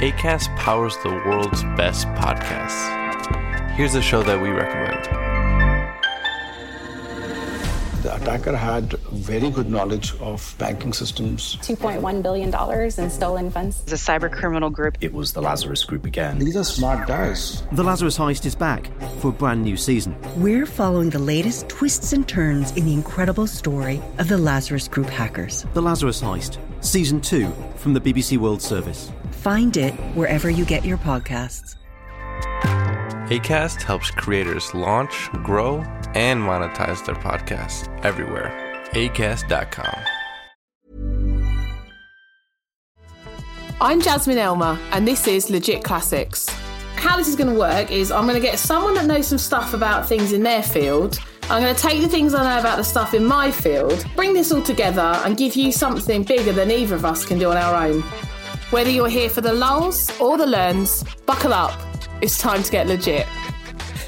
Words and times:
ACAST 0.00 0.56
powers 0.56 0.96
the 1.02 1.10
world's 1.10 1.62
best 1.76 2.06
podcasts. 2.16 2.88
Here's 3.72 3.94
a 3.94 4.00
show 4.00 4.22
that 4.22 4.40
we 4.40 4.48
recommend. 4.48 5.04
The 8.02 8.16
attacker 8.16 8.56
had 8.56 8.94
very 9.12 9.50
good 9.50 9.68
knowledge 9.68 10.14
of 10.20 10.54
banking 10.56 10.94
systems. 10.94 11.56
$2.1 11.56 12.22
billion 12.22 12.48
in 12.98 13.10
stolen 13.10 13.50
funds. 13.50 13.82
It's 13.82 13.92
a 13.92 13.96
cyber 14.10 14.32
criminal 14.32 14.70
group. 14.70 14.96
It 15.02 15.12
was 15.12 15.34
the 15.34 15.42
Lazarus 15.42 15.84
Group 15.84 16.06
again. 16.06 16.38
These 16.38 16.56
are 16.56 16.64
smart 16.64 17.06
guys. 17.06 17.62
The 17.72 17.84
Lazarus 17.84 18.16
Heist 18.16 18.46
is 18.46 18.54
back 18.54 18.90
for 19.18 19.28
a 19.28 19.32
brand 19.32 19.62
new 19.62 19.76
season. 19.76 20.16
We're 20.36 20.64
following 20.64 21.10
the 21.10 21.18
latest 21.18 21.68
twists 21.68 22.14
and 22.14 22.26
turns 22.26 22.74
in 22.74 22.86
the 22.86 22.94
incredible 22.94 23.46
story 23.46 24.00
of 24.16 24.28
the 24.28 24.38
Lazarus 24.38 24.88
Group 24.88 25.10
hackers. 25.10 25.66
The 25.74 25.82
Lazarus 25.82 26.22
Heist, 26.22 26.56
Season 26.80 27.20
2 27.20 27.52
from 27.76 27.92
the 27.92 28.00
BBC 28.00 28.38
World 28.38 28.62
Service. 28.62 29.12
Find 29.32 29.76
it 29.76 29.92
wherever 30.14 30.48
you 30.48 30.64
get 30.64 30.84
your 30.84 30.96
podcasts. 30.96 31.76
ACAST 33.28 33.82
helps 33.82 34.10
creators 34.10 34.74
launch, 34.74 35.28
grow, 35.44 35.80
and 36.14 36.40
monetize 36.40 37.04
their 37.04 37.14
podcasts 37.14 37.86
everywhere. 38.02 38.50
ACAST.com. 38.92 39.94
I'm 43.82 44.00
Jasmine 44.00 44.38
Elmer, 44.38 44.78
and 44.90 45.06
this 45.06 45.26
is 45.26 45.50
Legit 45.50 45.84
Classics. 45.84 46.48
How 46.96 47.16
this 47.16 47.28
is 47.28 47.36
going 47.36 47.52
to 47.52 47.58
work 47.58 47.90
is 47.90 48.10
I'm 48.10 48.24
going 48.24 48.40
to 48.40 48.46
get 48.46 48.58
someone 48.58 48.94
that 48.94 49.06
knows 49.06 49.26
some 49.26 49.38
stuff 49.38 49.74
about 49.74 50.08
things 50.08 50.32
in 50.32 50.42
their 50.42 50.62
field. 50.62 51.18
I'm 51.50 51.62
going 51.62 51.74
to 51.74 51.82
take 51.82 52.00
the 52.00 52.08
things 52.08 52.32
I 52.32 52.44
know 52.44 52.60
about 52.60 52.76
the 52.76 52.84
stuff 52.84 53.12
in 53.12 53.24
my 53.24 53.50
field, 53.50 54.06
bring 54.14 54.34
this 54.34 54.52
all 54.52 54.62
together, 54.62 55.20
and 55.24 55.36
give 55.36 55.56
you 55.56 55.72
something 55.72 56.22
bigger 56.22 56.52
than 56.52 56.70
either 56.70 56.94
of 56.94 57.04
us 57.04 57.24
can 57.26 57.40
do 57.40 57.50
on 57.50 57.56
our 57.56 57.88
own. 57.88 58.02
Whether 58.70 58.90
you're 58.90 59.08
here 59.08 59.28
for 59.28 59.40
the 59.40 59.52
lulls 59.52 60.16
or 60.20 60.38
the 60.38 60.46
learns, 60.46 61.02
buckle 61.26 61.52
up. 61.52 61.76
It's 62.22 62.38
time 62.38 62.62
to 62.62 62.70
get 62.70 62.86
legit. 62.86 63.26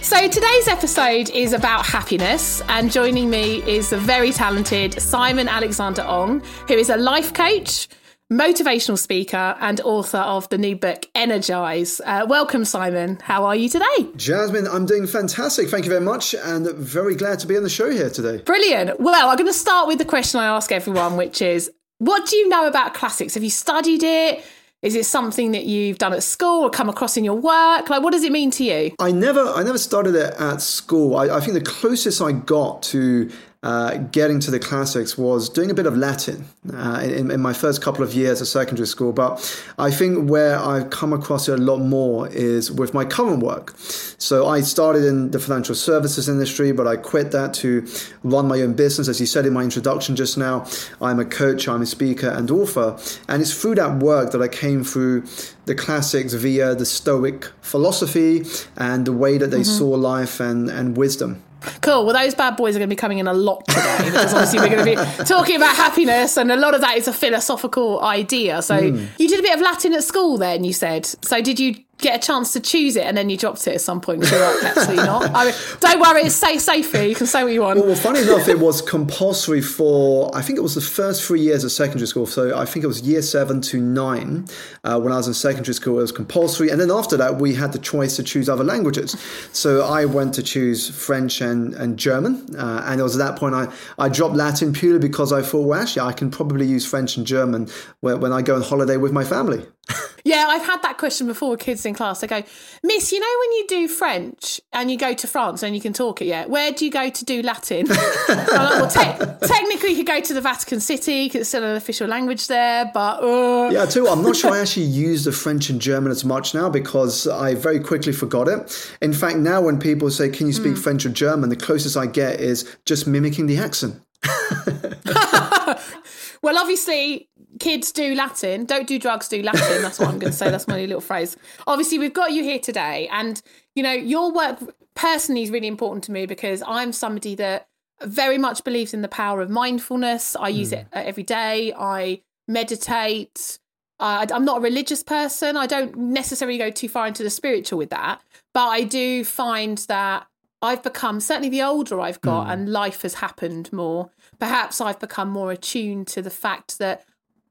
So 0.02 0.28
today's 0.28 0.68
episode 0.68 1.30
is 1.30 1.52
about 1.52 1.84
happiness, 1.84 2.62
and 2.68 2.92
joining 2.92 3.28
me 3.28 3.56
is 3.64 3.90
the 3.90 3.98
very 3.98 4.30
talented 4.30 5.02
Simon 5.02 5.48
Alexander 5.48 6.02
Ong, 6.02 6.44
who 6.68 6.74
is 6.74 6.90
a 6.90 6.96
life 6.96 7.34
coach, 7.34 7.88
motivational 8.32 8.98
speaker, 8.98 9.56
and 9.60 9.80
author 9.82 10.18
of 10.18 10.48
the 10.48 10.58
new 10.58 10.74
book 10.74 11.06
Energize. 11.14 12.00
Uh, 12.04 12.26
welcome, 12.28 12.64
Simon. 12.64 13.18
How 13.22 13.44
are 13.44 13.54
you 13.54 13.68
today? 13.68 14.08
Jasmine, 14.16 14.66
I'm 14.66 14.86
doing 14.86 15.06
fantastic. 15.06 15.68
Thank 15.68 15.84
you 15.84 15.90
very 15.90 16.04
much, 16.04 16.34
and 16.34 16.66
very 16.74 17.14
glad 17.14 17.38
to 17.40 17.46
be 17.46 17.56
on 17.56 17.62
the 17.62 17.70
show 17.70 17.90
here 17.90 18.10
today. 18.10 18.38
Brilliant. 18.38 18.98
Well, 19.00 19.28
I'm 19.28 19.36
going 19.36 19.46
to 19.46 19.52
start 19.52 19.86
with 19.86 19.98
the 19.98 20.04
question 20.04 20.40
I 20.40 20.46
ask 20.46 20.72
everyone, 20.72 21.16
which 21.16 21.42
is, 21.42 21.70
what 21.98 22.26
do 22.26 22.36
you 22.36 22.48
know 22.48 22.66
about 22.66 22.94
classics? 22.94 23.34
Have 23.34 23.44
you 23.44 23.50
studied 23.50 24.02
it? 24.02 24.44
Is 24.82 24.96
it 24.96 25.06
something 25.06 25.52
that 25.52 25.64
you've 25.64 25.98
done 25.98 26.12
at 26.12 26.24
school 26.24 26.64
or 26.64 26.70
come 26.70 26.88
across 26.88 27.16
in 27.16 27.22
your 27.22 27.36
work? 27.36 27.88
Like, 27.88 28.02
what 28.02 28.10
does 28.12 28.24
it 28.24 28.32
mean 28.32 28.50
to 28.52 28.64
you? 28.64 28.92
I 28.98 29.12
never, 29.12 29.40
I 29.40 29.62
never 29.62 29.78
started 29.78 30.16
it 30.16 30.34
at 30.40 30.60
school. 30.60 31.14
I, 31.14 31.36
I 31.36 31.40
think 31.40 31.52
the 31.52 31.60
closest 31.60 32.20
I 32.20 32.32
got 32.32 32.82
to 32.84 33.30
uh, 33.62 33.96
getting 34.10 34.40
to 34.40 34.50
the 34.50 34.58
classics 34.58 35.16
was 35.16 35.48
doing 35.48 35.70
a 35.70 35.74
bit 35.74 35.86
of 35.86 35.96
Latin 35.96 36.46
uh, 36.74 37.00
in, 37.04 37.30
in, 37.30 37.40
my 37.40 37.52
first 37.52 37.80
couple 37.80 38.02
of 38.02 38.12
years 38.12 38.40
of 38.40 38.48
secondary 38.48 38.88
school. 38.88 39.12
But 39.12 39.38
I 39.78 39.88
think 39.88 40.28
where 40.28 40.58
I've 40.58 40.90
come 40.90 41.12
across 41.12 41.48
it 41.48 41.60
a 41.60 41.62
lot 41.62 41.78
more 41.78 42.26
is 42.28 42.72
with 42.72 42.92
my 42.92 43.04
current 43.04 43.40
work. 43.40 43.74
So 43.78 44.48
I 44.48 44.62
started 44.62 45.04
in 45.04 45.30
the 45.30 45.38
financial 45.38 45.76
services 45.76 46.28
industry, 46.28 46.72
but 46.72 46.88
I 46.88 46.96
quit 46.96 47.30
that 47.30 47.54
to 47.54 47.86
run 48.24 48.48
my 48.48 48.60
own 48.62 48.72
business. 48.72 49.06
As 49.06 49.20
you 49.20 49.26
said 49.26 49.46
in 49.46 49.52
my 49.52 49.62
introduction 49.62 50.16
just 50.16 50.36
now, 50.36 50.66
I'm 51.00 51.20
a 51.20 51.24
coach, 51.24 51.68
I'm 51.68 51.82
a 51.82 51.86
speaker 51.86 52.30
and 52.30 52.50
author. 52.50 52.98
And 53.28 53.40
it's 53.40 53.54
through 53.54 53.76
that 53.76 53.98
work 53.98 54.32
that 54.32 54.42
I 54.42 54.48
came 54.48 54.82
through 54.82 55.24
the 55.66 55.76
classics 55.76 56.34
via 56.34 56.74
the 56.74 56.86
Stoic 56.86 57.44
philosophy 57.60 58.44
and 58.76 59.06
the 59.06 59.12
way 59.12 59.38
that 59.38 59.52
they 59.52 59.60
mm-hmm. 59.60 59.78
saw 59.78 59.90
life 59.90 60.40
and, 60.40 60.68
and 60.68 60.96
wisdom. 60.96 61.44
Cool. 61.80 62.06
Well, 62.06 62.14
those 62.14 62.34
bad 62.34 62.56
boys 62.56 62.76
are 62.76 62.78
going 62.78 62.88
to 62.88 62.94
be 62.94 62.98
coming 62.98 63.18
in 63.18 63.26
a 63.26 63.32
lot 63.32 63.66
today 63.66 63.98
because 64.04 64.32
obviously 64.32 64.60
we're 64.60 64.74
going 64.74 64.96
to 64.96 65.18
be 65.18 65.24
talking 65.24 65.56
about 65.56 65.76
happiness, 65.76 66.36
and 66.36 66.50
a 66.50 66.56
lot 66.56 66.74
of 66.74 66.80
that 66.80 66.96
is 66.96 67.08
a 67.08 67.12
philosophical 67.12 68.02
idea. 68.02 68.62
So 68.62 68.80
mm. 68.80 69.08
you 69.18 69.28
did 69.28 69.38
a 69.38 69.42
bit 69.42 69.54
of 69.54 69.60
Latin 69.60 69.94
at 69.94 70.04
school, 70.04 70.38
then 70.38 70.64
you 70.64 70.72
said. 70.72 71.06
So 71.06 71.40
did 71.40 71.58
you 71.58 71.76
get 72.02 72.22
a 72.22 72.26
chance 72.26 72.52
to 72.52 72.60
choose 72.60 72.96
it 72.96 73.04
and 73.04 73.16
then 73.16 73.30
you 73.30 73.36
dropped 73.36 73.66
it 73.66 73.74
at 73.74 73.80
some 73.80 74.00
point 74.00 74.22
you're 74.30 74.40
like, 74.40 74.64
absolutely 74.64 75.04
not. 75.04 75.30
I 75.34 75.46
mean, 75.46 75.54
don't 75.80 76.00
worry, 76.00 76.22
it's 76.22 76.34
safe, 76.34 76.60
safe 76.60 76.92
here. 76.92 77.04
You 77.04 77.14
can 77.14 77.26
say 77.26 77.42
what 77.42 77.52
you 77.52 77.62
want. 77.62 77.78
Well, 77.78 77.94
funny 77.94 78.20
enough, 78.20 78.48
it 78.48 78.58
was 78.58 78.82
compulsory 78.82 79.62
for, 79.62 80.34
I 80.36 80.42
think 80.42 80.58
it 80.58 80.62
was 80.62 80.74
the 80.74 80.80
first 80.80 81.24
three 81.24 81.40
years 81.40 81.64
of 81.64 81.72
secondary 81.72 82.06
school. 82.06 82.26
So 82.26 82.58
I 82.58 82.64
think 82.64 82.84
it 82.84 82.88
was 82.88 83.02
year 83.02 83.22
seven 83.22 83.60
to 83.62 83.80
nine 83.80 84.46
uh, 84.84 85.00
when 85.00 85.12
I 85.12 85.16
was 85.16 85.28
in 85.28 85.34
secondary 85.34 85.74
school. 85.74 85.98
It 85.98 86.02
was 86.02 86.12
compulsory. 86.12 86.70
And 86.70 86.80
then 86.80 86.90
after 86.90 87.16
that, 87.16 87.36
we 87.36 87.54
had 87.54 87.72
the 87.72 87.78
choice 87.78 88.16
to 88.16 88.22
choose 88.22 88.48
other 88.48 88.64
languages. 88.64 89.16
So 89.52 89.84
I 89.86 90.04
went 90.04 90.34
to 90.34 90.42
choose 90.42 90.90
French 90.90 91.40
and, 91.40 91.74
and 91.74 91.98
German. 91.98 92.56
Uh, 92.56 92.84
and 92.86 93.00
it 93.00 93.02
was 93.02 93.18
at 93.18 93.24
that 93.26 93.38
point 93.38 93.54
I, 93.54 93.72
I 93.98 94.08
dropped 94.08 94.34
Latin 94.34 94.72
purely 94.72 94.98
because 94.98 95.32
I 95.32 95.42
thought, 95.42 95.66
well, 95.66 95.80
actually, 95.80 96.02
I 96.02 96.12
can 96.12 96.30
probably 96.30 96.66
use 96.66 96.84
French 96.84 97.16
and 97.16 97.26
German 97.26 97.68
when, 98.00 98.20
when 98.20 98.32
I 98.32 98.42
go 98.42 98.56
on 98.56 98.62
holiday 98.62 98.96
with 98.96 99.12
my 99.12 99.24
family. 99.24 99.64
Yeah, 100.24 100.46
I've 100.48 100.64
had 100.64 100.82
that 100.82 100.98
question 100.98 101.26
before 101.26 101.50
with 101.50 101.60
kids 101.60 101.86
in 101.86 101.94
class. 101.94 102.20
They 102.20 102.26
go, 102.26 102.42
Miss, 102.82 103.12
you 103.12 103.20
know 103.20 103.26
when 103.40 103.52
you 103.52 103.66
do 103.68 103.88
French 103.88 104.60
and 104.72 104.90
you 104.90 104.98
go 104.98 105.14
to 105.14 105.26
France 105.26 105.62
and 105.62 105.74
you 105.74 105.80
can 105.80 105.92
talk 105.92 106.22
it 106.22 106.26
yet, 106.26 106.50
where 106.50 106.72
do 106.72 106.84
you 106.84 106.90
go 106.90 107.10
to 107.10 107.24
do 107.24 107.42
Latin? 107.42 107.86
like, 107.86 108.48
well, 108.48 108.88
te- 108.88 109.46
technically, 109.46 109.90
you 109.90 109.96
could 109.96 110.06
go 110.06 110.20
to 110.20 110.34
the 110.34 110.40
Vatican 110.40 110.80
City 110.80 111.26
because 111.26 111.42
it's 111.42 111.48
still 111.48 111.64
an 111.64 111.76
official 111.76 112.08
language 112.08 112.46
there, 112.46 112.90
but. 112.92 113.22
Uh. 113.22 113.70
Yeah, 113.70 113.86
too. 113.86 114.08
I'm 114.08 114.22
not 114.22 114.36
sure 114.36 114.52
I 114.52 114.60
actually 114.60 114.86
use 114.86 115.24
the 115.24 115.32
French 115.32 115.70
and 115.70 115.80
German 115.80 116.10
as 116.10 116.24
much 116.24 116.54
now 116.54 116.68
because 116.68 117.26
I 117.26 117.54
very 117.54 117.80
quickly 117.80 118.12
forgot 118.12 118.48
it. 118.48 118.92
In 119.00 119.12
fact, 119.12 119.38
now 119.38 119.60
when 119.60 119.78
people 119.78 120.10
say, 120.10 120.28
Can 120.28 120.46
you 120.46 120.52
speak 120.52 120.74
mm. 120.74 120.78
French 120.78 121.06
or 121.06 121.10
German? 121.10 121.52
the 121.52 121.56
closest 121.56 121.96
I 121.96 122.06
get 122.06 122.40
is 122.40 122.76
just 122.86 123.06
mimicking 123.06 123.46
the 123.46 123.58
accent. 123.58 124.00
well, 126.42 126.58
obviously, 126.58 127.28
kids 127.60 127.92
do 127.92 128.14
Latin. 128.14 128.64
Don't 128.64 128.86
do 128.86 128.98
drugs, 128.98 129.28
do 129.28 129.42
Latin. 129.42 129.82
That's 129.82 129.98
what 129.98 130.08
I'm 130.08 130.18
going 130.18 130.32
to 130.32 130.36
say. 130.36 130.50
That's 130.50 130.68
my 130.68 130.80
little 130.80 131.00
phrase. 131.00 131.36
Obviously, 131.66 131.98
we've 131.98 132.14
got 132.14 132.32
you 132.32 132.42
here 132.42 132.58
today. 132.58 133.08
And, 133.10 133.40
you 133.74 133.82
know, 133.82 133.92
your 133.92 134.32
work 134.32 134.58
personally 134.94 135.42
is 135.42 135.50
really 135.50 135.66
important 135.66 136.04
to 136.04 136.12
me 136.12 136.26
because 136.26 136.62
I'm 136.66 136.92
somebody 136.92 137.34
that 137.36 137.68
very 138.02 138.38
much 138.38 138.64
believes 138.64 138.94
in 138.94 139.02
the 139.02 139.08
power 139.08 139.40
of 139.40 139.50
mindfulness. 139.50 140.36
I 140.36 140.48
use 140.48 140.72
mm. 140.72 140.80
it 140.80 140.86
every 140.92 141.22
day. 141.22 141.72
I 141.78 142.22
meditate. 142.48 143.58
Uh, 144.00 144.26
I'm 144.32 144.44
not 144.44 144.58
a 144.58 144.60
religious 144.60 145.02
person. 145.02 145.56
I 145.56 145.66
don't 145.66 145.96
necessarily 145.96 146.58
go 146.58 146.70
too 146.70 146.88
far 146.88 147.06
into 147.06 147.22
the 147.22 147.30
spiritual 147.30 147.78
with 147.78 147.90
that. 147.90 148.20
But 148.52 148.68
I 148.68 148.82
do 148.82 149.24
find 149.24 149.78
that 149.88 150.26
I've 150.60 150.82
become, 150.82 151.20
certainly 151.20 151.48
the 151.48 151.62
older 151.62 152.00
I've 152.00 152.20
got 152.20 152.46
mm. 152.46 152.52
and 152.52 152.68
life 152.68 153.02
has 153.02 153.14
happened 153.14 153.72
more, 153.72 154.10
perhaps 154.38 154.80
I've 154.80 155.00
become 155.00 155.28
more 155.28 155.52
attuned 155.52 156.06
to 156.08 156.22
the 156.22 156.30
fact 156.30 156.78
that 156.78 157.04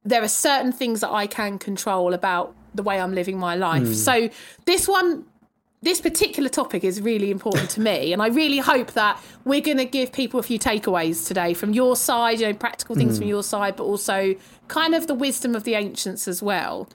there 0.03 0.23
are 0.23 0.27
certain 0.27 0.71
things 0.71 1.01
that 1.01 1.11
I 1.11 1.27
can 1.27 1.59
control 1.59 2.13
about 2.13 2.55
the 2.73 2.83
way 2.83 2.99
I'm 2.99 3.13
living 3.13 3.37
my 3.37 3.55
life. 3.55 3.83
Mm. 3.83 3.95
So 3.95 4.29
this 4.65 4.87
one 4.87 5.25
this 5.83 5.99
particular 5.99 6.47
topic 6.47 6.83
is 6.83 7.01
really 7.01 7.31
important 7.31 7.67
to 7.67 7.81
me 7.81 8.13
and 8.13 8.21
i 8.21 8.27
really 8.27 8.59
hope 8.59 8.91
that 8.93 9.19
we're 9.45 9.61
going 9.61 9.77
to 9.77 9.85
give 9.85 10.11
people 10.11 10.39
a 10.39 10.43
few 10.43 10.59
takeaways 10.59 11.27
today 11.27 11.53
from 11.53 11.73
your 11.73 11.95
side 11.95 12.39
you 12.39 12.47
know 12.47 12.53
practical 12.53 12.95
things 12.95 13.15
mm. 13.15 13.19
from 13.19 13.27
your 13.27 13.43
side 13.43 13.75
but 13.75 13.83
also 13.83 14.35
kind 14.67 14.93
of 14.93 15.07
the 15.07 15.15
wisdom 15.15 15.55
of 15.55 15.63
the 15.63 15.73
ancients 15.73 16.27
as 16.27 16.41
well 16.41 16.87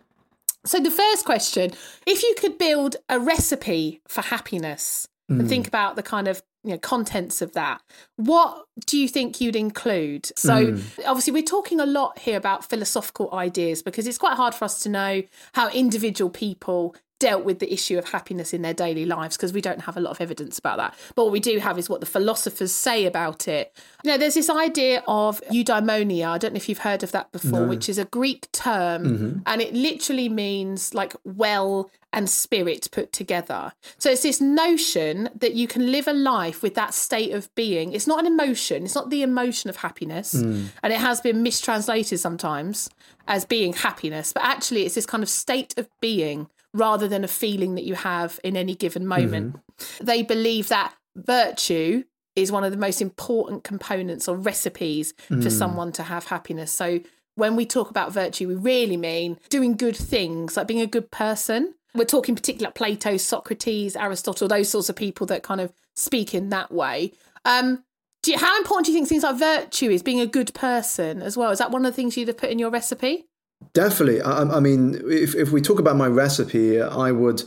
so 0.64 0.78
the 0.78 0.90
first 0.90 1.24
question 1.24 1.72
if 2.06 2.22
you 2.22 2.34
could 2.38 2.58
build 2.58 2.96
a 3.08 3.18
recipe 3.18 4.00
for 4.06 4.22
happiness 4.22 5.08
mm. 5.30 5.40
and 5.40 5.48
think 5.48 5.66
about 5.66 5.96
the 5.96 6.02
kind 6.02 6.28
of 6.28 6.42
you 6.64 6.72
know 6.72 6.78
contents 6.78 7.40
of 7.40 7.52
that 7.52 7.80
what 8.16 8.64
do 8.86 8.98
you 8.98 9.08
think 9.08 9.40
you'd 9.40 9.56
include 9.56 10.26
so 10.36 10.72
mm. 10.72 10.82
obviously 11.06 11.32
we're 11.32 11.42
talking 11.42 11.78
a 11.78 11.86
lot 11.86 12.18
here 12.18 12.36
about 12.36 12.64
philosophical 12.64 13.32
ideas 13.32 13.82
because 13.82 14.06
it's 14.06 14.18
quite 14.18 14.36
hard 14.36 14.54
for 14.54 14.64
us 14.64 14.82
to 14.82 14.88
know 14.88 15.22
how 15.52 15.70
individual 15.70 16.30
people 16.30 16.94
dealt 17.18 17.44
with 17.44 17.60
the 17.60 17.72
issue 17.72 17.96
of 17.96 18.10
happiness 18.10 18.52
in 18.52 18.62
their 18.62 18.74
daily 18.74 19.06
lives 19.06 19.36
because 19.36 19.52
we 19.52 19.60
don't 19.60 19.80
have 19.82 19.96
a 19.96 20.00
lot 20.00 20.10
of 20.10 20.20
evidence 20.20 20.58
about 20.58 20.76
that. 20.76 20.94
But 21.14 21.24
what 21.24 21.32
we 21.32 21.40
do 21.40 21.58
have 21.58 21.78
is 21.78 21.88
what 21.88 22.00
the 22.00 22.06
philosophers 22.06 22.72
say 22.72 23.06
about 23.06 23.48
it. 23.48 23.74
You 24.04 24.10
know, 24.10 24.18
there's 24.18 24.34
this 24.34 24.50
idea 24.50 25.02
of 25.08 25.40
eudaimonia. 25.50 26.28
I 26.28 26.38
don't 26.38 26.52
know 26.52 26.58
if 26.58 26.68
you've 26.68 26.78
heard 26.78 27.02
of 27.02 27.12
that 27.12 27.32
before, 27.32 27.60
no. 27.60 27.68
which 27.68 27.88
is 27.88 27.98
a 27.98 28.04
Greek 28.04 28.50
term 28.52 29.04
mm-hmm. 29.04 29.38
and 29.46 29.62
it 29.62 29.72
literally 29.72 30.28
means 30.28 30.94
like 30.94 31.14
well 31.24 31.90
and 32.16 32.30
spirit 32.30 32.88
put 32.90 33.12
together. 33.12 33.72
So 33.98 34.10
it's 34.10 34.22
this 34.22 34.40
notion 34.40 35.28
that 35.36 35.54
you 35.54 35.68
can 35.68 35.92
live 35.92 36.08
a 36.08 36.14
life 36.14 36.62
with 36.62 36.74
that 36.74 36.94
state 36.94 37.32
of 37.32 37.54
being. 37.54 37.92
It's 37.92 38.06
not 38.06 38.18
an 38.18 38.26
emotion, 38.26 38.84
it's 38.84 38.94
not 38.94 39.10
the 39.10 39.22
emotion 39.22 39.68
of 39.68 39.76
happiness. 39.76 40.34
Mm. 40.34 40.68
And 40.82 40.92
it 40.94 40.98
has 40.98 41.20
been 41.20 41.42
mistranslated 41.42 42.18
sometimes 42.18 42.88
as 43.28 43.44
being 43.44 43.74
happiness, 43.74 44.32
but 44.32 44.44
actually 44.44 44.86
it's 44.86 44.94
this 44.94 45.04
kind 45.04 45.22
of 45.22 45.28
state 45.28 45.78
of 45.78 45.88
being 46.00 46.48
rather 46.72 47.06
than 47.06 47.22
a 47.22 47.28
feeling 47.28 47.74
that 47.74 47.84
you 47.84 47.94
have 47.94 48.40
in 48.42 48.56
any 48.56 48.74
given 48.74 49.06
moment. 49.06 49.54
Mm-hmm. 49.54 50.04
They 50.04 50.22
believe 50.22 50.68
that 50.68 50.94
virtue 51.14 52.04
is 52.34 52.50
one 52.50 52.64
of 52.64 52.70
the 52.70 52.78
most 52.78 53.02
important 53.02 53.62
components 53.62 54.26
or 54.26 54.36
recipes 54.36 55.12
mm. 55.28 55.42
for 55.42 55.50
someone 55.50 55.92
to 55.92 56.02
have 56.02 56.24
happiness. 56.24 56.72
So 56.72 57.00
when 57.34 57.56
we 57.56 57.66
talk 57.66 57.90
about 57.90 58.12
virtue, 58.12 58.48
we 58.48 58.54
really 58.54 58.96
mean 58.96 59.38
doing 59.50 59.76
good 59.76 59.96
things, 59.96 60.56
like 60.56 60.66
being 60.66 60.80
a 60.80 60.86
good 60.86 61.10
person. 61.10 61.74
We're 61.96 62.04
talking 62.04 62.34
particularly 62.34 62.66
like 62.66 62.74
Plato, 62.74 63.16
Socrates, 63.16 63.96
Aristotle, 63.96 64.48
those 64.48 64.68
sorts 64.68 64.88
of 64.88 64.96
people 64.96 65.26
that 65.28 65.42
kind 65.42 65.60
of 65.60 65.72
speak 65.94 66.34
in 66.34 66.50
that 66.50 66.70
way. 66.70 67.12
Um, 67.44 67.84
you, 68.26 68.38
how 68.38 68.56
important 68.58 68.86
do 68.86 68.92
you 68.92 68.98
think 68.98 69.08
things 69.08 69.22
like 69.22 69.36
virtue 69.36 69.90
is, 69.90 70.02
being 70.02 70.20
a 70.20 70.26
good 70.26 70.52
person 70.54 71.22
as 71.22 71.36
well? 71.36 71.50
Is 71.50 71.58
that 71.58 71.70
one 71.70 71.84
of 71.84 71.92
the 71.92 71.96
things 71.96 72.16
you'd 72.16 72.28
have 72.28 72.36
put 72.36 72.50
in 72.50 72.58
your 72.58 72.70
recipe? 72.70 73.26
Definitely. 73.72 74.20
I, 74.20 74.42
I 74.42 74.60
mean, 74.60 75.00
if, 75.06 75.34
if 75.34 75.50
we 75.52 75.60
talk 75.60 75.78
about 75.78 75.96
my 75.96 76.06
recipe, 76.06 76.80
I 76.80 77.12
would 77.12 77.44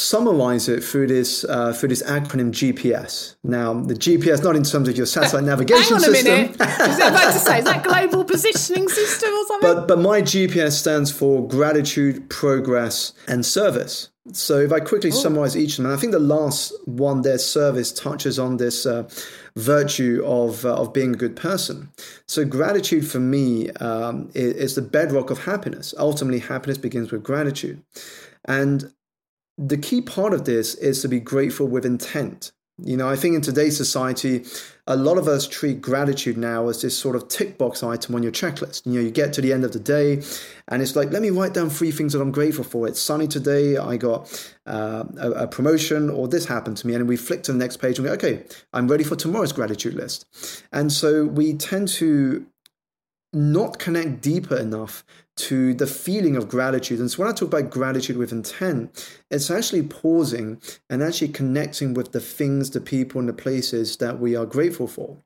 summarize 0.00 0.68
it 0.68 0.82
through 0.82 1.06
this 1.06 1.44
uh, 1.44 1.72
through 1.72 1.90
this 1.90 2.02
acronym 2.02 2.50
GPS. 2.50 3.36
Now, 3.44 3.74
the 3.74 3.94
GPS 3.94 4.42
not 4.42 4.56
in 4.56 4.64
terms 4.64 4.88
of 4.88 4.96
your 4.96 5.06
satellite 5.06 5.44
navigation 5.52 5.96
Hang 5.96 6.04
on 6.04 6.10
a 6.10 6.14
system. 6.14 6.34
minute. 6.34 6.60
I 6.60 6.86
was 6.86 6.96
about 6.98 7.32
to 7.32 7.38
say, 7.38 7.58
is 7.58 7.64
that 7.66 7.84
global 7.84 8.24
positioning 8.24 8.88
system 8.88 9.30
or 9.30 9.46
something? 9.46 9.74
But 9.74 9.88
but 9.88 9.98
my 9.98 10.22
GPS 10.22 10.72
stands 10.72 11.10
for 11.10 11.46
gratitude, 11.46 12.30
progress, 12.30 13.12
and 13.28 13.44
service. 13.44 14.08
So 14.32 14.58
if 14.58 14.72
I 14.72 14.80
quickly 14.80 15.10
summarize 15.10 15.56
each 15.56 15.72
of 15.72 15.76
them, 15.78 15.86
and 15.86 15.94
I 15.94 16.00
think 16.00 16.12
the 16.12 16.18
last 16.18 16.72
one 16.86 17.22
there, 17.22 17.38
service, 17.38 17.90
touches 17.90 18.38
on 18.38 18.58
this 18.58 18.86
uh, 18.86 19.08
virtue 19.56 20.22
of 20.24 20.64
uh, 20.64 20.74
of 20.74 20.92
being 20.92 21.14
a 21.14 21.18
good 21.18 21.36
person. 21.36 21.90
So 22.26 22.44
gratitude 22.44 23.06
for 23.06 23.18
me 23.20 23.70
um, 23.72 24.30
is, 24.34 24.54
is 24.54 24.74
the 24.76 24.82
bedrock 24.82 25.30
of 25.30 25.44
happiness. 25.44 25.94
Ultimately, 25.98 26.38
happiness 26.38 26.78
begins 26.78 27.10
with 27.10 27.22
gratitude, 27.22 27.82
and 28.44 28.92
the 29.58 29.76
key 29.76 30.00
part 30.00 30.32
of 30.32 30.44
this 30.44 30.74
is 30.76 31.02
to 31.02 31.08
be 31.08 31.20
grateful 31.20 31.66
with 31.66 31.84
intent. 31.84 32.52
You 32.82 32.96
know, 32.96 33.08
I 33.08 33.16
think 33.16 33.34
in 33.34 33.42
today's 33.42 33.76
society, 33.76 34.44
a 34.86 34.96
lot 34.96 35.18
of 35.18 35.28
us 35.28 35.46
treat 35.46 35.82
gratitude 35.82 36.36
now 36.36 36.68
as 36.68 36.80
this 36.82 36.96
sort 36.96 37.14
of 37.14 37.28
tick 37.28 37.58
box 37.58 37.82
item 37.82 38.14
on 38.14 38.22
your 38.22 38.32
checklist. 38.32 38.86
You 38.86 38.92
know, 38.94 39.00
you 39.00 39.10
get 39.10 39.32
to 39.34 39.40
the 39.40 39.52
end 39.52 39.64
of 39.64 39.72
the 39.72 39.78
day 39.78 40.22
and 40.68 40.80
it's 40.80 40.96
like, 40.96 41.10
let 41.10 41.22
me 41.22 41.30
write 41.30 41.52
down 41.52 41.68
three 41.68 41.90
things 41.90 42.12
that 42.12 42.22
I'm 42.22 42.32
grateful 42.32 42.64
for. 42.64 42.88
It's 42.88 43.00
sunny 43.00 43.28
today, 43.28 43.76
I 43.76 43.96
got 43.96 44.52
uh, 44.66 45.04
a, 45.18 45.30
a, 45.30 45.46
promotion, 45.46 46.08
or 46.08 46.26
this 46.26 46.46
happened 46.46 46.78
to 46.78 46.86
me. 46.86 46.94
And 46.94 47.08
we 47.08 47.16
flick 47.16 47.42
to 47.44 47.52
the 47.52 47.58
next 47.58 47.78
page 47.78 47.98
and 47.98 48.06
go, 48.06 48.14
okay, 48.14 48.44
I'm 48.72 48.88
ready 48.88 49.04
for 49.04 49.16
tomorrow's 49.16 49.52
gratitude 49.52 49.94
list. 49.94 50.26
And 50.72 50.90
so 50.90 51.24
we 51.24 51.54
tend 51.54 51.88
to 51.88 52.46
not 53.32 53.78
connect 53.78 54.20
deeper 54.22 54.56
enough 54.56 55.04
to 55.48 55.74
the 55.74 55.86
feeling 55.86 56.36
of 56.36 56.48
gratitude. 56.48 57.00
And 57.00 57.10
so 57.10 57.22
when 57.22 57.30
I 57.30 57.34
talk 57.34 57.48
about 57.48 57.70
gratitude 57.70 58.16
with 58.16 58.32
intent, 58.32 59.20
it's 59.30 59.50
actually 59.50 59.82
pausing 59.82 60.60
and 60.88 61.02
actually 61.02 61.28
connecting 61.28 61.94
with 61.94 62.12
the 62.12 62.20
things, 62.20 62.70
the 62.70 62.80
people, 62.80 63.20
and 63.20 63.28
the 63.28 63.32
places 63.32 63.96
that 63.98 64.20
we 64.20 64.36
are 64.36 64.46
grateful 64.46 64.86
for. 64.86 65.16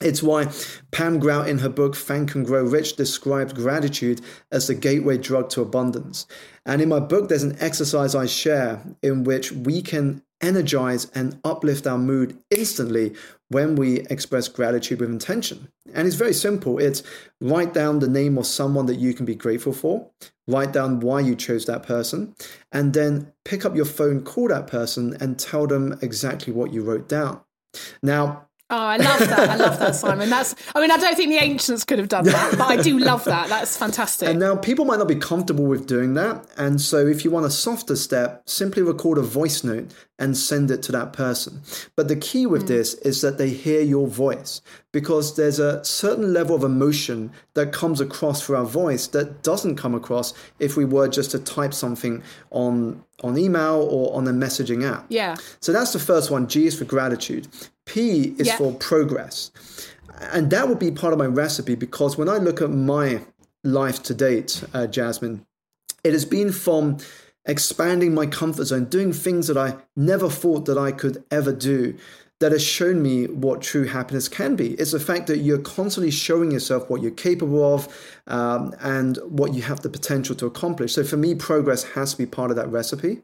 It's 0.00 0.22
why 0.22 0.52
Pam 0.90 1.20
Grout 1.20 1.48
in 1.48 1.58
her 1.58 1.68
book 1.68 1.94
Thank 1.94 2.34
and 2.34 2.44
Grow 2.44 2.64
Rich 2.64 2.96
described 2.96 3.54
gratitude 3.54 4.20
as 4.50 4.66
the 4.66 4.74
gateway 4.74 5.18
drug 5.18 5.48
to 5.50 5.62
abundance. 5.62 6.26
And 6.66 6.82
in 6.82 6.88
my 6.88 7.00
book, 7.00 7.28
there's 7.28 7.44
an 7.44 7.56
exercise 7.60 8.14
I 8.14 8.26
share 8.26 8.82
in 9.02 9.24
which 9.24 9.52
we 9.52 9.82
can 9.82 10.22
energize 10.40 11.10
and 11.14 11.40
uplift 11.44 11.86
our 11.86 11.96
mood 11.96 12.36
instantly 12.50 13.14
when 13.48 13.76
we 13.76 14.00
express 14.10 14.48
gratitude 14.48 15.00
with 15.00 15.10
intention. 15.10 15.68
And 15.92 16.06
it's 16.06 16.16
very 16.16 16.32
simple. 16.32 16.78
It's 16.78 17.02
write 17.40 17.74
down 17.74 17.98
the 17.98 18.08
name 18.08 18.38
of 18.38 18.46
someone 18.46 18.86
that 18.86 18.98
you 18.98 19.14
can 19.14 19.26
be 19.26 19.34
grateful 19.34 19.72
for, 19.72 20.10
write 20.46 20.72
down 20.72 21.00
why 21.00 21.20
you 21.20 21.34
chose 21.34 21.66
that 21.66 21.82
person, 21.82 22.34
and 22.72 22.94
then 22.94 23.32
pick 23.44 23.64
up 23.64 23.76
your 23.76 23.84
phone, 23.84 24.22
call 24.22 24.48
that 24.48 24.66
person, 24.66 25.16
and 25.20 25.38
tell 25.38 25.66
them 25.66 25.98
exactly 26.02 26.52
what 26.52 26.72
you 26.72 26.82
wrote 26.82 27.08
down. 27.08 27.40
Now, 28.02 28.48
Oh, 28.70 28.76
I 28.78 28.96
love 28.96 29.18
that. 29.20 29.50
I 29.50 29.56
love 29.56 29.78
that, 29.78 29.94
Simon. 29.94 30.30
That's, 30.30 30.54
I 30.74 30.80
mean, 30.80 30.90
I 30.90 30.96
don't 30.96 31.14
think 31.14 31.28
the 31.28 31.36
ancients 31.36 31.84
could 31.84 31.98
have 31.98 32.08
done 32.08 32.24
that, 32.24 32.52
but 32.56 32.62
I 32.62 32.80
do 32.80 32.98
love 32.98 33.24
that. 33.24 33.48
That's 33.50 33.76
fantastic. 33.76 34.28
And 34.28 34.40
now 34.40 34.56
people 34.56 34.86
might 34.86 34.98
not 34.98 35.06
be 35.06 35.16
comfortable 35.16 35.66
with 35.66 35.86
doing 35.86 36.14
that. 36.14 36.46
And 36.56 36.80
so 36.80 37.06
if 37.06 37.24
you 37.24 37.30
want 37.30 37.44
a 37.44 37.50
softer 37.50 37.94
step, 37.94 38.42
simply 38.46 38.82
record 38.82 39.18
a 39.18 39.22
voice 39.22 39.64
note 39.64 39.92
and 40.18 40.36
send 40.36 40.70
it 40.70 40.82
to 40.84 40.92
that 40.92 41.12
person. 41.12 41.60
But 41.94 42.08
the 42.08 42.16
key 42.16 42.46
with 42.46 42.64
mm. 42.64 42.68
this 42.68 42.94
is 42.94 43.20
that 43.20 43.36
they 43.36 43.50
hear 43.50 43.82
your 43.82 44.06
voice 44.06 44.62
because 44.92 45.36
there's 45.36 45.58
a 45.58 45.84
certain 45.84 46.32
level 46.32 46.56
of 46.56 46.64
emotion 46.64 47.32
that 47.54 47.72
comes 47.72 48.00
across 48.00 48.46
through 48.46 48.56
our 48.56 48.64
voice 48.64 49.08
that 49.08 49.42
doesn't 49.42 49.76
come 49.76 49.94
across 49.94 50.32
if 50.58 50.76
we 50.76 50.84
were 50.84 51.08
just 51.08 51.32
to 51.32 51.38
type 51.38 51.74
something 51.74 52.22
on 52.50 53.04
on 53.22 53.38
email 53.38 53.86
or 53.90 54.14
on 54.16 54.26
a 54.26 54.32
messaging 54.32 54.84
app. 54.84 55.06
Yeah. 55.08 55.36
So 55.60 55.72
that's 55.72 55.92
the 55.92 55.98
first 55.98 56.30
one. 56.30 56.48
G 56.48 56.66
is 56.66 56.76
for 56.76 56.84
gratitude. 56.84 57.48
P 57.86 58.34
is 58.38 58.48
yeah. 58.48 58.56
for 58.56 58.72
progress. 58.74 59.50
And 60.32 60.50
that 60.50 60.68
would 60.68 60.78
be 60.78 60.90
part 60.90 61.12
of 61.12 61.18
my 61.18 61.26
recipe 61.26 61.74
because 61.74 62.16
when 62.16 62.28
I 62.28 62.38
look 62.38 62.62
at 62.62 62.70
my 62.70 63.20
life 63.62 64.02
to 64.04 64.14
date, 64.14 64.64
uh, 64.72 64.86
Jasmine, 64.86 65.44
it 66.02 66.12
has 66.12 66.24
been 66.24 66.52
from 66.52 66.98
expanding 67.46 68.14
my 68.14 68.26
comfort 68.26 68.64
zone, 68.66 68.86
doing 68.86 69.12
things 69.12 69.46
that 69.48 69.56
I 69.56 69.76
never 69.96 70.30
thought 70.30 70.66
that 70.66 70.78
I 70.78 70.92
could 70.92 71.24
ever 71.30 71.52
do, 71.52 71.96
that 72.40 72.52
has 72.52 72.62
shown 72.62 73.02
me 73.02 73.26
what 73.26 73.62
true 73.62 73.84
happiness 73.84 74.28
can 74.28 74.56
be. 74.56 74.72
It's 74.74 74.92
the 74.92 75.00
fact 75.00 75.28
that 75.28 75.38
you're 75.38 75.58
constantly 75.58 76.10
showing 76.10 76.50
yourself 76.50 76.90
what 76.90 77.00
you're 77.00 77.12
capable 77.12 77.74
of 77.74 77.88
um, 78.26 78.74
and 78.80 79.18
what 79.24 79.54
you 79.54 79.62
have 79.62 79.80
the 79.80 79.88
potential 79.88 80.34
to 80.36 80.46
accomplish. 80.46 80.94
So 80.94 81.04
for 81.04 81.16
me, 81.16 81.34
progress 81.34 81.84
has 81.84 82.12
to 82.12 82.18
be 82.18 82.26
part 82.26 82.50
of 82.50 82.56
that 82.56 82.68
recipe. 82.68 83.22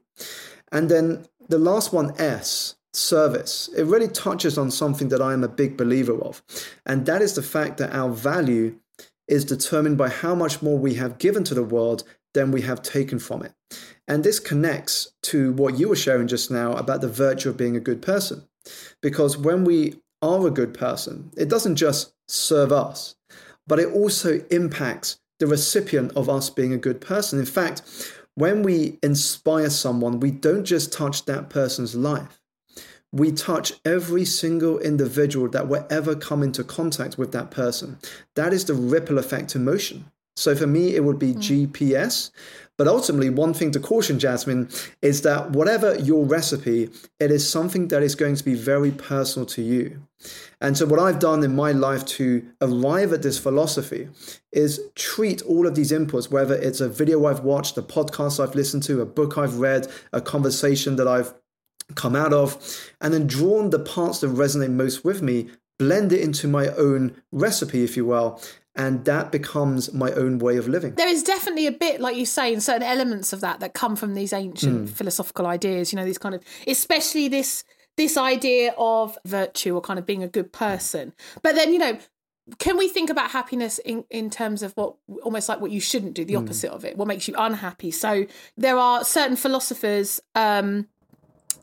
And 0.73 0.89
then 0.89 1.27
the 1.49 1.59
last 1.59 1.93
one, 1.93 2.15
S, 2.19 2.77
service. 2.93 3.69
It 3.77 3.85
really 3.85 4.09
touches 4.09 4.59
on 4.59 4.71
something 4.71 5.09
that 5.09 5.23
I 5.23 5.33
am 5.33 5.45
a 5.45 5.49
big 5.49 5.77
believer 5.77 6.21
of. 6.21 6.43
And 6.87 7.07
that 7.07 7.23
is 7.23 7.35
the 7.35 7.43
fact 7.43 7.79
that 7.79 7.95
our 7.95 8.11
value 8.11 8.77
is 9.29 9.45
determined 9.45 9.97
by 9.97 10.09
how 10.09 10.35
much 10.35 10.61
more 10.61 10.79
we 10.79 10.95
have 10.95 11.19
given 11.19 11.45
to 11.45 11.55
the 11.55 11.63
world 11.63 12.03
than 12.35 12.51
we 12.51 12.63
have 12.63 12.83
taken 12.83 13.19
from 13.19 13.43
it. 13.43 13.53
And 14.09 14.25
this 14.25 14.41
connects 14.41 15.13
to 15.23 15.53
what 15.53 15.79
you 15.79 15.89
were 15.89 15.97
sharing 15.97 16.27
just 16.27 16.51
now 16.51 16.73
about 16.73 17.01
the 17.01 17.09
virtue 17.09 17.51
of 17.51 17.57
being 17.57 17.77
a 17.77 17.81
good 17.81 18.03
person. 18.03 18.45
Because 19.01 19.37
when 19.37 19.65
we 19.65 20.01
are 20.21 20.47
a 20.47 20.51
good 20.51 20.75
person, 20.75 21.31
it 21.37 21.49
doesn't 21.49 21.77
just 21.77 22.13
serve 22.29 22.73
us, 22.73 23.15
but 23.67 23.79
it 23.79 23.93
also 23.93 24.45
impacts 24.51 25.21
the 25.39 25.47
recipient 25.47 26.13
of 26.17 26.29
us 26.29 26.51
being 26.51 26.73
a 26.73 26.79
good 26.79 27.01
person. 27.01 27.39
In 27.39 27.47
fact, 27.47 27.83
when 28.35 28.63
we 28.63 28.99
inspire 29.03 29.71
someone, 29.71 30.21
we 30.21 30.31
don't 30.31 30.65
just 30.65 30.93
touch 30.93 31.25
that 31.25 31.51
person's 31.51 31.95
life. 31.95 32.40
We 33.13 33.33
touch 33.33 33.73
every 33.85 34.25
single 34.25 34.79
individual 34.79 35.49
that 35.51 35.69
will 35.69 35.87
ever 35.91 36.15
come 36.15 36.43
into 36.43 36.63
contact 36.63 37.19
with 37.19 37.33
that 37.33 37.51
person. 37.51 37.99
That 38.37 38.53
is 38.53 38.65
the 38.65 38.75
ripple 38.75 39.19
effect 39.19 39.57
emotion. 39.57 40.11
So 40.37 40.55
for 40.55 40.67
me, 40.67 40.95
it 40.95 41.05
would 41.05 41.19
be 41.19 41.35
mm. 41.35 41.69
GPS. 41.69 42.31
But 42.79 42.89
ultimately, 42.89 43.29
one 43.29 43.53
thing 43.53 43.73
to 43.73 43.81
caution, 43.81 44.19
Jasmine, 44.19 44.71
is 45.03 45.21
that 45.21 45.51
whatever 45.51 45.97
your 45.97 46.25
recipe, 46.25 46.89
it 47.19 47.31
is 47.31 47.47
something 47.47 47.89
that 47.89 48.03
is 48.03 48.15
going 48.15 48.37
to 48.37 48.45
be 48.45 48.55
very 48.55 48.91
personal 48.91 49.45
to 49.49 49.61
you. 49.61 50.01
And 50.63 50.79
so, 50.79 50.87
what 50.87 50.99
I've 50.99 51.19
done 51.19 51.45
in 51.45 51.55
my 51.55 51.73
life 51.73 52.07
to 52.17 52.43
arrive 52.63 53.13
at 53.13 53.21
this 53.21 53.39
philosophy 53.39 54.09
is 54.51 54.81
treat 54.95 55.43
all 55.43 55.67
of 55.67 55.75
these 55.75 55.93
inputs, 55.93 56.31
whether 56.31 56.55
it's 56.55 56.81
a 56.81 56.89
video 56.89 57.27
I've 57.27 57.41
watched, 57.41 57.77
a 57.77 57.83
podcast 57.83 58.43
I've 58.43 58.55
listened 58.55 58.83
to, 58.85 59.03
a 59.03 59.07
book 59.07 59.37
I've 59.37 59.57
read, 59.57 59.87
a 60.15 60.23
conversation 60.23 60.97
that 60.97 61.07
I've 61.07 61.35
come 61.95 62.17
out 62.17 62.33
of, 62.33 62.57
and 63.01 63.13
then 63.13 63.27
drawn 63.27 63.71
the 63.71 63.79
parts 63.79 64.21
that 64.21 64.29
resonate 64.29 64.71
most 64.71 65.05
with 65.05 65.23
me, 65.23 65.49
blend 65.79 66.13
it 66.13 66.21
into 66.21 66.47
my 66.47 66.69
own 66.69 67.17
recipe, 67.33 67.83
if 67.83 67.97
you 67.97 68.05
will, 68.05 68.41
and 68.77 69.05
that 69.05 69.33
becomes 69.33 69.93
my 69.93 70.13
own 70.13 70.39
way 70.39 70.57
of 70.57 70.69
living. 70.69 70.95
There 70.95 71.09
is 71.09 71.23
definitely 71.23 71.67
a 71.67 71.73
bit, 71.73 72.01
like 72.01 72.17
you 72.17 72.27
say, 72.27 72.53
in 72.53 72.61
certain 72.61 72.83
elements 72.83 73.33
of 73.33 73.41
that 73.41 73.61
that 73.61 73.75
come 73.75 73.97
from 73.97 74.15
these 74.15 74.33
ancient 74.33 74.87
mm. 74.87 74.91
philosophical 74.91 75.47
ideas. 75.47 75.93
You 75.93 75.97
know, 75.97 76.05
these 76.05 76.19
kind 76.19 76.35
of, 76.35 76.43
especially 76.67 77.29
this 77.29 77.65
this 77.97 78.17
idea 78.17 78.75
of 78.79 79.19
virtue 79.27 79.75
or 79.75 79.81
kind 79.81 79.99
of 79.99 80.07
being 80.07 80.23
a 80.23 80.29
good 80.29 80.53
person. 80.53 81.13
But 81.43 81.55
then, 81.55 81.73
you 81.73 81.79
know, 81.79 81.99
can 82.59 82.79
we 82.79 82.89
think 82.89 83.11
about 83.11 83.31
happiness 83.31 83.79
in, 83.79 84.05
in 84.11 84.31
terms 84.31 84.63
of 84.63 84.73
what 84.73 84.95
almost 85.23 85.49
like 85.49 85.61
what 85.61 85.71
you 85.71 85.81
shouldn't 85.81 86.15
do, 86.15 86.25
the 86.25 86.35
mm. 86.35 86.43
opposite 86.43 86.71
of 86.71 86.85
it, 86.85 86.97
what 86.97 87.09
makes 87.09 87.29
you 87.29 87.35
unhappy? 87.37 87.91
So 87.91 88.27
there 88.57 88.79
are 88.79 89.05
certain 89.05 89.37
philosophers 89.37 90.21
um, 90.35 90.87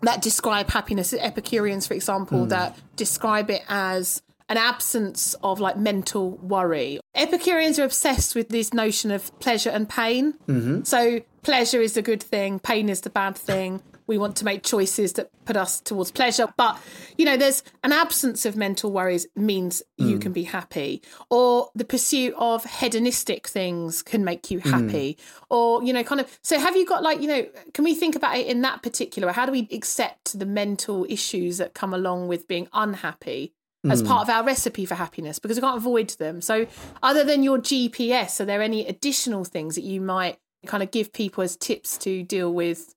that 0.02 0.22
describe 0.22 0.70
happiness, 0.70 1.14
Epicureans, 1.14 1.88
for 1.88 1.94
example, 1.94 2.46
mm. 2.46 2.50
that 2.50 2.78
describe 2.96 3.50
it 3.50 3.64
as 3.68 4.22
an 4.50 4.58
absence 4.58 5.34
of 5.44 5.60
like 5.60 5.78
mental 5.78 6.38
worry. 6.38 7.00
Epicureans 7.16 7.80
are 7.80 7.84
obsessed 7.84 8.36
with 8.36 8.50
this 8.50 8.74
notion 8.74 9.12
of 9.12 9.38
pleasure 9.40 9.70
and 9.70 9.90
pain. 9.90 10.34
Mm-hmm. 10.48 10.84
So 10.84 11.22
pleasure 11.44 11.82
is 11.82 11.94
the 11.94 12.02
good 12.02 12.24
thing, 12.24 12.60
pain 12.60 12.90
is 12.90 13.02
the 13.02 13.10
bad 13.10 13.36
thing. 13.36 13.82
We 14.08 14.18
want 14.18 14.36
to 14.38 14.46
make 14.46 14.64
choices 14.64 15.14
that 15.14 15.30
put 15.46 15.56
us 15.56 15.80
towards 15.80 16.12
pleasure. 16.12 16.48
But, 16.58 16.80
you 17.18 17.26
know, 17.26 17.38
there's 17.38 17.64
an 17.84 17.92
absence 17.92 18.46
of 18.46 18.56
mental 18.56 18.92
worries 18.92 19.28
means 19.36 19.84
mm. 20.00 20.10
you 20.10 20.20
can 20.20 20.34
be 20.34 20.44
happy. 20.44 21.02
Or 21.30 21.70
the 21.76 21.86
pursuit 21.86 22.34
of 22.38 22.64
hedonistic 22.66 23.48
things 23.48 24.02
can 24.02 24.24
make 24.24 24.50
you 24.50 24.60
happy. 24.60 25.18
Mm. 25.20 25.44
Or, 25.50 25.84
you 25.84 25.94
know, 25.94 26.04
kind 26.04 26.22
of. 26.22 26.40
So 26.42 26.60
have 26.60 26.76
you 26.76 26.86
got 26.86 27.04
like, 27.04 27.22
you 27.22 27.28
know, 27.28 27.46
can 27.74 27.84
we 27.84 27.94
think 27.94 28.16
about 28.16 28.38
it 28.38 28.48
in 28.48 28.62
that 28.62 28.82
particular? 28.82 29.32
How 29.32 29.46
do 29.46 29.52
we 29.52 29.68
accept 29.72 30.38
the 30.38 30.46
mental 30.46 31.06
issues 31.10 31.58
that 31.58 31.74
come 31.74 31.94
along 31.94 32.28
with 32.28 32.48
being 32.48 32.68
unhappy? 32.74 33.54
as 33.90 34.04
part 34.04 34.22
of 34.22 34.30
our 34.30 34.44
recipe 34.44 34.86
for 34.86 34.96
happiness 34.96 35.40
because 35.40 35.56
we 35.56 35.62
can't 35.62 35.78
avoid 35.78 36.10
them. 36.12 36.42
So, 36.42 36.68
other 37.02 37.24
than 37.24 37.42
your 37.42 37.58
GPS, 37.58 38.42
are 38.42 38.46
there 38.46 38.62
any 38.62 38.86
additional 38.86 39.46
things 39.46 39.76
that 39.76 39.86
you 39.86 40.02
might 40.02 40.40
kind 40.66 40.84
of 40.84 40.92
give 40.92 41.14
people 41.14 41.44
as 41.44 41.56
tips 41.56 41.98
to 42.00 42.24
deal 42.24 42.54
with 42.54 42.94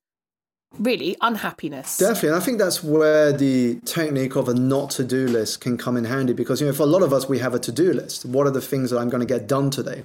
really 0.79 1.15
unhappiness? 1.21 1.97
Definitely. 1.97 2.29
And 2.29 2.37
I 2.37 2.39
think 2.39 2.57
that's 2.57 2.83
where 2.83 3.31
the 3.31 3.79
technique 3.85 4.35
of 4.35 4.47
a 4.47 4.53
not 4.53 4.89
to 4.91 5.03
do 5.03 5.27
list 5.27 5.61
can 5.61 5.77
come 5.77 5.97
in 5.97 6.05
handy 6.05 6.33
because, 6.33 6.61
you 6.61 6.67
know, 6.67 6.73
for 6.73 6.83
a 6.83 6.87
lot 6.87 7.03
of 7.03 7.13
us, 7.13 7.27
we 7.27 7.39
have 7.39 7.53
a 7.53 7.59
to 7.59 7.71
do 7.71 7.93
list. 7.93 8.25
What 8.25 8.47
are 8.47 8.51
the 8.51 8.61
things 8.61 8.89
that 8.91 8.99
I'm 8.99 9.09
going 9.09 9.25
to 9.25 9.27
get 9.27 9.47
done 9.47 9.69
today? 9.69 10.03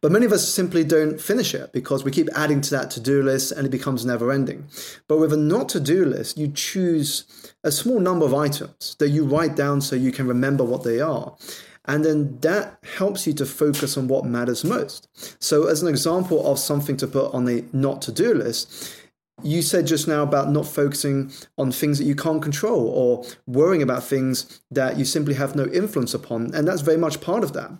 But 0.00 0.12
many 0.12 0.26
of 0.26 0.32
us 0.32 0.48
simply 0.48 0.84
don't 0.84 1.20
finish 1.20 1.54
it 1.54 1.72
because 1.72 2.04
we 2.04 2.10
keep 2.10 2.28
adding 2.34 2.60
to 2.62 2.70
that 2.70 2.90
to 2.92 3.00
do 3.00 3.22
list 3.22 3.52
and 3.52 3.66
it 3.66 3.70
becomes 3.70 4.04
never 4.04 4.32
ending. 4.32 4.66
But 5.08 5.18
with 5.18 5.32
a 5.32 5.36
not 5.36 5.68
to 5.70 5.80
do 5.80 6.04
list, 6.04 6.38
you 6.38 6.48
choose 6.48 7.52
a 7.62 7.70
small 7.70 8.00
number 8.00 8.24
of 8.24 8.34
items 8.34 8.96
that 8.98 9.10
you 9.10 9.24
write 9.24 9.56
down 9.56 9.80
so 9.80 9.96
you 9.96 10.12
can 10.12 10.26
remember 10.26 10.64
what 10.64 10.84
they 10.84 11.00
are. 11.00 11.36
And 11.86 12.04
then 12.04 12.38
that 12.40 12.78
helps 12.96 13.26
you 13.26 13.32
to 13.34 13.46
focus 13.46 13.96
on 13.96 14.06
what 14.06 14.24
matters 14.24 14.64
most. 14.64 15.08
So, 15.42 15.66
as 15.66 15.82
an 15.82 15.88
example 15.88 16.46
of 16.46 16.58
something 16.58 16.96
to 16.98 17.06
put 17.08 17.32
on 17.32 17.48
a 17.48 17.64
not 17.72 18.02
to 18.02 18.12
do 18.12 18.34
list, 18.34 18.99
you 19.42 19.62
said 19.62 19.86
just 19.86 20.06
now 20.08 20.22
about 20.22 20.50
not 20.50 20.66
focusing 20.66 21.32
on 21.58 21.72
things 21.72 21.98
that 21.98 22.04
you 22.04 22.14
can't 22.14 22.42
control 22.42 22.88
or 22.88 23.24
worrying 23.46 23.82
about 23.82 24.04
things 24.04 24.60
that 24.70 24.98
you 24.98 25.04
simply 25.04 25.34
have 25.34 25.56
no 25.56 25.66
influence 25.66 26.14
upon. 26.14 26.54
And 26.54 26.66
that's 26.66 26.82
very 26.82 26.96
much 26.96 27.20
part 27.20 27.44
of 27.44 27.52
that. 27.54 27.70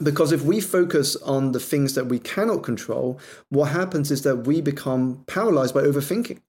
Because 0.00 0.30
if 0.30 0.42
we 0.42 0.60
focus 0.60 1.16
on 1.16 1.52
the 1.52 1.58
things 1.58 1.94
that 1.94 2.06
we 2.06 2.20
cannot 2.20 2.62
control, 2.62 3.18
what 3.48 3.70
happens 3.70 4.12
is 4.12 4.22
that 4.22 4.46
we 4.46 4.60
become 4.60 5.24
paralyzed 5.26 5.74
by 5.74 5.82
overthinking. 5.82 6.40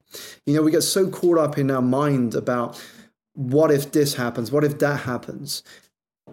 You 0.46 0.54
know, 0.54 0.62
we 0.62 0.72
get 0.72 0.84
so 0.84 1.10
caught 1.10 1.40
up 1.40 1.58
in 1.58 1.72
our 1.72 1.82
mind 1.82 2.36
about 2.36 2.80
what 3.34 3.72
if 3.72 3.92
this 3.92 4.16
happens? 4.16 4.52
What 4.52 4.64
if 4.64 4.78
that 4.80 5.02
happens? 5.02 5.64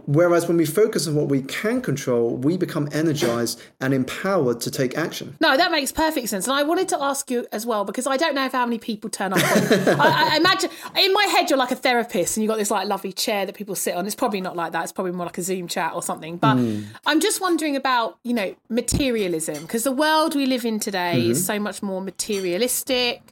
Whereas 0.06 0.46
when 0.48 0.56
we 0.56 0.66
focus 0.66 1.06
on 1.06 1.14
what 1.14 1.28
we 1.28 1.42
can 1.42 1.80
control, 1.80 2.36
we 2.36 2.56
become 2.56 2.88
energized 2.92 3.60
and 3.80 3.94
empowered 3.94 4.60
to 4.62 4.70
take 4.70 4.96
action. 4.96 5.36
No, 5.40 5.56
that 5.56 5.70
makes 5.70 5.92
perfect 5.92 6.28
sense. 6.28 6.46
And 6.46 6.56
I 6.56 6.62
wanted 6.62 6.88
to 6.88 7.02
ask 7.02 7.30
you 7.30 7.46
as 7.52 7.66
well 7.66 7.84
because 7.84 8.06
I 8.06 8.16
don't 8.16 8.34
know 8.34 8.48
how 8.48 8.64
many 8.64 8.78
people 8.78 9.10
turn 9.10 9.32
up. 9.32 9.40
I, 9.42 10.32
I, 10.32 10.36
imagine 10.36 10.70
in 10.98 11.12
my 11.12 11.24
head 11.24 11.50
you're 11.50 11.58
like 11.58 11.70
a 11.70 11.76
therapist 11.76 12.36
and 12.36 12.44
you've 12.44 12.50
got 12.50 12.58
this 12.58 12.70
like 12.70 12.88
lovely 12.88 13.12
chair 13.12 13.46
that 13.46 13.54
people 13.54 13.74
sit 13.74 13.94
on. 13.94 14.06
It's 14.06 14.14
probably 14.14 14.40
not 14.40 14.56
like 14.56 14.72
that. 14.72 14.84
It's 14.84 14.92
probably 14.92 15.12
more 15.12 15.26
like 15.26 15.38
a 15.38 15.42
Zoom 15.42 15.68
chat 15.68 15.94
or 15.94 16.02
something. 16.02 16.36
But 16.36 16.56
mm. 16.56 16.86
I'm 17.06 17.20
just 17.20 17.40
wondering 17.40 17.76
about 17.76 18.18
you 18.22 18.34
know 18.34 18.54
materialism 18.68 19.62
because 19.62 19.84
the 19.84 19.92
world 19.92 20.34
we 20.34 20.46
live 20.46 20.64
in 20.64 20.80
today 20.80 21.14
mm-hmm. 21.16 21.30
is 21.32 21.44
so 21.44 21.58
much 21.58 21.82
more 21.82 22.00
materialistic. 22.00 23.22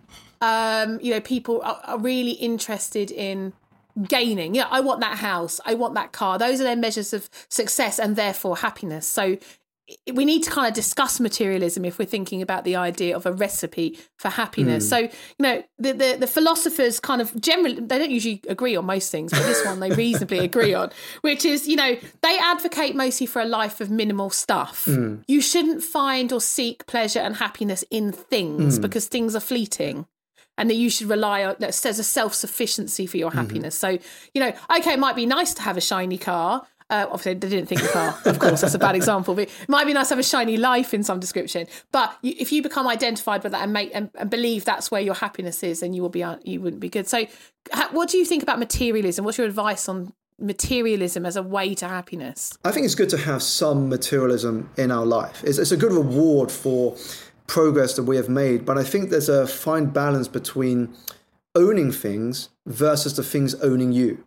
Um, 0.41 0.99
you 1.01 1.13
know, 1.13 1.21
people 1.21 1.63
are, 1.63 1.81
are 1.85 1.99
really 1.99 2.33
interested 2.33 3.11
in 3.11 3.55
gaining. 4.03 4.55
Yeah, 4.55 4.69
I 4.71 4.81
want 4.81 5.01
that 5.01 5.19
house. 5.19 5.61
I 5.65 5.75
want 5.75 5.95
that 5.95 6.13
car. 6.13 6.39
Those 6.39 6.61
are 6.61 6.65
their 6.65 6.77
measures 6.77 7.13
of 7.13 7.29
success 7.49 7.99
and 7.99 8.17
therefore 8.17 8.57
happiness. 8.57 9.07
So 9.07 9.39
we 10.15 10.25
need 10.25 10.43
to 10.43 10.51
kind 10.51 10.67
of 10.67 10.73
discuss 10.73 11.21
materialism 11.21 11.85
if 11.85 11.99
we're 11.99 12.07
thinking 12.07 12.41
about 12.41 12.65
the 12.65 12.75
idea 12.75 13.15
of 13.15 13.27
a 13.27 13.33
recipe 13.33 13.99
for 14.19 14.31
happiness. 14.31 14.87
Mm. 14.87 14.89
So, 14.89 14.99
you 14.99 15.11
know, 15.41 15.63
the, 15.79 15.93
the, 15.93 16.17
the 16.21 16.27
philosophers 16.27 17.01
kind 17.01 17.21
of 17.21 17.39
generally 17.39 17.75
they 17.75 17.99
don't 17.99 18.11
usually 18.11 18.41
agree 18.49 18.77
on 18.77 18.87
most 18.87 19.11
things, 19.11 19.31
but 19.31 19.43
this 19.43 19.65
one 19.65 19.81
they 19.81 19.91
reasonably 19.91 20.39
agree 20.45 20.73
on, 20.73 20.91
which 21.21 21.45
is, 21.45 21.69
you 21.69 21.77
know, 21.77 21.97
they 22.23 22.39
advocate 22.39 22.97
mostly 22.97 23.27
for 23.27 23.43
a 23.43 23.45
life 23.45 23.83
of 23.83 23.91
minimal 23.91 24.31
stuff. 24.31 24.87
Mm. 24.87 25.23
You 25.29 25.43
shouldn't 25.43 25.83
find 25.83 26.33
or 26.33 26.41
seek 26.41 26.87
pleasure 26.87 27.21
and 27.21 27.37
happiness 27.37 27.85
in 27.91 28.11
things 28.11 28.79
mm. 28.79 28.83
because 28.83 29.07
things 29.07 29.37
are 29.37 29.41
fleeting 29.41 30.07
and 30.57 30.71
that 30.71 30.75
you 30.75 30.91
should 30.91 31.09
rely 31.09 31.45
on 31.45 31.57
that 31.59 31.75
says 31.75 31.99
a 31.99 32.05
self-sufficiency 32.05 33.07
for 33.07 33.17
your 33.17 33.31
mm-hmm. 33.31 33.39
happiness 33.39 33.79
mm-hmm. 33.79 33.97
so 33.97 34.09
you 34.35 34.41
know 34.41 34.53
okay 34.77 34.93
it 34.93 34.99
might 34.99 35.17
be 35.17 35.27
nice 35.27 35.55
to 35.55 35.63
have 35.63 35.77
a 35.77 35.81
shiny 35.81 36.19
car 36.19 36.67
uh, 36.91 37.07
obviously, 37.07 37.35
they 37.35 37.49
didn't 37.49 37.67
think 37.67 37.81
the 37.81 37.89
car, 37.89 38.19
of 38.27 38.39
course, 38.39 38.61
that's 38.61 38.75
a 38.75 38.79
bad 38.79 38.95
example. 38.95 39.35
But 39.35 39.49
it 39.49 39.69
might 39.69 39.87
be 39.87 39.95
nice 39.95 40.09
to 40.09 40.15
have 40.15 40.19
a 40.19 40.23
shiny 40.23 40.57
life 40.57 40.93
in 40.93 41.03
some 41.03 41.19
description. 41.19 41.67
But 41.93 42.17
you, 42.23 42.35
if 42.39 42.53
you 42.53 42.63
become 42.63 42.87
identified 42.87 43.43
with 43.43 43.53
that 43.53 43.63
and 43.63 43.73
make 43.73 43.91
and, 43.95 44.11
and, 44.17 44.29
believe 44.29 44.65
that's 44.65 44.91
where 44.91 45.01
your 45.01 45.15
happiness 45.15 45.63
is, 45.63 45.81
then 45.81 45.95
you 45.95 46.03
will 46.03 46.11
be 46.11 46.23
uh, 46.23 46.37
you 46.45 46.61
wouldn't 46.61 46.81
be 46.81 46.91
good. 46.91 47.09
So, 47.09 47.27
what 47.93 48.11
do 48.11 48.19
you 48.19 48.27
think 48.27 48.43
about 48.43 48.59
materialism? 48.59 49.25
What's 49.25 49.39
your 49.39 49.47
advice 49.47 49.89
on 49.89 50.13
materialism 50.39 51.25
as 51.25 51.37
a 51.37 51.43
way 51.43 51.75
to 51.77 51.89
happiness? 51.89 52.57
I 52.65 52.71
think 52.71 52.85
it's 52.85 52.95
good 52.95 53.09
to 53.11 53.19
have 53.19 53.43
some 53.43 53.89
materialism 53.89 54.69
in 54.77 54.91
our 54.91 55.07
life. 55.07 55.43
It's, 55.45 55.59
it's 55.59 55.73
a 55.73 55.77
good 55.77 55.93
reward 55.93 56.51
for 56.51 56.97
progress 57.47 57.95
that 57.97 58.05
we 58.05 58.17
have 58.17 58.29
made. 58.29 58.65
But 58.65 58.79
I 58.79 58.85
think 58.85 59.11
there's 59.11 59.29
a 59.29 59.47
fine 59.47 59.87
balance 59.87 60.29
between 60.29 60.95
owning 61.55 61.93
things 61.93 62.49
versus 62.67 63.17
the 63.17 63.23
things 63.23 63.55
owning 63.57 63.93
you. 63.93 64.25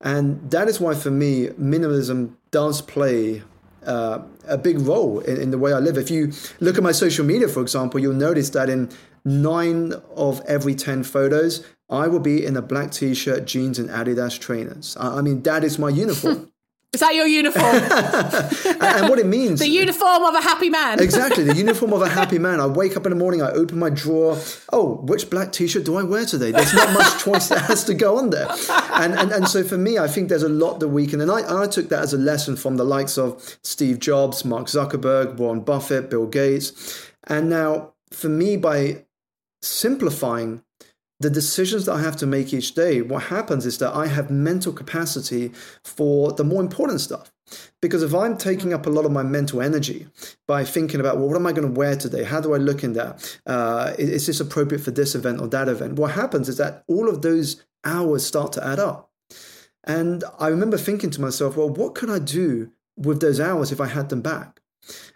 And 0.00 0.50
that 0.50 0.68
is 0.68 0.80
why, 0.80 0.94
for 0.94 1.10
me, 1.10 1.48
minimalism 1.48 2.34
does 2.50 2.80
play 2.80 3.42
uh, 3.84 4.20
a 4.48 4.56
big 4.56 4.78
role 4.78 5.20
in, 5.20 5.40
in, 5.40 5.50
the 5.50 5.58
way 5.58 5.72
I 5.72 5.78
live. 5.78 5.98
If 5.98 6.10
you 6.10 6.32
look 6.60 6.76
at 6.76 6.82
my 6.82 6.92
social 6.92 7.24
media, 7.24 7.48
for 7.48 7.60
example, 7.60 8.00
you'll 8.00 8.14
notice 8.14 8.50
that 8.50 8.70
in 8.70 8.90
nine 9.24 9.92
of 10.16 10.40
every 10.46 10.74
10 10.74 11.02
photos, 11.04 11.66
I 11.90 12.06
will 12.06 12.20
be 12.20 12.44
in 12.44 12.56
a 12.56 12.62
black 12.62 12.92
t 12.92 13.14
shirt, 13.14 13.46
jeans, 13.46 13.78
and 13.78 13.90
Adidas 13.90 14.38
trainers. 14.38 14.96
I, 14.98 15.18
I 15.18 15.22
mean, 15.22 15.42
that 15.42 15.64
is 15.64 15.78
my 15.78 15.88
uniform. 15.88 16.49
Is 16.92 16.98
that 16.98 17.14
your 17.14 17.28
uniform? 17.28 17.64
and 18.80 19.08
what 19.08 19.20
it 19.20 19.26
means. 19.26 19.60
the 19.60 19.68
uniform 19.68 20.24
of 20.24 20.34
a 20.34 20.40
happy 20.40 20.68
man. 20.68 20.98
exactly, 21.00 21.44
the 21.44 21.54
uniform 21.54 21.92
of 21.92 22.02
a 22.02 22.08
happy 22.08 22.38
man. 22.38 22.58
I 22.58 22.66
wake 22.66 22.96
up 22.96 23.06
in 23.06 23.10
the 23.10 23.16
morning, 23.16 23.42
I 23.42 23.50
open 23.52 23.78
my 23.78 23.90
drawer. 23.90 24.36
Oh, 24.72 24.96
which 25.02 25.30
black 25.30 25.52
t 25.52 25.68
shirt 25.68 25.84
do 25.84 25.96
I 25.96 26.02
wear 26.02 26.24
today? 26.24 26.50
There's 26.50 26.74
not 26.74 26.92
much 26.92 27.22
choice 27.24 27.48
that 27.48 27.60
has 27.62 27.84
to 27.84 27.94
go 27.94 28.18
on 28.18 28.30
there. 28.30 28.48
And, 28.94 29.14
and, 29.14 29.30
and 29.30 29.46
so 29.46 29.62
for 29.62 29.78
me, 29.78 29.98
I 29.98 30.08
think 30.08 30.28
there's 30.28 30.42
a 30.42 30.48
lot 30.48 30.80
that 30.80 30.88
we 30.88 31.06
can. 31.06 31.20
And 31.20 31.30
I, 31.30 31.62
I 31.62 31.68
took 31.68 31.90
that 31.90 32.02
as 32.02 32.12
a 32.12 32.18
lesson 32.18 32.56
from 32.56 32.76
the 32.76 32.84
likes 32.84 33.16
of 33.16 33.58
Steve 33.62 34.00
Jobs, 34.00 34.44
Mark 34.44 34.66
Zuckerberg, 34.66 35.36
Warren 35.36 35.60
Buffett, 35.60 36.10
Bill 36.10 36.26
Gates. 36.26 37.08
And 37.24 37.48
now, 37.48 37.94
for 38.10 38.28
me, 38.28 38.56
by 38.56 39.04
simplifying 39.62 40.64
the 41.20 41.30
decisions 41.30 41.84
that 41.84 41.92
I 41.92 42.00
have 42.00 42.16
to 42.16 42.26
make 42.26 42.52
each 42.52 42.74
day, 42.74 43.02
what 43.02 43.24
happens 43.24 43.66
is 43.66 43.76
that 43.78 43.94
I 43.94 44.06
have 44.06 44.30
mental 44.30 44.72
capacity 44.72 45.52
for 45.84 46.32
the 46.32 46.44
more 46.44 46.62
important 46.62 47.00
stuff. 47.00 47.30
Because 47.82 48.02
if 48.02 48.14
I'm 48.14 48.38
taking 48.38 48.72
up 48.72 48.86
a 48.86 48.90
lot 48.90 49.04
of 49.04 49.12
my 49.12 49.22
mental 49.22 49.60
energy 49.60 50.06
by 50.46 50.64
thinking 50.64 50.98
about, 50.98 51.18
well, 51.18 51.28
what 51.28 51.36
am 51.36 51.46
I 51.46 51.52
going 51.52 51.66
to 51.66 51.78
wear 51.78 51.94
today? 51.96 52.24
How 52.24 52.40
do 52.40 52.54
I 52.54 52.58
look 52.58 52.82
in 52.82 52.94
that? 52.94 53.38
Uh, 53.46 53.92
is 53.98 54.26
this 54.26 54.40
appropriate 54.40 54.82
for 54.82 54.92
this 54.92 55.14
event 55.14 55.40
or 55.40 55.48
that 55.48 55.68
event? 55.68 55.94
What 55.94 56.12
happens 56.12 56.48
is 56.48 56.56
that 56.56 56.84
all 56.86 57.08
of 57.08 57.22
those 57.22 57.64
hours 57.84 58.24
start 58.24 58.52
to 58.52 58.66
add 58.66 58.78
up. 58.78 59.10
And 59.84 60.24
I 60.38 60.48
remember 60.48 60.78
thinking 60.78 61.10
to 61.10 61.20
myself, 61.20 61.56
well, 61.56 61.68
what 61.68 61.94
could 61.94 62.10
I 62.10 62.18
do 62.18 62.70
with 62.96 63.20
those 63.20 63.40
hours 63.40 63.72
if 63.72 63.80
I 63.80 63.86
had 63.86 64.08
them 64.08 64.22
back? 64.22 64.59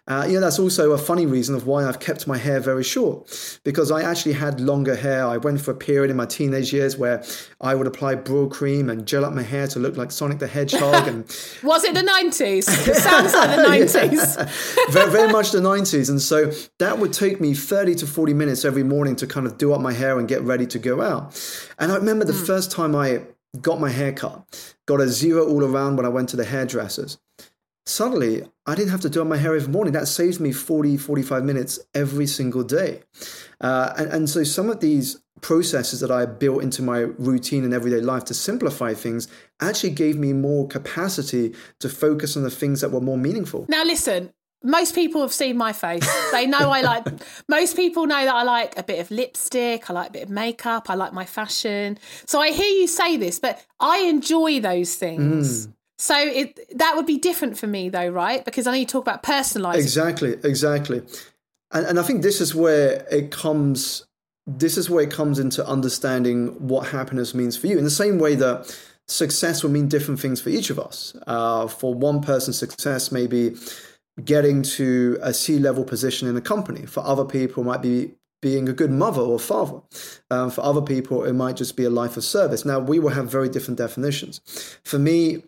Uh, 0.07 0.23
you 0.27 0.33
know, 0.33 0.39
that's 0.39 0.59
also 0.59 0.91
a 0.91 0.97
funny 0.99 1.25
reason 1.25 1.55
of 1.55 1.65
why 1.65 1.83
I've 1.83 1.99
kept 1.99 2.27
my 2.27 2.37
hair 2.37 2.59
very 2.59 2.83
short 2.83 3.59
because 3.63 3.89
I 3.89 4.03
actually 4.03 4.33
had 4.33 4.59
longer 4.59 4.95
hair. 4.95 5.25
I 5.25 5.37
went 5.37 5.61
for 5.61 5.71
a 5.71 5.75
period 5.75 6.11
in 6.11 6.17
my 6.17 6.27
teenage 6.27 6.71
years 6.71 6.95
where 6.95 7.23
I 7.59 7.73
would 7.73 7.87
apply 7.87 8.17
Brylcreem 8.17 8.91
and 8.91 9.07
gel 9.07 9.25
up 9.25 9.33
my 9.33 9.41
hair 9.41 9.65
to 9.67 9.79
look 9.79 9.97
like 9.97 10.11
Sonic 10.11 10.37
the 10.37 10.47
Hedgehog. 10.47 11.07
And 11.07 11.23
was 11.63 11.83
it 11.83 11.95
the 11.95 12.03
nineties? 12.03 12.67
It 12.87 12.95
sounds 12.97 13.33
like 13.33 13.55
the 13.55 13.63
nineties. 13.67 14.35
very, 14.91 15.11
very 15.11 15.31
much 15.31 15.51
the 15.51 15.61
nineties, 15.61 16.09
and 16.09 16.21
so 16.21 16.51
that 16.77 16.99
would 16.99 17.11
take 17.11 17.41
me 17.41 17.55
thirty 17.55 17.95
to 17.95 18.05
forty 18.05 18.33
minutes 18.33 18.63
every 18.63 18.83
morning 18.83 19.15
to 19.15 19.25
kind 19.25 19.47
of 19.47 19.57
do 19.57 19.73
up 19.73 19.81
my 19.81 19.93
hair 19.93 20.19
and 20.19 20.27
get 20.27 20.43
ready 20.43 20.67
to 20.67 20.77
go 20.77 21.01
out. 21.01 21.33
And 21.79 21.91
I 21.91 21.95
remember 21.95 22.25
the 22.25 22.33
mm. 22.33 22.45
first 22.45 22.71
time 22.71 22.95
I 22.95 23.23
got 23.59 23.79
my 23.79 23.89
hair 23.89 24.13
cut, 24.13 24.75
got 24.85 25.01
a 25.01 25.07
zero 25.07 25.47
all 25.47 25.63
around 25.63 25.95
when 25.95 26.05
I 26.05 26.09
went 26.09 26.29
to 26.29 26.37
the 26.37 26.45
hairdressers 26.45 27.17
suddenly 27.85 28.43
I 28.65 28.75
didn't 28.75 28.91
have 28.91 29.01
to 29.01 29.09
do 29.09 29.23
my 29.25 29.37
hair 29.37 29.55
every 29.55 29.71
morning. 29.71 29.93
That 29.93 30.07
saves 30.07 30.39
me 30.39 30.51
40, 30.51 30.97
45 30.97 31.43
minutes 31.43 31.79
every 31.93 32.27
single 32.27 32.63
day. 32.63 33.01
Uh, 33.61 33.93
and, 33.97 34.11
and 34.11 34.29
so 34.29 34.43
some 34.43 34.69
of 34.69 34.79
these 34.79 35.21
processes 35.41 35.99
that 35.99 36.11
I 36.11 36.25
built 36.25 36.63
into 36.63 36.81
my 36.81 36.99
routine 36.99 37.63
and 37.63 37.73
everyday 37.73 38.01
life 38.01 38.25
to 38.25 38.33
simplify 38.33 38.93
things 38.93 39.27
actually 39.59 39.91
gave 39.91 40.17
me 40.17 40.33
more 40.33 40.67
capacity 40.67 41.53
to 41.79 41.89
focus 41.89 42.35
on 42.35 42.43
the 42.43 42.49
things 42.49 42.81
that 42.81 42.91
were 42.91 43.01
more 43.01 43.17
meaningful. 43.17 43.65
Now, 43.69 43.83
listen. 43.83 44.31
Most 44.63 44.95
people 44.95 45.21
have 45.21 45.33
seen 45.33 45.57
my 45.57 45.73
face. 45.73 46.09
They 46.31 46.47
know 46.47 46.71
I 46.71 46.81
like. 46.81 47.05
most 47.47 47.75
people 47.75 48.07
know 48.07 48.25
that 48.25 48.33
I 48.33 48.41
like 48.41 48.75
a 48.79 48.81
bit 48.81 48.99
of 48.99 49.11
lipstick. 49.11 49.91
I 49.91 49.93
like 49.93 50.09
a 50.09 50.11
bit 50.13 50.23
of 50.23 50.31
makeup. 50.31 50.89
I 50.89 50.95
like 50.95 51.13
my 51.13 51.25
fashion. 51.25 51.99
So 52.25 52.41
I 52.41 52.49
hear 52.49 52.65
you 52.65 52.87
say 52.87 53.15
this, 53.15 53.37
but 53.37 53.63
I 53.79 53.99
enjoy 53.99 54.61
those 54.61 54.95
things. 54.95 55.67
Mm. 55.67 55.73
So 55.97 56.15
it 56.17 56.77
that 56.77 56.95
would 56.95 57.05
be 57.05 57.17
different 57.17 57.57
for 57.57 57.67
me 57.67 57.89
though, 57.89 58.09
right? 58.09 58.43
Because 58.43 58.67
I 58.67 58.71
know 58.71 58.77
you 58.77 58.85
talk 58.85 59.03
about 59.03 59.23
personalizing. 59.23 59.75
Exactly, 59.77 60.33
exactly. 60.43 61.01
And 61.71 61.85
and 61.85 61.99
I 61.99 62.03
think 62.03 62.21
this 62.21 62.41
is 62.41 62.53
where 62.53 63.05
it 63.09 63.31
comes 63.31 64.05
this 64.47 64.77
is 64.77 64.89
where 64.89 65.03
it 65.03 65.11
comes 65.11 65.39
into 65.39 65.65
understanding 65.65 66.47
what 66.67 66.87
happiness 66.87 67.33
means 67.33 67.57
for 67.57 67.67
you. 67.67 67.77
In 67.77 67.83
the 67.83 67.89
same 67.89 68.19
way 68.19 68.35
that 68.35 68.77
success 69.07 69.63
will 69.63 69.71
mean 69.71 69.87
different 69.87 70.19
things 70.19 70.41
for 70.41 70.49
each 70.49 70.69
of 70.69 70.79
us. 70.79 71.15
Uh, 71.27 71.67
for 71.67 71.93
one 71.93 72.21
person, 72.21 72.53
success 72.53 73.11
may 73.11 73.27
be 73.27 73.55
getting 74.23 74.61
to 74.61 75.17
a 75.21 75.33
C 75.33 75.59
level 75.59 75.83
position 75.83 76.27
in 76.27 76.35
a 76.37 76.41
company. 76.41 76.85
For 76.85 77.03
other 77.03 77.25
people, 77.25 77.63
might 77.63 77.81
be 77.81 78.11
being 78.41 78.69
a 78.69 78.73
good 78.73 78.91
mother 78.91 79.21
or 79.21 79.39
father. 79.39 79.81
Um, 80.29 80.51
for 80.51 80.61
other 80.61 80.81
people, 80.81 81.23
it 81.23 81.33
might 81.33 81.55
just 81.55 81.75
be 81.75 81.83
a 81.83 81.89
life 81.89 82.15
of 82.15 82.23
service. 82.23 82.65
Now, 82.65 82.79
we 82.79 82.99
will 82.99 83.09
have 83.09 83.29
very 83.29 83.49
different 83.49 83.77
definitions. 83.77 84.41
For 84.83 84.99
me, 84.99 85.43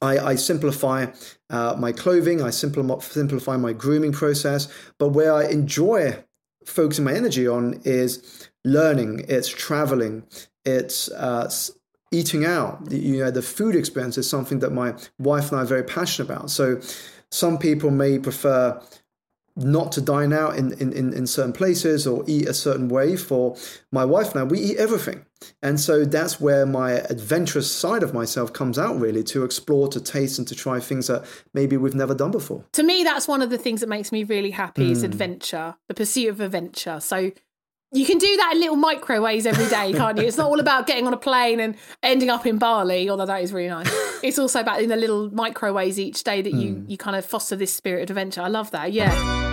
I, 0.00 0.18
I 0.18 0.34
simplify 0.36 1.06
uh, 1.50 1.76
my 1.78 1.92
clothing, 1.92 2.42
I 2.42 2.50
simplify, 2.50 3.56
my 3.56 3.72
grooming 3.72 4.12
process, 4.12 4.68
but 4.98 5.08
where 5.08 5.32
I 5.32 5.44
enjoy 5.46 6.24
focusing 6.64 7.04
my 7.04 7.14
energy 7.14 7.48
on 7.48 7.80
is 7.84 8.48
learning, 8.64 9.24
it's 9.28 9.48
traveling, 9.48 10.24
it's 10.64 11.10
uh, 11.12 11.50
eating 12.12 12.44
out. 12.44 12.90
You 12.90 13.24
know, 13.24 13.30
the 13.30 13.42
food 13.42 13.74
experience 13.74 14.18
is 14.18 14.28
something 14.28 14.60
that 14.60 14.70
my 14.70 14.94
wife 15.18 15.50
and 15.50 15.58
I 15.58 15.62
are 15.62 15.66
very 15.66 15.84
passionate 15.84 16.30
about. 16.30 16.50
So 16.50 16.80
some 17.30 17.58
people 17.58 17.90
may 17.90 18.18
prefer 18.18 18.80
not 19.58 19.92
to 19.92 20.00
dine 20.00 20.32
out 20.32 20.56
in, 20.56 20.72
in, 20.74 21.12
in 21.12 21.26
certain 21.26 21.52
places 21.52 22.06
or 22.06 22.24
eat 22.26 22.46
a 22.46 22.54
certain 22.54 22.88
way. 22.88 23.16
For 23.16 23.56
my 23.90 24.04
wife 24.04 24.32
and 24.32 24.40
I, 24.40 24.44
we 24.44 24.58
eat 24.60 24.76
everything. 24.78 25.24
And 25.62 25.78
so 25.78 26.04
that's 26.04 26.40
where 26.40 26.66
my 26.66 26.92
adventurous 26.92 27.70
side 27.70 28.02
of 28.02 28.14
myself 28.14 28.52
comes 28.52 28.78
out, 28.78 28.98
really, 28.98 29.22
to 29.24 29.44
explore, 29.44 29.88
to 29.88 30.00
taste, 30.00 30.38
and 30.38 30.46
to 30.48 30.54
try 30.54 30.80
things 30.80 31.08
that 31.08 31.24
maybe 31.54 31.76
we've 31.76 31.94
never 31.94 32.14
done 32.14 32.30
before. 32.30 32.64
To 32.72 32.82
me, 32.82 33.04
that's 33.04 33.28
one 33.28 33.42
of 33.42 33.50
the 33.50 33.58
things 33.58 33.80
that 33.80 33.88
makes 33.88 34.12
me 34.12 34.24
really 34.24 34.50
happy 34.50 34.88
mm. 34.88 34.90
is 34.90 35.02
adventure, 35.02 35.76
the 35.88 35.94
pursuit 35.94 36.28
of 36.28 36.40
adventure. 36.40 37.00
So 37.00 37.32
you 37.92 38.04
can 38.04 38.18
do 38.18 38.36
that 38.36 38.52
in 38.54 38.60
little 38.60 38.76
micro 38.76 39.20
ways 39.20 39.46
every 39.46 39.68
day, 39.68 39.92
can't 39.96 40.18
you? 40.18 40.24
It's 40.24 40.36
not 40.36 40.48
all 40.48 40.60
about 40.60 40.86
getting 40.86 41.06
on 41.06 41.14
a 41.14 41.18
plane 41.18 41.60
and 41.60 41.76
ending 42.02 42.30
up 42.30 42.46
in 42.46 42.58
Bali, 42.58 43.08
although 43.08 43.26
that 43.26 43.42
is 43.42 43.52
really 43.52 43.68
nice. 43.68 43.90
It's 44.20 44.36
also 44.36 44.58
about 44.58 44.82
in 44.82 44.88
the 44.88 44.96
little 44.96 45.32
micro 45.32 45.72
ways 45.72 45.96
each 45.96 46.24
day 46.24 46.42
that 46.42 46.52
you 46.52 46.74
mm. 46.74 46.90
you 46.90 46.96
kind 46.96 47.14
of 47.14 47.24
foster 47.24 47.54
this 47.54 47.72
spirit 47.72 48.02
of 48.02 48.10
adventure. 48.10 48.42
I 48.42 48.48
love 48.48 48.72
that. 48.72 48.92
Yeah 48.92 49.47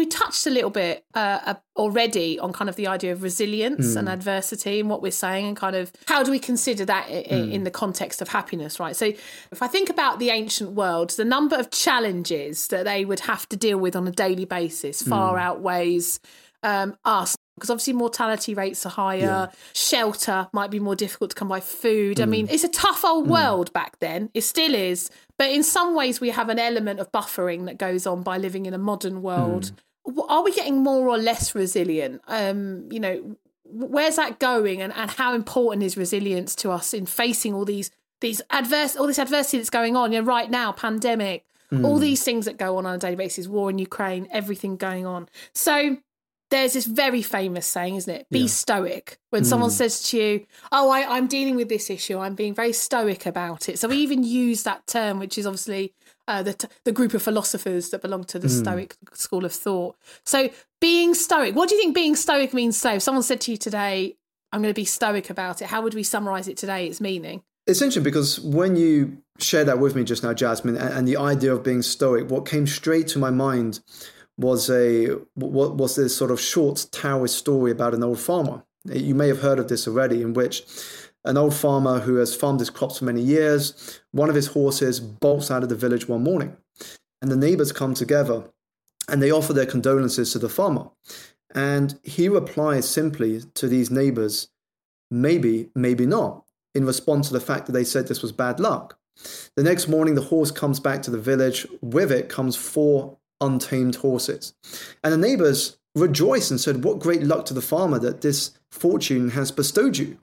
we 0.00 0.06
touched 0.06 0.46
a 0.46 0.50
little 0.50 0.70
bit 0.70 1.04
uh, 1.12 1.52
already 1.76 2.38
on 2.38 2.54
kind 2.54 2.70
of 2.70 2.76
the 2.76 2.86
idea 2.86 3.12
of 3.12 3.22
resilience 3.22 3.88
mm. 3.88 3.96
and 3.98 4.08
adversity 4.08 4.80
and 4.80 4.88
what 4.88 5.02
we're 5.02 5.10
saying 5.10 5.46
and 5.46 5.58
kind 5.58 5.76
of 5.76 5.92
how 6.06 6.22
do 6.22 6.30
we 6.30 6.38
consider 6.38 6.86
that 6.86 7.06
in, 7.10 7.50
mm. 7.50 7.52
in 7.52 7.64
the 7.64 7.70
context 7.70 8.22
of 8.22 8.28
happiness 8.28 8.80
right 8.80 8.96
so 8.96 9.04
if 9.52 9.62
i 9.62 9.66
think 9.66 9.90
about 9.90 10.18
the 10.18 10.30
ancient 10.30 10.70
world 10.70 11.10
the 11.10 11.24
number 11.24 11.54
of 11.54 11.70
challenges 11.70 12.68
that 12.68 12.86
they 12.86 13.04
would 13.04 13.20
have 13.20 13.46
to 13.46 13.58
deal 13.58 13.76
with 13.76 13.94
on 13.94 14.08
a 14.08 14.10
daily 14.10 14.46
basis 14.46 15.02
far 15.02 15.36
mm. 15.36 15.40
outweighs 15.40 16.18
um, 16.62 16.96
us 17.04 17.36
because 17.56 17.68
obviously 17.68 17.92
mortality 17.92 18.54
rates 18.54 18.86
are 18.86 18.90
higher 18.90 19.18
yeah. 19.18 19.46
shelter 19.74 20.48
might 20.54 20.70
be 20.70 20.80
more 20.80 20.96
difficult 20.96 21.28
to 21.28 21.36
come 21.36 21.48
by 21.48 21.60
food 21.60 22.22
i 22.22 22.24
mean 22.24 22.46
mm. 22.48 22.52
it's 22.52 22.64
a 22.64 22.68
tough 22.68 23.04
old 23.04 23.26
mm. 23.26 23.32
world 23.32 23.70
back 23.74 23.98
then 23.98 24.30
it 24.32 24.42
still 24.42 24.74
is 24.74 25.10
but 25.36 25.50
in 25.50 25.62
some 25.62 25.94
ways 25.94 26.22
we 26.22 26.30
have 26.30 26.48
an 26.48 26.58
element 26.58 27.00
of 27.00 27.12
buffering 27.12 27.66
that 27.66 27.76
goes 27.76 28.06
on 28.06 28.22
by 28.22 28.38
living 28.38 28.64
in 28.64 28.72
a 28.72 28.78
modern 28.78 29.20
world 29.20 29.64
mm 29.64 29.76
are 30.28 30.42
we 30.42 30.52
getting 30.52 30.78
more 30.78 31.08
or 31.08 31.18
less 31.18 31.54
resilient? 31.54 32.22
Um, 32.26 32.88
you 32.90 33.00
know, 33.00 33.36
where's 33.64 34.16
that 34.16 34.38
going, 34.38 34.82
and, 34.82 34.92
and 34.92 35.10
how 35.10 35.34
important 35.34 35.82
is 35.82 35.96
resilience 35.96 36.54
to 36.56 36.70
us 36.70 36.92
in 36.94 37.06
facing 37.06 37.54
all 37.54 37.64
these 37.64 37.90
these 38.20 38.42
adverse 38.50 38.96
all 38.96 39.06
this 39.06 39.18
adversity 39.18 39.58
that's 39.58 39.70
going 39.70 39.96
on? 39.96 40.12
You 40.12 40.20
know, 40.20 40.26
right 40.26 40.50
now, 40.50 40.72
pandemic, 40.72 41.44
mm. 41.72 41.84
all 41.84 41.98
these 41.98 42.22
things 42.22 42.44
that 42.46 42.56
go 42.56 42.76
on 42.76 42.86
on 42.86 42.94
a 42.94 42.98
daily 42.98 43.16
basis, 43.16 43.46
war 43.46 43.70
in 43.70 43.78
Ukraine, 43.78 44.28
everything 44.30 44.76
going 44.76 45.06
on. 45.06 45.28
So 45.54 45.98
there's 46.50 46.72
this 46.72 46.86
very 46.86 47.22
famous 47.22 47.66
saying, 47.66 47.94
isn't 47.94 48.12
it? 48.12 48.26
Be 48.30 48.40
yeah. 48.40 48.46
stoic. 48.46 49.18
When 49.30 49.42
mm. 49.42 49.46
someone 49.46 49.70
says 49.70 50.02
to 50.10 50.18
you, 50.18 50.46
"Oh, 50.72 50.90
I, 50.90 51.16
I'm 51.16 51.26
dealing 51.26 51.56
with 51.56 51.68
this 51.68 51.90
issue. 51.90 52.18
I'm 52.18 52.34
being 52.34 52.54
very 52.54 52.72
stoic 52.72 53.24
about 53.26 53.68
it." 53.68 53.78
So 53.78 53.88
we 53.88 53.98
even 53.98 54.24
use 54.24 54.64
that 54.64 54.86
term, 54.86 55.18
which 55.18 55.38
is 55.38 55.46
obviously 55.46 55.94
uh, 56.28 56.42
the, 56.42 56.68
the 56.84 56.92
group 56.92 57.14
of 57.14 57.22
philosophers 57.22 57.90
that 57.90 58.02
belong 58.02 58.24
to 58.24 58.38
the 58.38 58.48
mm. 58.48 58.60
Stoic 58.60 58.96
school 59.12 59.44
of 59.44 59.52
thought. 59.52 59.96
So, 60.24 60.50
being 60.80 61.14
Stoic, 61.14 61.54
what 61.54 61.68
do 61.68 61.74
you 61.74 61.80
think 61.80 61.94
being 61.94 62.16
Stoic 62.16 62.54
means? 62.54 62.76
So, 62.76 62.94
if 62.94 63.02
someone 63.02 63.22
said 63.22 63.40
to 63.42 63.50
you 63.50 63.56
today, 63.56 64.16
I'm 64.52 64.62
going 64.62 64.74
to 64.74 64.80
be 64.80 64.84
Stoic 64.84 65.30
about 65.30 65.62
it, 65.62 65.68
how 65.68 65.82
would 65.82 65.94
we 65.94 66.02
summarize 66.02 66.48
it 66.48 66.56
today, 66.56 66.86
its 66.86 67.00
meaning? 67.00 67.42
It's 67.66 67.82
interesting 67.82 68.02
because 68.02 68.40
when 68.40 68.76
you 68.76 69.18
shared 69.38 69.68
that 69.68 69.78
with 69.78 69.94
me 69.94 70.04
just 70.04 70.22
now, 70.22 70.32
Jasmine, 70.32 70.76
and, 70.76 70.92
and 70.94 71.08
the 71.08 71.16
idea 71.16 71.52
of 71.52 71.62
being 71.62 71.82
Stoic, 71.82 72.30
what 72.30 72.46
came 72.46 72.66
straight 72.66 73.06
to 73.08 73.18
my 73.18 73.30
mind 73.30 73.80
was 74.36 74.70
a 74.70 75.08
what 75.34 75.74
was 75.74 75.96
this 75.96 76.16
sort 76.16 76.30
of 76.30 76.40
short 76.40 76.86
Taoist 76.90 77.36
story 77.36 77.70
about 77.70 77.94
an 77.94 78.02
old 78.02 78.18
farmer. 78.18 78.64
You 78.84 79.14
may 79.14 79.28
have 79.28 79.40
heard 79.40 79.58
of 79.58 79.68
this 79.68 79.86
already, 79.86 80.22
in 80.22 80.32
which 80.32 80.62
an 81.24 81.36
old 81.36 81.54
farmer 81.54 82.00
who 82.00 82.16
has 82.16 82.34
farmed 82.34 82.60
his 82.60 82.70
crops 82.70 82.98
for 82.98 83.04
many 83.04 83.20
years. 83.20 84.00
One 84.12 84.28
of 84.28 84.34
his 84.34 84.48
horses 84.48 85.00
bolts 85.00 85.50
out 85.50 85.62
of 85.62 85.68
the 85.68 85.74
village 85.74 86.08
one 86.08 86.22
morning, 86.22 86.56
and 87.20 87.30
the 87.30 87.36
neighbors 87.36 87.72
come 87.72 87.94
together 87.94 88.44
and 89.08 89.22
they 89.22 89.30
offer 89.30 89.52
their 89.52 89.66
condolences 89.66 90.32
to 90.32 90.38
the 90.38 90.48
farmer. 90.48 90.88
And 91.54 91.98
he 92.04 92.28
replies 92.28 92.88
simply 92.88 93.42
to 93.54 93.66
these 93.66 93.90
neighbors, 93.90 94.48
maybe, 95.10 95.70
maybe 95.74 96.06
not, 96.06 96.44
in 96.74 96.86
response 96.86 97.26
to 97.28 97.32
the 97.32 97.40
fact 97.40 97.66
that 97.66 97.72
they 97.72 97.84
said 97.84 98.06
this 98.06 98.22
was 98.22 98.32
bad 98.32 98.60
luck. 98.60 98.98
The 99.56 99.64
next 99.64 99.88
morning, 99.88 100.14
the 100.14 100.22
horse 100.22 100.52
comes 100.52 100.78
back 100.78 101.02
to 101.02 101.10
the 101.10 101.18
village. 101.18 101.66
With 101.82 102.12
it 102.12 102.28
comes 102.28 102.54
four 102.56 103.18
untamed 103.40 103.96
horses. 103.96 104.54
And 105.02 105.12
the 105.12 105.18
neighbors 105.18 105.79
rejoice 105.94 106.50
and 106.50 106.60
said, 106.60 106.84
What 106.84 106.98
great 106.98 107.22
luck 107.22 107.44
to 107.46 107.54
the 107.54 107.62
farmer 107.62 107.98
that 107.98 108.20
this 108.20 108.52
fortune 108.70 109.30
has 109.30 109.50
bestowed 109.50 109.98
you. 109.98 110.18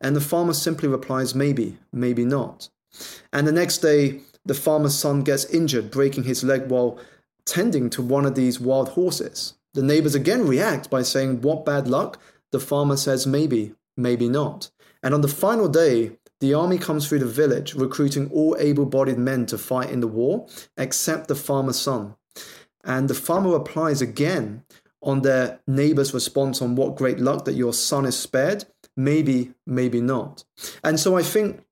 And 0.00 0.16
the 0.16 0.20
farmer 0.20 0.54
simply 0.54 0.88
replies, 0.88 1.34
Maybe, 1.34 1.78
maybe 1.92 2.24
not. 2.24 2.68
And 3.32 3.46
the 3.46 3.52
next 3.52 3.78
day, 3.78 4.20
the 4.44 4.54
farmer's 4.54 4.98
son 4.98 5.22
gets 5.22 5.44
injured, 5.46 5.90
breaking 5.90 6.24
his 6.24 6.42
leg 6.42 6.70
while 6.70 6.98
tending 7.44 7.90
to 7.90 8.02
one 8.02 8.26
of 8.26 8.34
these 8.34 8.60
wild 8.60 8.90
horses. 8.90 9.54
The 9.74 9.82
neighbors 9.82 10.14
again 10.14 10.46
react 10.46 10.90
by 10.90 11.02
saying, 11.02 11.42
What 11.42 11.64
bad 11.64 11.86
luck? 11.86 12.18
The 12.50 12.60
farmer 12.60 12.96
says, 12.96 13.26
Maybe, 13.26 13.74
maybe 13.96 14.28
not. 14.28 14.70
And 15.02 15.14
on 15.14 15.20
the 15.20 15.28
final 15.28 15.68
day, 15.68 16.12
the 16.40 16.54
army 16.54 16.78
comes 16.78 17.06
through 17.06 17.18
the 17.18 17.26
village, 17.26 17.74
recruiting 17.74 18.30
all 18.30 18.56
able 18.58 18.86
bodied 18.86 19.18
men 19.18 19.46
to 19.46 19.58
fight 19.58 19.90
in 19.90 20.00
the 20.00 20.06
war, 20.06 20.46
except 20.76 21.28
the 21.28 21.34
farmer's 21.34 21.78
son. 21.78 22.14
And 22.82 23.08
the 23.08 23.14
farmer 23.14 23.50
replies 23.50 24.00
again 24.00 24.64
on 25.02 25.22
their 25.22 25.60
neighbor's 25.66 26.12
response 26.12 26.60
on 26.60 26.76
what 26.76 26.96
great 26.96 27.18
luck 27.18 27.44
that 27.44 27.54
your 27.54 27.72
son 27.72 28.04
is 28.04 28.18
spared, 28.18 28.64
maybe, 28.96 29.52
maybe 29.66 30.00
not. 30.00 30.44
And 30.84 31.00
so 31.00 31.16
I 31.16 31.22
think 31.22 31.64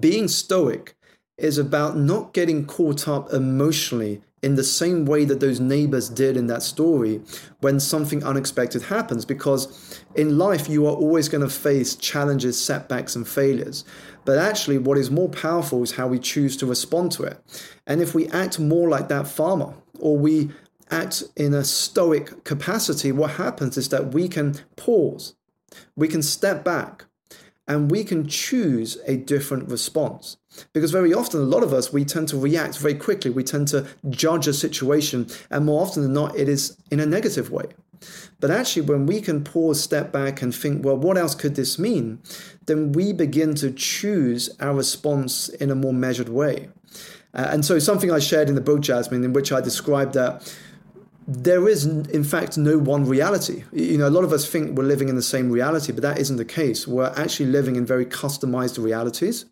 being 0.00 0.28
stoic 0.28 0.94
is 1.38 1.56
about 1.56 1.96
not 1.96 2.34
getting 2.34 2.66
caught 2.66 3.08
up 3.08 3.32
emotionally 3.32 4.22
in 4.42 4.54
the 4.54 4.64
same 4.64 5.04
way 5.04 5.24
that 5.24 5.40
those 5.40 5.58
neighbors 5.58 6.08
did 6.08 6.36
in 6.36 6.46
that 6.46 6.62
story 6.62 7.20
when 7.60 7.80
something 7.80 8.22
unexpected 8.22 8.82
happens. 8.82 9.24
Because 9.24 10.00
in 10.14 10.38
life, 10.38 10.68
you 10.68 10.86
are 10.86 10.94
always 10.94 11.28
going 11.28 11.42
to 11.42 11.50
face 11.50 11.96
challenges, 11.96 12.62
setbacks, 12.62 13.16
and 13.16 13.26
failures. 13.26 13.84
But 14.24 14.38
actually, 14.38 14.78
what 14.78 14.98
is 14.98 15.10
more 15.10 15.28
powerful 15.28 15.82
is 15.82 15.92
how 15.92 16.06
we 16.06 16.18
choose 16.18 16.56
to 16.58 16.66
respond 16.66 17.12
to 17.12 17.24
it. 17.24 17.40
And 17.86 18.00
if 18.00 18.14
we 18.14 18.28
act 18.28 18.60
more 18.60 18.88
like 18.88 19.08
that 19.08 19.26
farmer, 19.26 19.74
or 19.98 20.16
we 20.16 20.50
act 20.90 21.24
in 21.36 21.54
a 21.54 21.64
stoic 21.64 22.44
capacity, 22.44 23.12
what 23.12 23.32
happens 23.32 23.76
is 23.76 23.88
that 23.90 24.12
we 24.12 24.28
can 24.28 24.56
pause, 24.76 25.34
we 25.96 26.08
can 26.08 26.22
step 26.22 26.64
back, 26.64 27.04
and 27.66 27.90
we 27.90 28.02
can 28.02 28.26
choose 28.26 28.96
a 29.06 29.16
different 29.16 29.68
response. 29.68 30.38
Because 30.72 30.90
very 30.90 31.12
often, 31.12 31.40
a 31.40 31.44
lot 31.44 31.62
of 31.62 31.74
us, 31.74 31.92
we 31.92 32.04
tend 32.04 32.28
to 32.28 32.38
react 32.38 32.78
very 32.78 32.94
quickly. 32.94 33.30
We 33.30 33.44
tend 33.44 33.68
to 33.68 33.86
judge 34.08 34.48
a 34.48 34.54
situation, 34.54 35.28
and 35.50 35.66
more 35.66 35.82
often 35.82 36.02
than 36.02 36.14
not, 36.14 36.36
it 36.36 36.48
is 36.48 36.78
in 36.90 36.98
a 36.98 37.06
negative 37.06 37.50
way. 37.50 37.66
But 38.40 38.50
actually, 38.50 38.82
when 38.82 39.06
we 39.06 39.20
can 39.20 39.44
pause, 39.44 39.82
step 39.82 40.10
back, 40.12 40.40
and 40.40 40.54
think, 40.54 40.84
well, 40.84 40.96
what 40.96 41.18
else 41.18 41.34
could 41.34 41.56
this 41.56 41.78
mean? 41.78 42.20
Then 42.66 42.92
we 42.92 43.12
begin 43.12 43.54
to 43.56 43.70
choose 43.70 44.48
our 44.60 44.74
response 44.74 45.48
in 45.48 45.70
a 45.70 45.74
more 45.74 45.92
measured 45.92 46.28
way. 46.28 46.70
Uh, 47.34 47.48
and 47.50 47.64
so, 47.64 47.78
something 47.78 48.10
I 48.10 48.18
shared 48.18 48.48
in 48.48 48.54
the 48.54 48.60
book, 48.62 48.80
Jasmine, 48.80 49.24
in 49.24 49.32
which 49.34 49.52
I 49.52 49.60
described 49.60 50.14
that 50.14 50.56
there 51.30 51.68
is 51.68 51.84
in 51.84 52.24
fact 52.24 52.56
no 52.56 52.78
one 52.78 53.04
reality 53.04 53.62
you 53.70 53.98
know 53.98 54.08
a 54.08 54.10
lot 54.10 54.24
of 54.24 54.32
us 54.32 54.48
think 54.48 54.76
we're 54.78 54.82
living 54.82 55.10
in 55.10 55.14
the 55.14 55.22
same 55.22 55.50
reality 55.50 55.92
but 55.92 56.00
that 56.00 56.18
isn't 56.18 56.38
the 56.38 56.44
case 56.44 56.88
we're 56.88 57.12
actually 57.18 57.44
living 57.44 57.76
in 57.76 57.84
very 57.84 58.06
customized 58.06 58.82
realities 58.82 59.44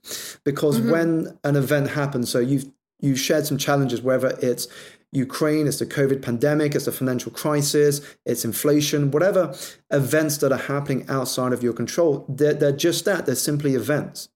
because 0.43 0.81
mm-hmm. 0.81 0.91
when 0.91 1.39
an 1.45 1.55
event 1.55 1.91
happens 1.91 2.31
so 2.31 2.39
you've 2.39 2.65
you 3.01 3.15
shared 3.15 3.47
some 3.47 3.59
challenges 3.59 4.01
whether 4.01 4.39
it's 4.41 4.69
Ukraine, 5.13 5.67
it's 5.67 5.79
the 5.79 5.87
COVID 5.87 6.21
pandemic, 6.21 6.75
it's 6.75 6.85
the 6.85 6.93
financial 6.93 7.33
crisis, 7.33 8.01
it's 8.27 8.45
inflation, 8.45 9.11
whatever 9.11 9.55
events 9.91 10.39
that 10.39 10.53
are 10.53 10.59
happening 10.59 11.07
outside 11.09 11.53
of 11.53 11.63
your 11.63 11.73
control, 11.73 12.27
they're, 12.29 12.53
they're 12.53 12.73
just 12.73 13.05
that. 13.07 13.25
They're 13.25 13.35
simply 13.35 13.75
events. 13.75 14.29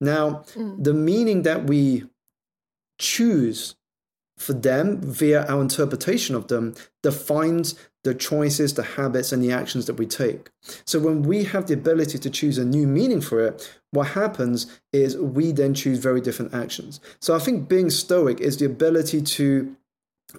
Now, 0.00 0.44
mm. 0.54 0.82
the 0.82 0.94
meaning 0.94 1.42
that 1.42 1.64
we 1.64 2.04
choose 2.98 3.74
for 4.38 4.52
them 4.54 5.00
via 5.00 5.44
our 5.46 5.60
interpretation 5.60 6.34
of 6.34 6.48
them 6.48 6.74
defines 7.02 7.74
the 8.04 8.14
choices, 8.14 8.74
the 8.74 8.82
habits, 8.82 9.32
and 9.32 9.42
the 9.42 9.52
actions 9.52 9.86
that 9.86 9.94
we 9.94 10.06
take. 10.06 10.50
So 10.84 10.98
when 10.98 11.22
we 11.22 11.44
have 11.44 11.66
the 11.66 11.74
ability 11.74 12.18
to 12.18 12.30
choose 12.30 12.56
a 12.56 12.64
new 12.64 12.86
meaning 12.86 13.20
for 13.20 13.44
it, 13.44 13.70
what 13.90 14.08
happens 14.08 14.80
is 14.92 15.16
we 15.16 15.52
then 15.52 15.74
choose 15.74 15.98
very 15.98 16.20
different 16.20 16.54
actions. 16.54 17.00
So 17.20 17.34
I 17.34 17.38
think 17.38 17.68
being 17.68 17.90
stoic 17.90 18.40
is 18.40 18.56
the 18.58 18.66
ability 18.66 19.22
to 19.22 19.76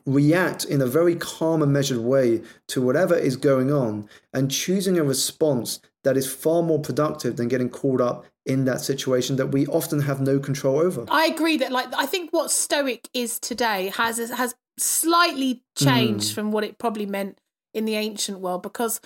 react 0.06 0.66
in 0.66 0.82
a 0.82 0.86
very 0.88 1.16
calm 1.16 1.62
and 1.62 1.74
measured 1.74 1.98
way 1.98 2.42
to 2.68 2.82
whatever 2.82 3.16
is 3.16 3.36
going 3.36 3.72
on 3.72 4.08
and 4.34 4.52
choosing 4.52 4.98
a 4.98 5.04
response 5.04 5.80
that 6.04 6.16
is 6.16 6.32
far 6.32 6.62
more 6.62 6.80
productive 6.80 7.36
than 7.36 7.48
getting 7.48 7.70
caught 7.70 8.00
up 8.00 8.26
in 8.50 8.66
that 8.66 8.82
situation 8.82 9.36
that 9.38 9.48
we 9.48 9.68
often 9.68 10.02
have 10.02 10.20
no 10.20 10.40
control 10.40 10.80
over. 10.80 11.06
I 11.10 11.28
agree 11.28 11.58
that 11.58 11.72
like 11.72 11.88
I 11.96 12.06
think 12.06 12.32
what 12.32 12.52
stoic 12.52 13.08
is 13.14 13.40
today 13.40 13.92
has 13.96 14.18
has 14.32 14.56
slightly 14.78 15.64
changed 15.78 16.32
mm. 16.32 16.36
from 16.36 16.52
what 16.52 16.64
it 16.64 16.78
probably 16.78 17.06
meant 17.06 17.40
in 17.74 17.86
the 17.86 17.96
ancient 17.96 18.40
world 18.40 18.64
because 18.64 19.00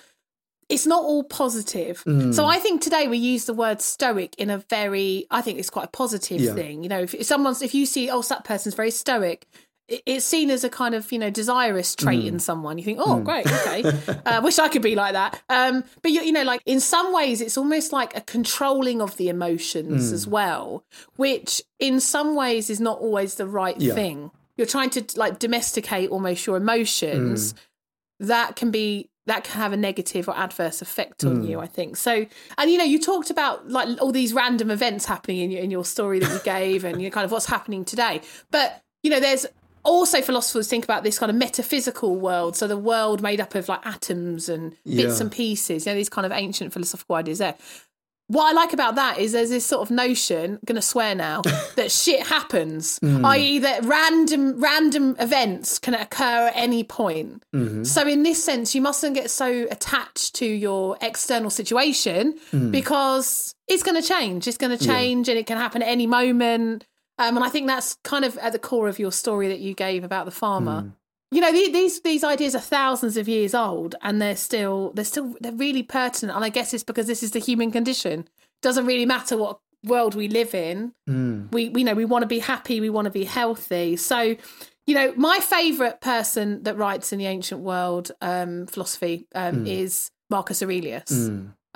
it's 0.70 0.86
not 0.86 1.04
all 1.04 1.24
positive. 1.24 2.02
Mm. 2.04 2.32
So 2.32 2.46
I 2.46 2.56
think 2.58 2.80
today 2.80 3.06
we 3.06 3.18
use 3.18 3.44
the 3.44 3.52
word 3.52 3.82
stoic 3.82 4.34
in 4.38 4.48
a 4.48 4.58
very 4.58 5.26
I 5.30 5.42
think 5.42 5.58
it's 5.58 5.70
quite 5.70 5.86
a 5.86 5.88
positive 5.88 6.40
yeah. 6.40 6.54
thing. 6.54 6.82
You 6.82 6.88
know, 6.88 7.00
if, 7.00 7.14
if 7.14 7.26
someone's 7.26 7.60
if 7.60 7.74
you 7.74 7.86
see 7.86 8.10
oh 8.10 8.22
that 8.22 8.44
person's 8.44 8.74
very 8.74 8.90
stoic, 8.90 9.46
it's 9.88 10.24
seen 10.24 10.50
as 10.50 10.64
a 10.64 10.70
kind 10.70 10.94
of 10.94 11.10
you 11.12 11.18
know 11.18 11.30
desirous 11.30 11.94
trait 11.94 12.24
mm. 12.24 12.28
in 12.28 12.38
someone 12.38 12.78
you 12.78 12.84
think 12.84 12.98
oh 13.00 13.16
mm. 13.16 13.24
great 13.24 13.46
okay 13.46 13.82
uh, 14.26 14.40
wish 14.42 14.58
i 14.58 14.68
could 14.68 14.82
be 14.82 14.94
like 14.94 15.12
that 15.12 15.42
um, 15.48 15.84
but 16.02 16.10
you, 16.10 16.22
you 16.22 16.32
know 16.32 16.42
like 16.42 16.62
in 16.64 16.80
some 16.80 17.12
ways 17.12 17.40
it's 17.40 17.58
almost 17.58 17.92
like 17.92 18.16
a 18.16 18.20
controlling 18.22 19.02
of 19.02 19.16
the 19.16 19.28
emotions 19.28 20.10
mm. 20.10 20.14
as 20.14 20.26
well 20.26 20.84
which 21.16 21.62
in 21.78 22.00
some 22.00 22.34
ways 22.34 22.70
is 22.70 22.80
not 22.80 22.98
always 22.98 23.34
the 23.34 23.46
right 23.46 23.78
yeah. 23.78 23.94
thing 23.94 24.30
you're 24.56 24.66
trying 24.66 24.90
to 24.90 25.04
like 25.16 25.38
domesticate 25.38 26.10
almost 26.10 26.46
your 26.46 26.56
emotions 26.56 27.52
mm. 27.52 27.58
that 28.20 28.56
can 28.56 28.70
be 28.70 29.10
that 29.26 29.44
can 29.44 29.60
have 29.60 29.72
a 29.72 29.76
negative 29.76 30.28
or 30.28 30.36
adverse 30.36 30.80
effect 30.80 31.24
on 31.24 31.42
mm. 31.42 31.48
you 31.48 31.60
i 31.60 31.66
think 31.66 31.96
so 31.96 32.24
and 32.56 32.70
you 32.70 32.78
know 32.78 32.84
you 32.84 32.98
talked 32.98 33.28
about 33.28 33.68
like 33.68 34.00
all 34.00 34.12
these 34.12 34.32
random 34.32 34.70
events 34.70 35.04
happening 35.04 35.40
in 35.40 35.50
your, 35.50 35.60
in 35.60 35.70
your 35.70 35.84
story 35.84 36.20
that 36.20 36.32
you 36.32 36.40
gave 36.40 36.84
and 36.84 37.02
you 37.02 37.08
know, 37.08 37.12
kind 37.12 37.24
of 37.26 37.30
what's 37.30 37.46
happening 37.46 37.84
today 37.84 38.22
but 38.50 38.82
you 39.02 39.10
know 39.10 39.20
there's 39.20 39.46
also 39.84 40.20
philosophers 40.20 40.68
think 40.68 40.84
about 40.84 41.04
this 41.04 41.18
kind 41.18 41.30
of 41.30 41.36
metaphysical 41.36 42.16
world 42.16 42.56
so 42.56 42.66
the 42.66 42.76
world 42.76 43.22
made 43.22 43.40
up 43.40 43.54
of 43.54 43.68
like 43.68 43.84
atoms 43.86 44.48
and 44.48 44.72
bits 44.84 45.16
yeah. 45.16 45.20
and 45.20 45.32
pieces 45.32 45.86
you 45.86 45.92
know 45.92 45.96
these 45.96 46.08
kind 46.08 46.26
of 46.26 46.32
ancient 46.32 46.72
philosophical 46.72 47.16
ideas 47.16 47.38
there 47.38 47.54
what 48.28 48.46
I 48.46 48.52
like 48.52 48.72
about 48.72 48.94
that 48.94 49.18
is 49.18 49.32
there's 49.32 49.50
this 49.50 49.66
sort 49.66 49.82
of 49.82 49.90
notion, 49.90 50.52
I'm 50.52 50.60
gonna 50.64 50.80
swear 50.80 51.14
now, 51.14 51.42
that 51.76 51.92
shit 51.92 52.26
happens, 52.26 52.98
mm. 53.00 53.24
i.e., 53.24 53.58
that 53.58 53.84
random 53.84 54.60
random 54.60 55.14
events 55.18 55.78
can 55.78 55.94
occur 55.94 56.48
at 56.48 56.56
any 56.56 56.84
point. 56.84 57.42
Mm-hmm. 57.54 57.84
So 57.84 58.08
in 58.08 58.22
this 58.22 58.42
sense, 58.42 58.74
you 58.74 58.80
mustn't 58.80 59.14
get 59.14 59.30
so 59.30 59.66
attached 59.70 60.36
to 60.36 60.46
your 60.46 60.96
external 61.02 61.50
situation 61.50 62.38
mm. 62.50 62.70
because 62.70 63.54
it's 63.68 63.82
gonna 63.82 64.02
change. 64.02 64.48
It's 64.48 64.58
gonna 64.58 64.78
change, 64.78 65.28
yeah. 65.28 65.32
and 65.32 65.38
it 65.38 65.46
can 65.46 65.58
happen 65.58 65.82
at 65.82 65.88
any 65.88 66.06
moment. 66.06 66.86
Um, 67.18 67.36
and 67.36 67.44
I 67.44 67.48
think 67.48 67.66
that's 67.66 67.96
kind 68.02 68.24
of 68.24 68.36
at 68.38 68.52
the 68.52 68.58
core 68.58 68.88
of 68.88 68.98
your 68.98 69.12
story 69.12 69.48
that 69.48 69.60
you 69.60 69.74
gave 69.74 70.04
about 70.04 70.24
the 70.24 70.30
farmer. 70.32 70.82
Mm. 70.82 70.92
You 71.30 71.40
know, 71.40 71.52
these 71.52 72.00
these 72.02 72.22
ideas 72.22 72.54
are 72.54 72.60
thousands 72.60 73.16
of 73.16 73.28
years 73.28 73.54
old, 73.54 73.96
and 74.02 74.22
they're 74.22 74.36
still 74.36 74.92
they're 74.94 75.04
still 75.04 75.34
they're 75.40 75.52
really 75.52 75.82
pertinent. 75.82 76.36
And 76.36 76.44
I 76.44 76.48
guess 76.48 76.72
it's 76.72 76.84
because 76.84 77.06
this 77.06 77.22
is 77.22 77.32
the 77.32 77.40
human 77.40 77.70
condition. 77.72 78.28
Doesn't 78.62 78.86
really 78.86 79.06
matter 79.06 79.36
what 79.36 79.58
world 79.84 80.14
we 80.14 80.28
live 80.28 80.54
in. 80.54 80.92
Mm. 81.08 81.52
We 81.52 81.68
we 81.68 81.84
know 81.84 81.94
we 81.94 82.04
want 82.04 82.22
to 82.22 82.28
be 82.28 82.38
happy, 82.38 82.80
we 82.80 82.90
want 82.90 83.06
to 83.06 83.10
be 83.10 83.24
healthy. 83.24 83.96
So, 83.96 84.36
you 84.86 84.94
know, 84.94 85.12
my 85.16 85.38
favourite 85.40 86.00
person 86.00 86.62
that 86.64 86.76
writes 86.76 87.12
in 87.12 87.18
the 87.18 87.26
ancient 87.26 87.60
world 87.60 88.12
um, 88.20 88.66
philosophy 88.66 89.26
um, 89.34 89.64
mm. 89.64 89.68
is 89.68 90.10
Marcus 90.30 90.62
Aurelius. 90.62 91.10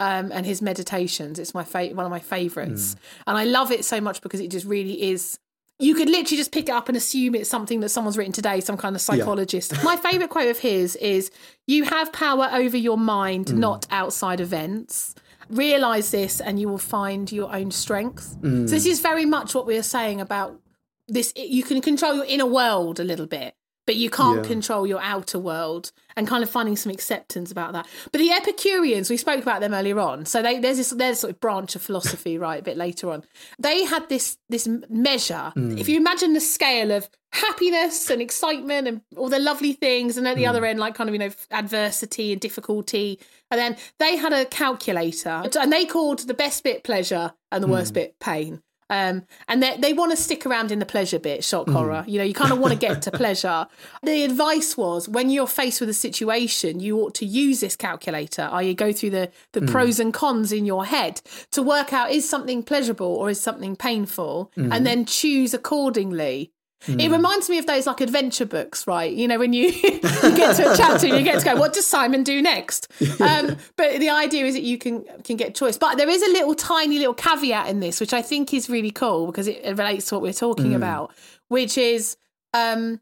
Um, 0.01 0.31
and 0.31 0.47
his 0.47 0.63
meditations. 0.63 1.41
It's 1.41 1.55
my 1.55 1.65
fa- 1.65 1.89
one 1.89 2.07
of 2.07 2.11
my 2.11 2.21
favorites, 2.21 2.95
mm. 2.95 2.99
and 3.27 3.37
I 3.37 3.43
love 3.43 3.73
it 3.73 3.85
so 3.85 4.01
much 4.01 4.21
because 4.21 4.39
it 4.39 4.49
just 4.49 4.65
really 4.65 5.11
is. 5.11 5.41
You 5.81 5.95
could 5.95 6.09
literally 6.09 6.37
just 6.37 6.53
pick 6.53 6.69
it 6.69 6.73
up 6.73 6.89
and 6.89 6.97
assume 6.97 7.35
it's 7.35 7.51
something 7.51 7.81
that 7.81 7.89
someone's 7.89 8.17
written 8.17 8.33
today, 8.33 8.61
some 8.61 8.77
kind 8.77 8.95
of 8.95 9.03
psychologist. 9.03 9.73
Yeah. 9.73 9.83
my 9.83 9.97
favorite 9.97 10.31
quote 10.31 10.49
of 10.49 10.59
his 10.61 10.95
is 10.97 11.33
You 11.67 11.85
have 11.85 12.13
power 12.13 12.49
over 12.53 12.77
your 12.77 12.97
mind, 12.97 13.47
mm. 13.47 13.57
not 13.57 13.87
outside 13.91 14.41
events. 14.41 15.17
Realize 15.51 16.13
this, 16.13 16.41
and 16.41 16.61
you 16.61 16.69
will 16.69 16.79
find 16.79 17.33
your 17.33 17.53
own 17.53 17.73
strength. 17.73 18.37
Mm. 18.41 18.69
So, 18.69 18.77
this 18.77 18.87
is 18.87 19.01
very 19.01 19.25
much 19.25 19.53
what 19.53 19.67
we 19.67 19.77
are 19.77 19.83
saying 19.83 20.21
about 20.21 20.61
this. 21.09 21.33
You 21.35 21.65
can 21.65 21.81
control 21.81 22.15
your 22.15 22.25
inner 22.25 22.47
world 22.47 23.01
a 23.01 23.05
little 23.05 23.27
bit 23.27 23.57
but 23.89 23.97
you 23.97 24.11
can't 24.11 24.43
yeah. 24.43 24.49
control 24.49 24.87
your 24.87 25.01
outer 25.01 25.39
world 25.39 25.93
and 26.15 26.29
kind 26.29 26.43
of 26.43 26.51
finding 26.51 26.77
some 26.77 26.93
acceptance 26.93 27.51
about 27.51 27.73
that. 27.73 27.87
But 28.13 28.19
the 28.19 28.31
Epicureans, 28.33 29.09
we 29.09 29.17
spoke 29.17 29.41
about 29.41 29.63
them 29.63 29.73
earlier 29.73 29.99
on. 29.99 30.27
So 30.27 30.43
they, 30.43 30.59
there's 30.59 30.77
this 30.77 30.91
there's 30.91 31.21
sort 31.21 31.33
of 31.33 31.41
branch 31.41 31.75
of 31.75 31.81
philosophy, 31.81 32.37
right, 32.47 32.61
a 32.61 32.63
bit 32.63 32.77
later 32.77 33.11
on. 33.11 33.25
They 33.59 33.85
had 33.85 34.07
this 34.11 34.37
this 34.51 34.69
measure. 34.91 35.55
Mm. 35.57 35.81
If 35.81 35.89
you 35.89 35.97
imagine 35.97 36.35
the 36.35 36.41
scale 36.41 36.91
of 36.91 37.09
happiness 37.33 38.11
and 38.11 38.21
excitement 38.21 38.89
and 38.89 39.01
all 39.17 39.31
the 39.31 39.39
lovely 39.39 39.73
things, 39.73 40.19
and 40.19 40.29
at 40.29 40.37
the 40.37 40.45
mm. 40.45 40.51
other 40.51 40.67
end, 40.67 40.79
like 40.79 40.95
kind 40.95 41.09
of 41.09 41.15
you 41.15 41.21
know 41.21 41.31
adversity 41.51 42.33
and 42.33 42.43
difficulty, 42.43 43.19
and 43.51 43.59
then 43.59 43.75
they 43.99 44.17
had 44.17 44.35
a 44.35 44.45
calculator, 44.45 45.45
and 45.59 45.73
they 45.73 45.87
called 45.87 46.19
the 46.19 46.35
best 46.35 46.63
bit 46.63 46.85
pleasure 46.85 47.33
and 47.51 47.65
the 47.65 47.69
worst 47.69 47.93
mm. 47.93 47.95
bit 47.95 48.19
pain. 48.21 48.61
Um, 48.91 49.25
and 49.49 49.63
they, 49.63 49.77
they 49.77 49.93
want 49.93 50.13
to 50.13 50.17
stick 50.17 50.47
around 50.47 50.73
in 50.73 50.79
the 50.79 50.87
pleasure 50.87 51.19
bit, 51.19 51.45
shock 51.45 51.67
mm. 51.67 51.73
horror. 51.73 52.05
You 52.07 52.19
know, 52.19 52.25
you 52.25 52.35
kind 52.35 52.53
of 52.53 52.59
want 52.59 52.73
to 52.73 52.79
get 52.79 53.03
to 53.03 53.11
pleasure. 53.13 53.67
The 54.03 54.25
advice 54.25 54.77
was 54.77 55.09
when 55.09 55.31
you're 55.31 55.47
faced 55.47 55.81
with 55.81 55.91
a 55.91 55.95
situation, 55.95 56.81
you 56.81 56.99
ought 57.01 57.15
to 57.17 57.27
use 57.27 57.61
this 57.61 57.77
calculator, 57.77 58.49
i.e., 58.53 58.75
go 58.75 58.93
through 58.93 59.11
the, 59.11 59.31
the 59.53 59.61
mm. 59.61 59.71
pros 59.71 60.01
and 60.01 60.13
cons 60.15 60.53
in 60.53 60.65
your 60.65 60.87
head 60.87 61.21
to 61.53 61.63
work 61.63 61.93
out 61.93 62.11
is 62.11 62.29
something 62.29 62.63
pleasurable 62.63 63.07
or 63.07 63.31
is 63.31 63.41
something 63.41 63.77
painful, 63.77 64.53
mm. 64.57 64.75
and 64.75 64.87
then 64.87 65.05
choose 65.05 65.53
accordingly. 65.53 66.53
Mm. 66.87 67.01
It 67.01 67.07
hmm. 67.07 67.13
reminds 67.13 67.51
me 67.51 67.59
of 67.59 67.67
those 67.67 67.87
like 67.87 68.01
adventure 68.01 68.47
books, 68.47 68.87
right? 68.87 69.13
You 69.13 69.27
know, 69.27 69.39
when 69.39 69.53
you, 69.53 69.69
you 69.83 70.01
get 70.01 70.57
to 70.57 70.73
a 70.73 70.77
chapter 70.77 71.07
and 71.07 71.19
you 71.19 71.25
get 71.25 71.41
to 71.41 71.45
go, 71.45 71.57
what 71.57 71.73
does 71.73 71.87
Simon 71.87 72.23
do 72.23 72.41
next? 72.41 72.89
Um, 73.21 73.57
but 73.77 73.99
the 73.99 74.11
idea 74.11 74.45
is 74.45 74.55
that 74.55 74.63
you 74.63 74.79
can 74.79 75.05
can 75.25 75.37
get 75.37 75.55
choice. 75.55 75.77
But 75.77 75.97
there 75.97 76.09
is 76.09 76.23
a 76.23 76.29
little 76.29 76.55
tiny 76.55 76.99
little 76.99 77.15
caveat 77.15 77.69
in 77.69 77.81
this, 77.81 78.01
which 78.01 78.13
I 78.13 78.23
think 78.23 78.55
is 78.55 78.71
really 78.71 78.93
cool 78.93 79.27
because 79.27 79.49
it, 79.49 79.61
it 79.65 79.77
relates 79.77 80.07
to 80.07 80.15
what 80.15 80.23
we're 80.23 80.33
talking 80.33 80.71
mm. 80.71 80.77
about, 80.77 81.13
which 81.49 81.77
is 81.77 82.17
um, 82.55 83.01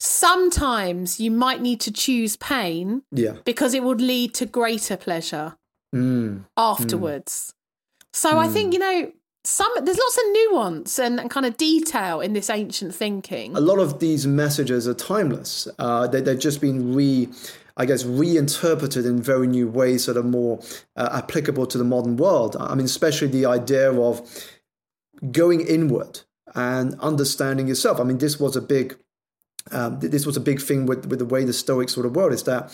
sometimes 0.00 1.20
you 1.20 1.30
might 1.30 1.60
need 1.60 1.80
to 1.80 1.92
choose 1.92 2.36
pain 2.36 3.02
yeah. 3.10 3.34
because 3.44 3.74
it 3.74 3.82
would 3.82 4.00
lead 4.00 4.34
to 4.34 4.46
greater 4.46 4.96
pleasure 4.96 5.56
mm. 5.94 6.44
afterwards. 6.56 7.54
So 8.12 8.38
I 8.38 8.48
think, 8.48 8.72
you 8.72 8.78
know, 8.78 9.12
some 9.48 9.72
there's 9.82 9.98
lots 9.98 10.18
of 10.18 10.24
nuance 10.32 10.98
and, 10.98 11.18
and, 11.18 11.30
kind 11.30 11.46
of 11.46 11.56
detail 11.56 12.20
in 12.20 12.34
this 12.34 12.50
ancient 12.50 12.94
thinking. 12.94 13.56
A 13.56 13.60
lot 13.60 13.78
of 13.78 13.98
these 13.98 14.26
messages 14.26 14.86
are 14.86 14.94
timeless. 14.94 15.66
Uh, 15.78 16.06
they, 16.06 16.20
they've 16.20 16.38
just 16.38 16.60
been 16.60 16.94
re, 16.94 17.28
I 17.76 17.86
guess, 17.86 18.04
reinterpreted 18.04 19.06
in 19.06 19.22
very 19.22 19.46
new 19.46 19.66
ways 19.66 20.04
that 20.04 20.18
are 20.18 20.22
more 20.22 20.60
uh, 20.96 21.08
applicable 21.22 21.66
to 21.68 21.78
the 21.78 21.84
modern 21.84 22.18
world. 22.18 22.56
I 22.60 22.74
mean, 22.74 22.84
especially 22.84 23.28
the 23.28 23.46
idea 23.46 23.90
of 23.90 24.20
going 25.32 25.62
inward 25.62 26.20
and 26.54 26.94
understanding 27.00 27.68
yourself. 27.68 28.00
I 28.00 28.04
mean, 28.04 28.18
this 28.18 28.38
was 28.38 28.54
a 28.54 28.60
big, 28.60 28.98
um, 29.70 29.98
this 30.00 30.26
was 30.26 30.36
a 30.36 30.40
big 30.40 30.60
thing 30.60 30.84
with 30.84 31.06
with 31.06 31.20
the 31.20 31.24
way 31.24 31.44
the 31.44 31.54
Stoics 31.54 31.94
sort 31.94 32.04
of 32.04 32.14
world 32.14 32.34
is 32.34 32.42
that 32.42 32.70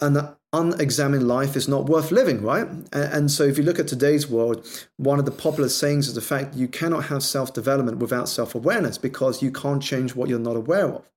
an 0.00 0.36
unexamined 0.54 1.26
life 1.26 1.56
is 1.56 1.68
not 1.68 1.86
worth 1.86 2.10
living, 2.10 2.40
right? 2.42 2.66
And, 2.92 3.30
so, 3.30 3.42
if 3.42 3.58
you 3.58 3.64
look 3.64 3.78
at 3.78 3.88
today's 3.88 4.28
world, 4.28 4.66
one 4.96 5.18
of 5.18 5.24
the 5.24 5.30
popular 5.30 5.68
sayings 5.68 6.08
is 6.08 6.14
the 6.14 6.20
fact 6.20 6.54
you 6.54 6.68
cannot 6.68 7.06
have 7.06 7.22
self 7.22 7.52
development 7.52 7.98
without 7.98 8.28
self 8.28 8.54
awareness 8.54 8.96
because 8.96 9.42
you 9.42 9.50
can't 9.50 9.82
change 9.82 10.14
what 10.14 10.28
you're 10.28 10.38
not 10.38 10.56
aware 10.56 10.88
of. 10.88 11.10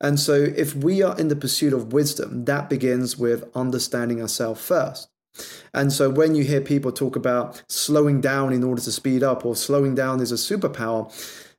And 0.00 0.20
so, 0.20 0.34
if 0.34 0.74
we 0.74 1.02
are 1.02 1.18
in 1.18 1.28
the 1.28 1.36
pursuit 1.36 1.72
of 1.72 1.92
wisdom, 1.92 2.44
that 2.44 2.70
begins 2.70 3.18
with 3.18 3.44
understanding 3.54 4.22
ourselves 4.22 4.64
first. 4.64 5.08
And 5.74 5.92
so, 5.92 6.08
when 6.08 6.34
you 6.34 6.44
hear 6.44 6.60
people 6.60 6.92
talk 6.92 7.16
about 7.16 7.62
slowing 7.68 8.20
down 8.20 8.52
in 8.52 8.62
order 8.62 8.82
to 8.82 8.92
speed 8.92 9.22
up 9.22 9.44
or 9.44 9.56
slowing 9.56 9.94
down 9.94 10.20
is 10.20 10.32
a 10.32 10.36
superpower, 10.36 11.12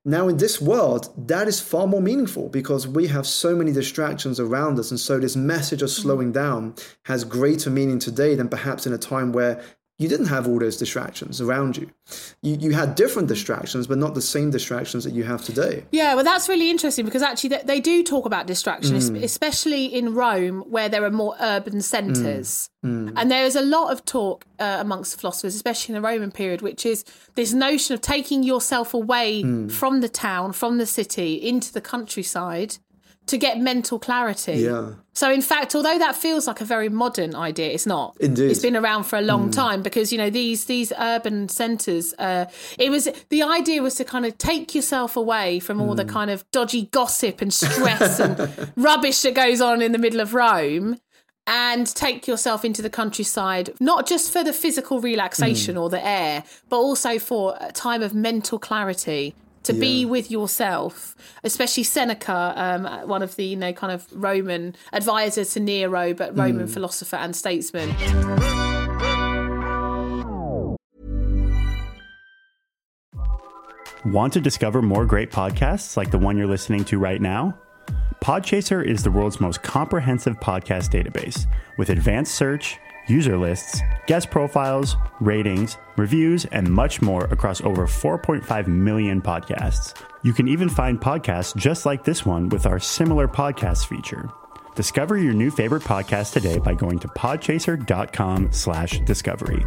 now, 0.08 0.30
in 0.30 0.38
this 0.38 0.62
world, 0.62 1.14
that 1.28 1.50
is 1.50 1.60
far 1.60 1.86
more 1.86 2.02
meaningful 2.02 2.48
because 2.48 2.88
we 2.88 3.08
have 3.08 3.28
so 3.28 3.58
many 3.58 3.74
distractions 3.74 4.40
around 4.40 4.80
us. 4.80 4.90
And 4.90 4.98
so, 4.98 5.20
this 5.20 5.36
message 5.36 5.82
of 5.82 5.90
slowing 5.90 6.30
mm. 6.30 6.36
down 6.36 6.76
has 7.04 7.26
greater 7.26 7.70
meaning 7.70 8.00
today 8.00 8.34
than 8.34 8.48
perhaps 8.48 8.88
in 8.88 8.94
a 8.94 8.98
time 8.98 9.34
where 9.34 9.62
you 10.00 10.08
didn't 10.08 10.28
have 10.28 10.48
all 10.48 10.60
those 10.60 10.78
distractions 10.78 11.42
around 11.42 11.76
you. 11.76 11.90
You, 12.42 12.56
you 12.56 12.72
had 12.74 12.94
different 12.94 13.28
distractions, 13.28 13.88
but 13.88 13.98
not 13.98 14.14
the 14.14 14.22
same 14.22 14.52
distractions 14.52 15.04
that 15.04 15.14
you 15.14 15.24
have 15.24 15.44
today. 15.44 15.86
Yeah, 15.92 16.14
well, 16.14 16.24
that's 16.24 16.48
really 16.48 16.70
interesting 16.70 17.04
because 17.04 17.24
actually 17.24 17.50
they, 17.50 17.62
they 17.66 17.80
do 17.80 18.04
talk 18.04 18.26
about 18.26 18.46
distractions, 18.46 19.10
mm. 19.10 19.24
especially 19.24 19.86
in 19.86 20.14
Rome 20.14 20.62
where 20.70 20.88
there 20.88 21.04
are 21.04 21.10
more 21.10 21.36
urban 21.40 21.82
centres. 21.82 22.70
Mm. 22.86 23.10
Mm. 23.10 23.14
And 23.16 23.32
there 23.32 23.44
is 23.44 23.56
a 23.56 23.62
lot 23.62 23.92
of 23.92 24.06
talk 24.06 24.46
uh, 24.60 24.78
amongst 24.80 25.20
philosophers, 25.20 25.56
especially 25.56 25.96
in 25.96 26.02
the 26.02 26.08
Roman 26.08 26.32
period, 26.32 26.62
which 26.62 26.86
is 26.86 27.04
this 27.34 27.52
notion 27.52 27.96
of 27.96 28.02
taking 28.02 28.44
yourself 28.44 28.94
away 28.94 29.42
mm. 29.42 29.72
from 29.72 30.02
the 30.02 30.10
town, 30.10 30.54
from 30.54 30.78
the 30.78 30.86
city, 30.86 31.34
into 31.34 31.74
the 31.74 31.82
countryside 31.82 32.78
to 33.28 33.38
get 33.38 33.60
mental 33.60 34.00
clarity. 34.00 34.54
Yeah. 34.54 34.94
So, 35.14 35.32
in 35.32 35.42
fact, 35.42 35.76
although 35.76 35.98
that 35.98 36.16
feels 36.16 36.48
like 36.48 36.62
a 36.62 36.66
very 36.66 36.90
modern 36.90 37.36
idea, 37.36 37.72
it's 37.72 37.86
not. 37.86 38.16
Indeed. 38.20 38.52
It's 38.52 38.62
been 38.62 38.76
around 38.76 39.04
for 39.04 39.18
a 39.18 39.22
long 39.22 39.46
hmm. 39.46 39.52
time 39.52 39.82
because 39.82 40.12
you 40.12 40.18
know 40.18 40.30
these 40.30 40.66
these 40.66 40.94
urban 40.98 41.50
centres. 41.50 42.14
Uh, 42.18 42.46
it 42.78 42.90
was 42.90 43.10
the 43.30 43.44
idea 43.44 43.82
was 43.82 43.96
to 43.96 44.06
kind 44.06 44.26
of 44.26 44.38
take 44.38 44.74
yourself 44.74 45.18
away 45.18 45.60
from 45.60 45.82
all 45.82 45.96
the 45.96 46.04
hmm. 46.04 46.10
kind 46.10 46.32
of 46.32 46.50
dodgy 46.52 46.86
gossip 46.86 47.42
and 47.42 47.54
stress 47.54 48.20
and 48.20 48.72
rubbish 48.76 49.22
that 49.22 49.34
goes 49.34 49.62
on 49.62 49.82
in 49.82 49.92
the 49.92 50.00
middle 50.00 50.20
of 50.20 50.34
Rome. 50.34 51.00
And 51.50 51.88
take 51.88 52.28
yourself 52.28 52.66
into 52.66 52.82
the 52.82 52.90
countryside, 52.90 53.70
not 53.80 54.06
just 54.06 54.34
for 54.34 54.44
the 54.44 54.52
physical 54.52 55.00
relaxation 55.00 55.76
hmm. 55.76 55.82
or 55.82 55.90
the 55.90 56.06
air, 56.06 56.44
but 56.68 56.76
also 56.76 57.20
for 57.20 57.56
a 57.62 57.72
time 57.72 58.04
of 58.04 58.14
mental 58.14 58.60
clarity 58.60 59.34
to 59.68 59.74
be 59.74 60.06
with 60.06 60.32
yourself, 60.32 61.16
especially 61.44 61.84
Seneca, 61.84 62.54
um, 62.56 63.08
one 63.08 63.22
of 63.22 63.36
the 63.36 63.46
you 63.46 63.56
know 63.56 63.74
kind 63.74 63.94
of 63.94 64.08
Roman 64.12 64.76
advisor 64.94 65.46
to 65.46 65.60
Nero, 65.60 66.14
but 66.14 66.36
Roman 66.38 66.68
philosopher 66.68 67.18
and 67.18 67.36
statesman. 67.36 67.96
Want 74.06 74.32
to 74.34 74.42
discover 74.42 74.82
more 74.82 75.06
great 75.06 75.32
podcasts 75.32 75.98
like 75.98 76.12
the 76.12 76.18
one 76.18 76.38
you're 76.38 76.48
listening 76.48 76.86
to 76.86 76.98
right 76.98 77.20
now? 77.20 77.58
Podchaser 78.24 78.86
is 78.86 79.04
the 79.04 79.12
world's 79.12 79.42
most 79.42 79.64
comprehensive 79.64 80.40
podcast 80.40 80.90
database 80.90 81.46
with 81.78 81.90
advanced 81.90 82.34
search, 82.34 82.78
user 83.10 83.38
lists, 83.38 83.82
guest 84.06 84.30
profiles, 84.30 84.96
ratings, 85.20 85.78
reviews, 85.96 86.46
and 86.46 86.70
much 86.70 87.02
more 87.02 87.26
across 87.26 87.62
over 87.62 87.88
4.5 87.88 88.68
million 88.68 89.22
podcasts. 89.22 89.94
You 90.24 90.34
can 90.34 90.48
even 90.48 90.70
find 90.70 91.00
podcasts 91.00 91.56
just 91.56 91.86
like 91.86 92.04
this 92.04 92.26
one 92.26 92.50
with 92.50 92.66
our 92.66 92.80
similar 92.80 93.28
podcast 93.28 93.88
feature. 93.88 94.30
Discover 94.76 95.18
your 95.18 95.34
new 95.34 95.50
favorite 95.50 95.84
podcast 95.84 96.34
today 96.34 96.60
by 96.60 96.74
going 96.74 97.00
to 97.00 97.08
podchaser.com 97.08 98.52
slash 98.52 99.00
discovery. 99.00 99.66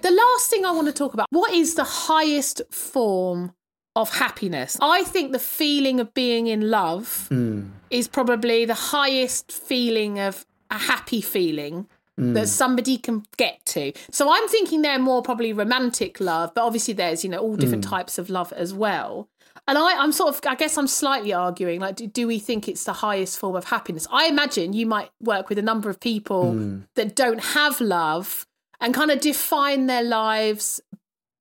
The 0.00 0.10
last 0.10 0.48
thing 0.48 0.64
I 0.64 0.70
want 0.70 0.86
to 0.86 0.92
talk 0.92 1.12
about 1.14 1.26
what 1.30 1.52
is 1.52 1.74
the 1.74 1.84
highest 1.84 2.62
form 2.70 3.52
of 3.98 4.14
happiness? 4.14 4.78
I 4.80 5.04
think 5.04 5.32
the 5.32 5.38
feeling 5.38 6.00
of 6.00 6.14
being 6.14 6.46
in 6.46 6.70
love 6.70 7.26
hmm. 7.28 7.70
is 7.90 8.08
probably 8.08 8.64
the 8.64 8.74
highest 8.74 9.50
feeling 9.52 10.18
of 10.20 10.46
a 10.70 10.78
happy 10.78 11.20
feeling 11.20 11.88
hmm. 12.16 12.32
that 12.34 12.48
somebody 12.48 12.96
can 12.96 13.24
get 13.36 13.64
to. 13.66 13.92
So 14.10 14.32
I'm 14.32 14.48
thinking 14.48 14.82
they're 14.82 14.98
more 14.98 15.22
probably 15.22 15.52
romantic 15.52 16.20
love, 16.20 16.52
but 16.54 16.62
obviously 16.62 16.94
there's, 16.94 17.24
you 17.24 17.30
know, 17.30 17.38
all 17.38 17.56
different 17.56 17.84
hmm. 17.84 17.90
types 17.90 18.18
of 18.18 18.30
love 18.30 18.52
as 18.52 18.72
well. 18.72 19.28
And 19.66 19.76
I, 19.76 19.98
I'm 20.02 20.12
sort 20.12 20.34
of, 20.34 20.40
I 20.46 20.54
guess 20.54 20.78
I'm 20.78 20.86
slightly 20.86 21.32
arguing, 21.32 21.80
like, 21.80 21.96
do, 21.96 22.06
do 22.06 22.26
we 22.26 22.38
think 22.38 22.68
it's 22.68 22.84
the 22.84 22.92
highest 22.94 23.38
form 23.38 23.56
of 23.56 23.64
happiness? 23.64 24.06
I 24.10 24.26
imagine 24.26 24.72
you 24.72 24.86
might 24.86 25.10
work 25.20 25.48
with 25.48 25.58
a 25.58 25.62
number 25.62 25.90
of 25.90 26.00
people 26.00 26.80
that 26.94 27.14
don't 27.14 27.42
have 27.42 27.80
love 27.80 28.46
and 28.80 28.94
kind 28.94 29.10
of 29.10 29.20
define 29.20 29.86
their 29.86 30.04
lives 30.04 30.80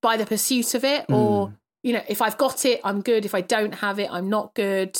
by 0.01 0.17
the 0.17 0.25
pursuit 0.25 0.73
of 0.73 0.83
it 0.83 1.05
or 1.09 1.53
you 1.83 1.93
know 1.93 2.01
if 2.07 2.21
i've 2.21 2.37
got 2.37 2.65
it 2.65 2.81
i'm 2.83 3.01
good. 3.01 3.25
If 3.25 3.35
i 3.35 3.41
don't 3.41 3.75
have 3.75 3.99
it 3.99 4.09
i'm 4.11 4.29
not 4.29 4.53
good. 4.53 4.97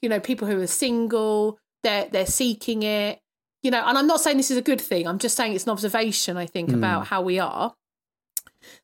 You 0.00 0.08
know 0.08 0.20
people 0.20 0.48
who 0.48 0.60
are 0.60 0.66
single 0.66 1.58
they're 1.82 2.08
they're 2.10 2.26
seeking 2.26 2.82
it. 2.82 3.20
You 3.62 3.70
know 3.70 3.82
and 3.84 3.98
i'm 3.98 4.06
not 4.06 4.20
saying 4.20 4.36
this 4.36 4.50
is 4.50 4.56
a 4.56 4.62
good 4.62 4.80
thing. 4.80 5.06
I'm 5.06 5.18
just 5.18 5.36
saying 5.36 5.54
it's 5.54 5.64
an 5.64 5.70
observation 5.70 6.36
i 6.36 6.46
think 6.46 6.70
about 6.72 7.06
how 7.06 7.22
we 7.22 7.38
are. 7.38 7.74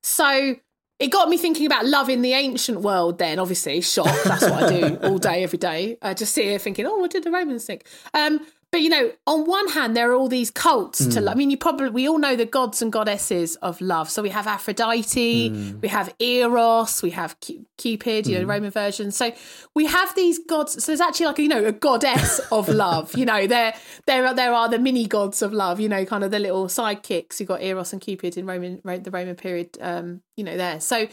So 0.02 0.56
it 0.98 1.08
got 1.08 1.28
me 1.28 1.36
thinking 1.36 1.66
about 1.66 1.84
love 1.84 2.08
in 2.08 2.22
the 2.22 2.32
ancient 2.32 2.80
world 2.80 3.18
then 3.18 3.38
obviously. 3.38 3.80
Shock. 3.80 4.06
That's 4.24 4.42
what 4.42 4.64
i 4.64 4.80
do 4.80 4.96
all 5.02 5.18
day 5.18 5.42
every 5.42 5.58
day. 5.58 5.98
I 6.02 6.14
just 6.14 6.34
sit 6.34 6.44
here 6.44 6.58
thinking 6.58 6.86
oh 6.86 6.96
what 6.98 7.10
did 7.10 7.24
the 7.24 7.30
romans 7.30 7.64
think 7.64 7.86
um 8.14 8.40
but 8.72 8.82
you 8.82 8.88
know 8.88 9.12
on 9.26 9.44
one 9.44 9.68
hand 9.68 9.96
there 9.96 10.10
are 10.10 10.14
all 10.14 10.28
these 10.28 10.50
cults 10.50 11.06
to 11.06 11.18
hmm. 11.18 11.26
love 11.26 11.34
i 11.34 11.38
mean 11.38 11.50
you 11.50 11.56
probably 11.56 11.88
we 11.88 12.08
all 12.08 12.18
know 12.18 12.36
the 12.36 12.46
gods 12.46 12.82
and 12.82 12.92
goddesses 12.92 13.56
of 13.56 13.80
love. 13.80 14.10
So 14.10 14.22
we 14.22 14.30
have 14.30 14.46
aphrodite 14.46 15.48
hmm. 15.48 15.80
we 15.80 15.88
have 15.88 16.14
eros 16.18 17.02
we 17.02 17.10
have 17.10 17.36
cupid 17.78 18.26
you 18.26 18.34
know 18.34 18.40
the 18.40 18.46
roman 18.46 18.70
version 18.70 19.10
so 19.10 19.32
we 19.74 19.86
have 19.86 20.14
these 20.14 20.38
gods 20.38 20.82
so 20.82 20.92
there's 20.92 21.00
actually 21.00 21.26
like 21.26 21.38
you 21.38 21.48
know 21.48 21.64
a 21.64 21.72
goddess 21.72 22.40
of 22.50 22.68
love 22.84 23.16
you 23.16 23.24
know 23.24 23.46
there 23.46 23.74
there 24.06 24.26
are 24.26 24.34
there 24.34 24.52
are 24.52 24.68
the 24.68 24.78
mini 24.78 25.06
gods 25.06 25.42
of 25.42 25.52
love 25.52 25.80
you 25.80 25.88
know 25.88 26.04
kind 26.04 26.24
of 26.24 26.30
the 26.30 26.38
little 26.38 26.66
sidekicks. 26.66 27.40
You've 27.40 27.48
got 27.48 27.62
eros 27.62 27.92
and 27.92 28.02
cupid 28.02 28.36
in 28.36 28.46
roman 28.46 28.80
the 28.84 29.10
roman 29.10 29.36
period 29.36 29.76
um 29.80 30.22
you 30.36 30.44
know 30.44 30.56
there. 30.56 30.80
So 30.80 31.08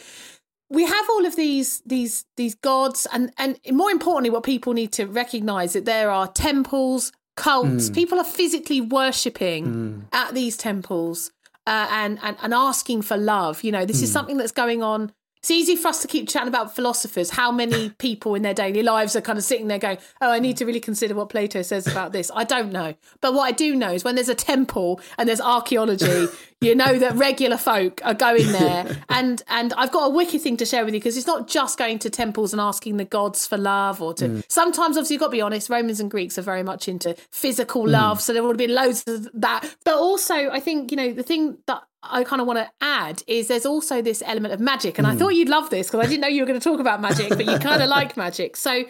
we 0.70 0.86
have 0.86 1.10
all 1.10 1.26
of 1.26 1.36
these 1.36 1.82
these 1.86 2.26
these 2.36 2.56
gods 2.56 3.08
and 3.14 3.32
and 3.38 3.60
more 3.72 3.92
importantly 3.92 4.30
what 4.30 4.44
people 4.44 4.74
need 4.74 4.92
to 4.94 5.06
recognize 5.06 5.74
that 5.74 5.86
there 5.86 6.10
are 6.10 6.28
temples 6.28 7.12
cults. 7.36 7.88
Hmm. 7.88 7.94
People 7.94 8.20
are 8.20 8.26
physically 8.26 8.82
worshipping 8.82 9.66
hmm. 9.66 10.00
at 10.12 10.34
these 10.34 10.58
temples 10.58 11.32
uh, 11.66 11.88
and, 11.92 12.20
and 12.22 12.38
and 12.42 12.54
asking 12.54 13.02
for 13.02 13.18
love. 13.18 13.64
You 13.64 13.72
know 13.72 13.86
this 13.86 14.02
is 14.02 14.10
hmm. 14.10 14.14
something 14.14 14.38
that's 14.38 14.52
going 14.52 14.84
on 14.84 15.12
it's 15.44 15.52
easy 15.52 15.76
for 15.76 15.90
us 15.90 16.02
to 16.02 16.08
keep 16.08 16.30
chatting 16.30 16.48
about 16.48 16.74
philosophers 16.74 17.32
how 17.32 17.52
many 17.52 17.90
people 17.98 18.34
in 18.34 18.44
their 18.44 18.54
daily 18.54 18.82
lives 18.82 19.14
are 19.14 19.22
kind 19.22 19.38
of 19.38 19.44
sitting 19.44 19.68
there 19.68 19.78
going 19.78 19.98
oh 20.22 20.32
i 20.32 20.40
need 20.40 20.56
to 20.56 20.66
really 20.66 20.80
consider 20.80 21.14
what 21.14 21.30
plato 21.30 21.62
says 21.62 21.86
about 21.86 22.14
this. 22.14 22.32
I 22.34 22.44
don't 22.44 22.72
know. 22.72 22.94
But 23.20 23.34
what 23.34 23.44
i 23.44 23.52
do 23.52 23.76
know 23.76 23.92
is 23.92 24.04
when 24.04 24.16
there's 24.16 24.30
a 24.30 24.36
temple 24.36 25.02
and 25.18 25.28
there's 25.28 25.42
archaeology 25.42 26.28
you 26.62 26.76
know 26.76 26.98
that 26.98 27.16
regular 27.16 27.58
folk 27.58 28.00
are 28.06 28.14
going 28.14 28.52
there. 28.52 28.98
And 29.10 29.44
and 29.48 29.74
i've 29.74 29.92
got 29.92 30.08
a 30.08 30.10
wicked 30.10 30.42
thing 30.42 30.58
to 30.58 30.66
share 30.66 30.84
with 30.86 30.94
you 30.94 31.00
because 31.00 31.18
it's 31.18 31.28
not 31.28 31.48
just 31.48 31.78
going 31.78 32.00
to 32.00 32.10
temples 32.10 32.54
and 32.54 32.60
asking 32.60 32.98
the 32.98 33.06
gods 33.06 33.46
for 33.46 33.58
love 33.58 34.02
or 34.02 34.14
to 34.16 34.28
mm. 34.28 34.44
sometimes 34.50 34.98
obviously 34.98 35.16
you've 35.16 35.22
got 35.22 35.28
to 35.28 35.32
be 35.32 35.42
honest 35.42 35.70
romans 35.70 36.00
and 36.00 36.10
greeks 36.10 36.38
are 36.38 36.42
very 36.42 36.64
much 36.64 36.88
into 36.88 37.16
physical 37.32 37.84
mm. 37.84 37.92
love 37.92 38.22
so 38.22 38.34
there 38.34 38.42
would 38.44 38.54
have 38.54 38.58
been 38.58 38.76
loads 38.76 39.04
of 39.08 39.30
that. 39.34 39.76
But 39.84 39.96
also 39.96 40.50
i 40.50 40.60
think 40.60 40.92
you 40.92 40.98
know 40.98 41.14
the 41.14 41.24
thing 41.24 41.58
that 41.68 41.84
I 42.04 42.24
kind 42.24 42.42
of 42.42 42.48
want 42.48 42.60
to 42.60 42.70
add 42.82 43.24
is 43.28 43.48
there's 43.48 43.66
also 43.66 44.02
this 44.02 44.22
element 44.26 44.54
of 44.54 44.60
magic, 44.60 44.98
and 44.98 45.08
I 45.08 45.16
thought 45.16 45.30
you'd 45.30 45.50
love 45.50 45.70
this 45.70 45.88
because 45.88 46.06
I 46.06 46.10
didn't 46.10 46.22
know 46.22 46.28
you 46.28 46.42
were 46.42 46.46
going 46.48 46.60
to 46.60 46.64
talk 46.64 46.80
about 46.80 47.02
magic, 47.02 47.30
but 47.30 47.46
you 47.46 47.58
kind 47.60 47.82
of 47.82 47.90
like 47.98 48.18
magic. 48.18 48.58
So 48.58 48.84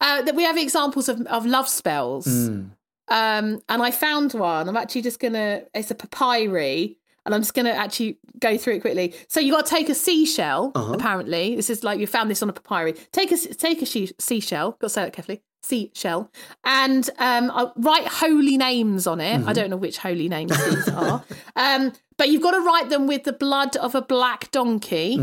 uh, 0.00 0.22
that 0.22 0.34
we 0.34 0.44
have 0.44 0.56
examples 0.56 1.08
of, 1.08 1.20
of 1.26 1.44
love 1.46 1.68
spells, 1.68 2.26
um, 3.08 3.60
and 3.68 3.82
I 3.82 3.90
found 3.90 4.32
one. 4.34 4.68
I'm 4.68 4.76
actually 4.76 5.02
just 5.02 5.18
gonna. 5.18 5.62
It's 5.74 5.90
a 5.90 5.94
papyri, 5.96 6.96
and 7.26 7.34
I'm 7.34 7.40
just 7.40 7.54
gonna 7.54 7.70
actually 7.70 8.18
go 8.38 8.56
through 8.56 8.74
it 8.76 8.80
quickly. 8.80 9.14
So 9.28 9.40
you 9.40 9.52
got 9.52 9.66
to 9.66 9.70
take 9.74 9.88
a 9.88 9.94
seashell. 9.94 10.70
Apparently, 10.94 11.56
this 11.56 11.70
is 11.70 11.82
like 11.82 11.98
you 11.98 12.06
found 12.06 12.30
this 12.30 12.42
on 12.42 12.48
a 12.48 12.52
papyri. 12.52 12.92
Take 13.12 13.32
a 13.32 13.36
take 13.36 13.82
a 13.82 13.86
she- 13.86 14.12
seashell. 14.18 14.72
Got 14.72 14.86
to 14.86 14.88
say 14.90 15.02
that 15.04 15.12
carefully. 15.12 15.42
Seashell, 15.62 16.30
and 16.64 17.08
um, 17.18 17.50
I'll 17.54 17.72
write 17.76 18.06
holy 18.06 18.56
names 18.56 19.06
on 19.06 19.20
it. 19.20 19.46
I 19.46 19.52
don't 19.52 19.70
know 19.70 19.76
which 19.76 19.98
holy 19.98 20.28
names 20.28 20.52
these 20.64 20.88
are, 20.88 21.24
um, 21.56 21.92
but 22.16 22.28
you've 22.28 22.42
got 22.42 22.52
to 22.52 22.60
write 22.60 22.88
them 22.88 23.06
with 23.06 23.24
the 23.24 23.32
blood 23.32 23.76
of 23.76 23.94
a 23.94 24.02
black 24.02 24.50
donkey. 24.50 25.16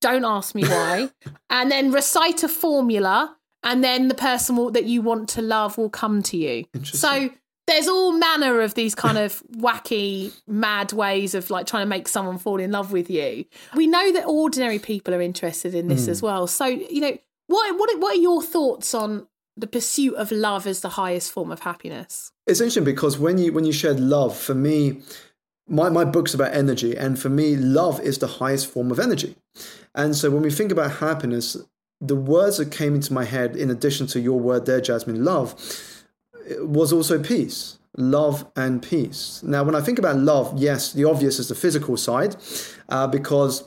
Don't 0.00 0.24
ask 0.24 0.54
me 0.54 0.64
why. 0.64 1.10
and 1.50 1.70
then 1.70 1.92
recite 1.92 2.42
a 2.42 2.48
formula, 2.48 3.36
and 3.62 3.82
then 3.84 4.08
the 4.08 4.14
person 4.14 4.56
will, 4.56 4.70
that 4.72 4.84
you 4.84 5.00
want 5.00 5.28
to 5.30 5.42
love 5.42 5.78
will 5.78 5.90
come 5.90 6.22
to 6.24 6.36
you. 6.36 6.64
So 6.84 7.30
there's 7.66 7.86
all 7.86 8.12
manner 8.12 8.60
of 8.60 8.74
these 8.74 8.94
kind 8.94 9.16
of 9.18 9.42
wacky, 9.56 10.32
mad 10.48 10.92
ways 10.92 11.34
of 11.34 11.50
like 11.50 11.66
trying 11.66 11.82
to 11.82 11.88
make 11.88 12.08
someone 12.08 12.38
fall 12.38 12.58
in 12.58 12.72
love 12.72 12.90
with 12.92 13.08
you. 13.08 13.44
We 13.76 13.86
know 13.86 14.12
that 14.12 14.26
ordinary 14.26 14.78
people 14.78 15.14
are 15.14 15.20
interested 15.22 15.74
in 15.74 15.88
this 15.88 16.08
as 16.08 16.20
well. 16.22 16.46
So 16.46 16.66
you 16.66 17.00
know, 17.00 17.16
what 17.46 17.78
what 17.78 18.00
what 18.00 18.16
are 18.16 18.20
your 18.20 18.42
thoughts 18.42 18.94
on 18.94 19.28
the 19.56 19.66
pursuit 19.66 20.14
of 20.14 20.30
love 20.30 20.66
is 20.66 20.80
the 20.80 20.90
highest 20.90 21.32
form 21.32 21.50
of 21.50 21.60
happiness? 21.60 22.32
It's 22.46 22.60
interesting 22.60 22.84
because 22.84 23.18
when 23.18 23.38
you 23.38 23.52
when 23.52 23.64
you 23.64 23.72
shared 23.72 24.00
love, 24.00 24.36
for 24.36 24.54
me, 24.54 25.02
my, 25.68 25.88
my 25.88 26.04
book's 26.04 26.34
about 26.34 26.54
energy, 26.54 26.96
and 26.96 27.18
for 27.18 27.28
me, 27.28 27.56
love 27.56 28.00
is 28.00 28.18
the 28.18 28.26
highest 28.26 28.66
form 28.66 28.90
of 28.90 28.98
energy. 28.98 29.36
And 29.94 30.16
so 30.16 30.30
when 30.30 30.42
we 30.42 30.50
think 30.50 30.72
about 30.72 30.92
happiness, 30.96 31.56
the 32.00 32.16
words 32.16 32.56
that 32.56 32.72
came 32.72 32.94
into 32.94 33.12
my 33.12 33.24
head, 33.24 33.56
in 33.56 33.70
addition 33.70 34.06
to 34.08 34.20
your 34.20 34.40
word 34.40 34.66
there, 34.66 34.80
Jasmine, 34.80 35.24
love, 35.24 35.54
was 36.58 36.92
also 36.92 37.22
peace. 37.22 37.78
Love 37.96 38.50
and 38.56 38.82
peace. 38.82 39.42
Now, 39.42 39.62
when 39.64 39.74
I 39.74 39.82
think 39.82 39.98
about 39.98 40.16
love, 40.16 40.54
yes, 40.56 40.92
the 40.94 41.04
obvious 41.04 41.38
is 41.38 41.48
the 41.48 41.54
physical 41.54 41.96
side, 41.96 42.36
uh, 42.88 43.06
because 43.06 43.64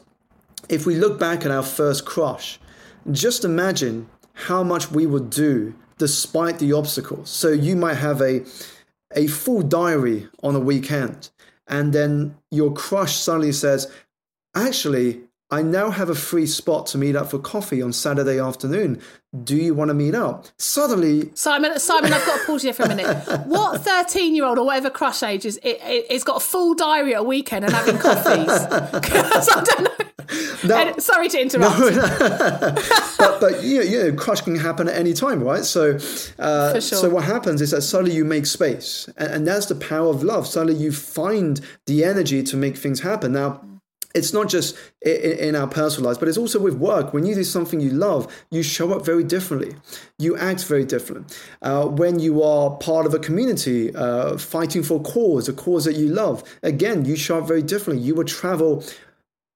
if 0.68 0.86
we 0.86 0.96
look 0.96 1.20
back 1.20 1.46
at 1.46 1.52
our 1.52 1.64
first 1.64 2.06
crush, 2.06 2.60
just 3.12 3.46
imagine 3.46 4.10
how 4.36 4.64
much 4.64 4.92
we 4.92 5.06
would 5.06 5.30
do 5.30 5.74
despite 5.98 6.60
the 6.60 6.74
obstacles. 6.74 7.30
So 7.30 7.50
you 7.50 7.76
might 7.76 7.96
have 7.96 8.22
a 8.22 8.44
a 9.16 9.28
full 9.28 9.62
diary 9.62 10.28
on 10.44 10.56
a 10.56 10.60
weekend, 10.60 11.30
and 11.68 11.94
then 11.94 12.36
your 12.52 12.74
crush 12.74 13.16
suddenly 13.16 13.54
says, 13.54 13.90
"Actually, 14.54 15.22
I 15.56 15.62
now 15.62 15.90
have 15.90 16.10
a 16.10 16.16
free 16.16 16.48
spot 16.48 16.86
to 16.88 16.98
meet 16.98 17.16
up 17.16 17.32
for 17.32 17.40
coffee 17.40 17.82
on 17.82 17.94
Saturday 17.94 18.40
afternoon. 18.40 19.02
Do 19.44 19.56
you 19.56 19.74
want 19.74 19.88
to 19.90 19.94
meet 19.94 20.14
up?" 20.14 20.48
Suddenly, 20.58 21.32
Simon, 21.34 21.80
Simon, 21.80 22.12
I've 22.12 22.26
got 22.26 22.40
to 22.40 22.46
pause 22.46 22.66
you 22.66 22.74
for 22.74 22.84
a 22.84 22.90
minute. 22.90 23.08
What 23.46 23.82
thirteen-year-old 23.82 24.58
or 24.58 24.66
whatever 24.66 24.90
crush 24.90 25.24
age 25.24 25.46
is 25.46 25.56
it, 25.58 25.80
it, 25.82 26.08
it's 26.10 26.26
got 26.26 26.38
a 26.38 26.40
full 26.42 26.74
diary 26.76 27.16
at 27.16 27.22
a 27.22 27.24
weekend 27.24 27.64
and 27.66 27.74
having 27.74 27.98
coffees? 27.98 28.50
I 28.50 29.64
don't 29.64 29.84
know. 29.84 30.06
Now, 30.68 30.88
And- 30.88 31.02
sorry 31.02 31.30
to 31.30 31.42
interrupt. 31.42 31.78
but 33.18 33.40
but 33.40 33.64
you 33.64 33.78
know, 33.78 33.84
you 33.84 34.04
know, 34.04 34.14
crush 34.14 34.42
can 34.42 34.56
happen 34.58 34.90
at 34.90 34.96
any 34.96 35.14
time, 35.14 35.42
right? 35.42 35.64
So, 35.64 35.98
uh, 36.40 36.74
sure. 36.74 36.82
so 36.82 37.10
what 37.10 37.24
happens 37.24 37.62
is 37.62 37.72
that 37.72 37.82
suddenly 37.84 38.14
you 38.16 38.26
make 38.26 38.46
space, 38.46 39.08
and, 39.18 39.30
and 39.32 39.48
that's 39.48 39.68
the 39.68 39.76
power 39.76 40.10
of 40.10 40.22
love. 40.24 40.48
Suddenly 40.48 40.76
you 40.82 40.92
find 40.92 41.62
the 41.86 42.04
energy 42.04 42.44
to 42.44 42.58
make 42.58 42.76
things 42.76 43.00
happen. 43.02 43.32
Now. 43.32 43.62
It's 44.16 44.34
not 44.34 44.50
just 44.50 44.78
in 45.02 45.56
our 45.56 45.68
personal 45.68 46.08
lives, 46.08 46.18
but 46.18 46.28
it's 46.28 46.38
also 46.38 46.60
with 46.60 46.76
work. 46.76 47.14
When 47.14 47.26
you 47.26 47.36
do 47.36 47.44
something 47.44 47.80
you 47.82 47.92
love, 47.92 48.34
you 48.50 48.64
show 48.64 48.94
up 48.94 49.06
very 49.06 49.24
differently. 49.24 49.76
You 50.18 50.38
act 50.38 50.64
very 50.66 50.86
different. 50.86 51.38
Uh, 51.62 51.86
when 51.86 52.20
you 52.20 52.42
are 52.42 52.72
part 52.78 53.06
of 53.06 53.14
a 53.14 53.20
community, 53.20 53.94
uh, 53.94 54.38
fighting 54.38 54.84
for 54.84 55.00
a 55.02 55.04
cause, 55.04 55.50
a 55.50 55.54
cause 55.54 55.86
that 55.86 55.98
you 55.98 56.08
love, 56.08 56.44
again, 56.64 57.06
you 57.06 57.16
show 57.16 57.40
up 57.40 57.48
very 57.48 57.62
differently. 57.62 58.04
You 58.04 58.16
will 58.16 58.24
travel 58.24 58.84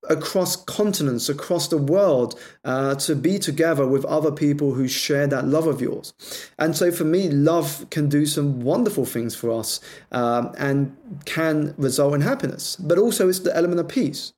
across 0.10 0.56
continents, 0.56 1.30
across 1.30 1.67
the 1.67 1.78
world, 1.78 2.39
uh, 2.63 2.95
to 2.95 3.15
be 3.15 3.38
together 3.38 3.86
with 3.86 4.06
other 4.06 4.32
people 4.32 4.74
who 4.74 4.88
share 4.88 5.28
that 5.28 5.45
love 5.45 5.67
of 5.67 5.82
yours. 5.82 6.13
And 6.58 6.76
so 6.76 6.91
for 6.91 7.04
me, 7.04 7.30
love 7.30 7.86
can 7.89 8.08
do 8.08 8.26
some 8.26 8.62
wonderful 8.62 9.06
things 9.06 9.36
for 9.36 9.52
us 9.52 9.80
um, 10.12 10.54
and 10.58 10.95
can 11.26 11.74
result 11.78 12.13
in 12.13 12.22
happiness. 12.22 12.76
But 12.76 12.98
also, 12.98 13.30
it's 13.30 13.39
the 13.39 13.56
element 13.56 13.80
of 13.80 13.88
peace. 13.88 14.34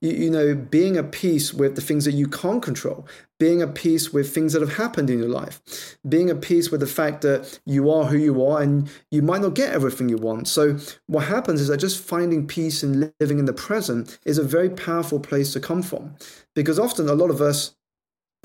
You, 0.00 0.10
you 0.10 0.30
know, 0.30 0.54
being 0.54 0.96
at 0.96 1.12
peace 1.12 1.52
with 1.52 1.74
the 1.74 1.80
things 1.80 2.04
that 2.04 2.12
you 2.12 2.28
can't 2.28 2.62
control, 2.62 3.06
being 3.38 3.62
at 3.62 3.74
peace 3.74 4.12
with 4.12 4.32
things 4.32 4.52
that 4.52 4.62
have 4.62 4.76
happened 4.76 5.10
in 5.10 5.18
your 5.18 5.28
life, 5.28 5.96
being 6.08 6.30
at 6.30 6.40
peace 6.40 6.70
with 6.70 6.80
the 6.80 6.86
fact 6.86 7.22
that 7.22 7.58
you 7.66 7.90
are 7.90 8.04
who 8.04 8.18
you 8.18 8.44
are 8.44 8.62
and 8.62 8.90
you 9.10 9.22
might 9.22 9.42
not 9.42 9.54
get 9.54 9.72
everything 9.72 10.08
you 10.08 10.16
want. 10.16 10.48
So, 10.48 10.78
what 11.06 11.24
happens 11.24 11.60
is 11.60 11.68
that 11.68 11.78
just 11.78 12.02
finding 12.02 12.46
peace 12.46 12.82
and 12.82 13.12
living 13.20 13.38
in 13.38 13.44
the 13.44 13.52
present 13.52 14.18
is 14.24 14.38
a 14.38 14.44
very 14.44 14.70
powerful 14.70 15.20
place 15.20 15.52
to 15.52 15.60
come 15.60 15.82
from 15.82 16.16
because 16.54 16.78
often 16.78 17.08
a 17.08 17.14
lot 17.14 17.30
of 17.30 17.40
us 17.40 17.74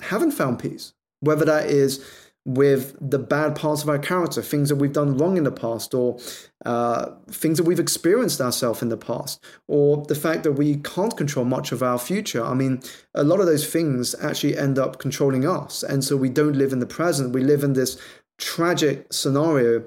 haven't 0.02 0.32
found 0.32 0.60
peace, 0.60 0.94
whether 1.20 1.46
that 1.46 1.68
is 1.68 2.04
with 2.46 2.96
the 3.00 3.20
bad 3.20 3.56
parts 3.56 3.84
of 3.84 3.90
our 3.90 4.00
character, 4.00 4.42
things 4.42 4.70
that 4.70 4.78
we've 4.78 4.94
done 4.94 5.16
wrong 5.18 5.38
in 5.38 5.44
the 5.44 5.52
past, 5.52 5.94
or 5.94 6.20
uh, 6.66 7.12
things 7.30 7.58
that 7.58 7.66
we've 7.66 7.80
experienced 7.80 8.42
ourselves 8.42 8.82
in 8.82 8.90
the 8.90 8.98
past, 8.98 9.44
or 9.68 10.04
the 10.06 10.16
fact 10.16 10.44
that 10.44 10.54
we 10.54 10.78
can't 10.78 11.16
control 11.16 11.46
much 11.46 11.72
of 11.72 11.84
our 11.84 12.00
future. 12.00 12.44
I 12.44 12.56
mean, 12.56 12.82
a 13.14 13.24
lot 13.24 13.40
of 13.40 13.46
those 13.46 13.68
things 13.68 14.16
actually 14.22 14.58
end 14.58 14.80
up 14.80 14.98
controlling 14.98 15.48
us. 15.48 15.84
And 15.84 16.04
so 16.04 16.18
we 16.18 16.30
don't 16.30 16.56
live 16.56 16.74
in 16.74 16.80
the 16.80 16.88
present. 16.88 17.34
We 17.34 17.42
live 17.42 17.64
in 17.64 17.74
this 17.74 18.00
tragic 18.40 19.14
scenario 19.14 19.84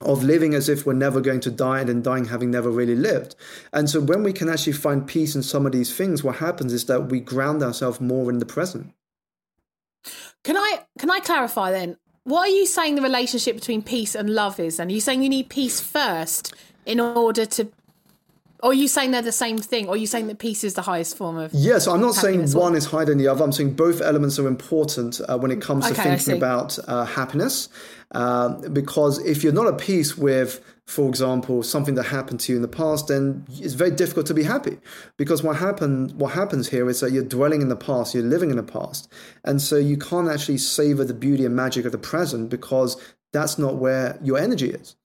of 0.00 0.22
living 0.22 0.54
as 0.54 0.68
if 0.68 0.86
we're 0.86 0.92
never 0.92 1.20
going 1.20 1.40
to 1.40 1.50
die 1.50 1.80
and 1.80 1.88
then 1.88 2.02
dying 2.02 2.26
having 2.26 2.52
never 2.52 2.70
really 2.70 2.94
lived. 2.94 3.34
And 3.72 3.90
so 3.90 4.00
when 4.00 4.22
we 4.22 4.32
can 4.32 4.48
actually 4.48 4.74
find 4.74 5.04
peace 5.04 5.34
in 5.34 5.42
some 5.42 5.66
of 5.66 5.72
these 5.72 5.92
things, 5.92 6.22
what 6.22 6.36
happens 6.36 6.72
is 6.72 6.84
that 6.84 7.08
we 7.08 7.18
ground 7.18 7.62
ourselves 7.64 8.00
more 8.00 8.30
in 8.30 8.38
the 8.38 8.46
present. 8.46 8.92
Can 10.44 10.56
I 10.56 10.80
can 10.98 11.10
I 11.10 11.20
clarify 11.20 11.70
then? 11.70 11.96
What 12.24 12.48
are 12.48 12.52
you 12.52 12.66
saying 12.66 12.94
the 12.94 13.02
relationship 13.02 13.54
between 13.54 13.82
peace 13.82 14.14
and 14.14 14.30
love 14.30 14.60
is? 14.60 14.78
And 14.78 14.90
are 14.90 14.94
you 14.94 15.00
saying 15.00 15.22
you 15.22 15.28
need 15.28 15.48
peace 15.48 15.80
first 15.80 16.54
in 16.84 17.00
order 17.00 17.46
to 17.46 17.68
or 18.62 18.70
are 18.70 18.74
you 18.74 18.88
saying 18.88 19.12
they're 19.12 19.22
the 19.22 19.32
same 19.32 19.58
thing? 19.58 19.86
Or 19.86 19.94
are 19.94 19.96
you 19.96 20.06
saying 20.06 20.26
that 20.26 20.38
peace 20.38 20.64
is 20.64 20.74
the 20.74 20.82
highest 20.82 21.16
form 21.16 21.36
of 21.36 21.52
Yes, 21.54 21.86
I'm 21.86 22.00
not 22.00 22.14
saying 22.14 22.50
one 22.52 22.74
is 22.74 22.86
higher 22.86 23.04
than 23.04 23.18
the 23.18 23.28
other. 23.28 23.44
I'm 23.44 23.52
saying 23.52 23.74
both 23.74 24.00
elements 24.00 24.38
are 24.38 24.48
important 24.48 25.20
uh, 25.28 25.38
when 25.38 25.50
it 25.50 25.60
comes 25.60 25.86
to 25.86 25.92
Okay, 25.92 26.02
see. 26.02 26.24
thinking 26.24 26.36
about 26.36 26.78
uh, 26.88 27.04
happiness. 27.04 27.68
Um, 28.12 28.72
because 28.72 29.18
if 29.24 29.44
you're 29.44 29.52
not 29.52 29.66
at 29.66 29.78
peace 29.78 30.16
with, 30.16 30.64
for 30.86 31.08
example, 31.08 31.62
something 31.62 31.94
that 31.96 32.04
happened 32.04 32.40
to 32.40 32.52
you 32.52 32.56
in 32.56 32.62
the 32.62 32.68
past, 32.68 33.08
then 33.08 33.44
it's 33.60 33.74
very 33.74 33.90
difficult 33.90 34.26
to 34.26 34.34
be 34.34 34.42
happy. 34.42 34.78
Because 35.18 35.42
what 35.42 35.56
happened, 35.56 36.12
what 36.12 36.32
happens 36.32 36.68
here 36.68 36.88
is 36.88 37.00
that 37.00 37.12
you're 37.12 37.22
dwelling 37.22 37.60
in 37.60 37.68
the 37.68 37.76
past, 37.76 38.14
you're 38.14 38.24
living 38.24 38.50
in 38.50 38.56
the 38.56 38.62
past, 38.62 39.12
and 39.44 39.60
so 39.60 39.76
you 39.76 39.98
can't 39.98 40.28
actually 40.28 40.58
savor 40.58 41.04
the 41.04 41.12
beauty 41.14 41.44
and 41.44 41.54
magic 41.54 41.84
of 41.84 41.92
the 41.92 41.98
present 41.98 42.48
because 42.48 42.96
that's 43.32 43.58
not 43.58 43.76
where 43.76 44.18
your 44.22 44.38
energy 44.38 44.70
is. 44.70 44.96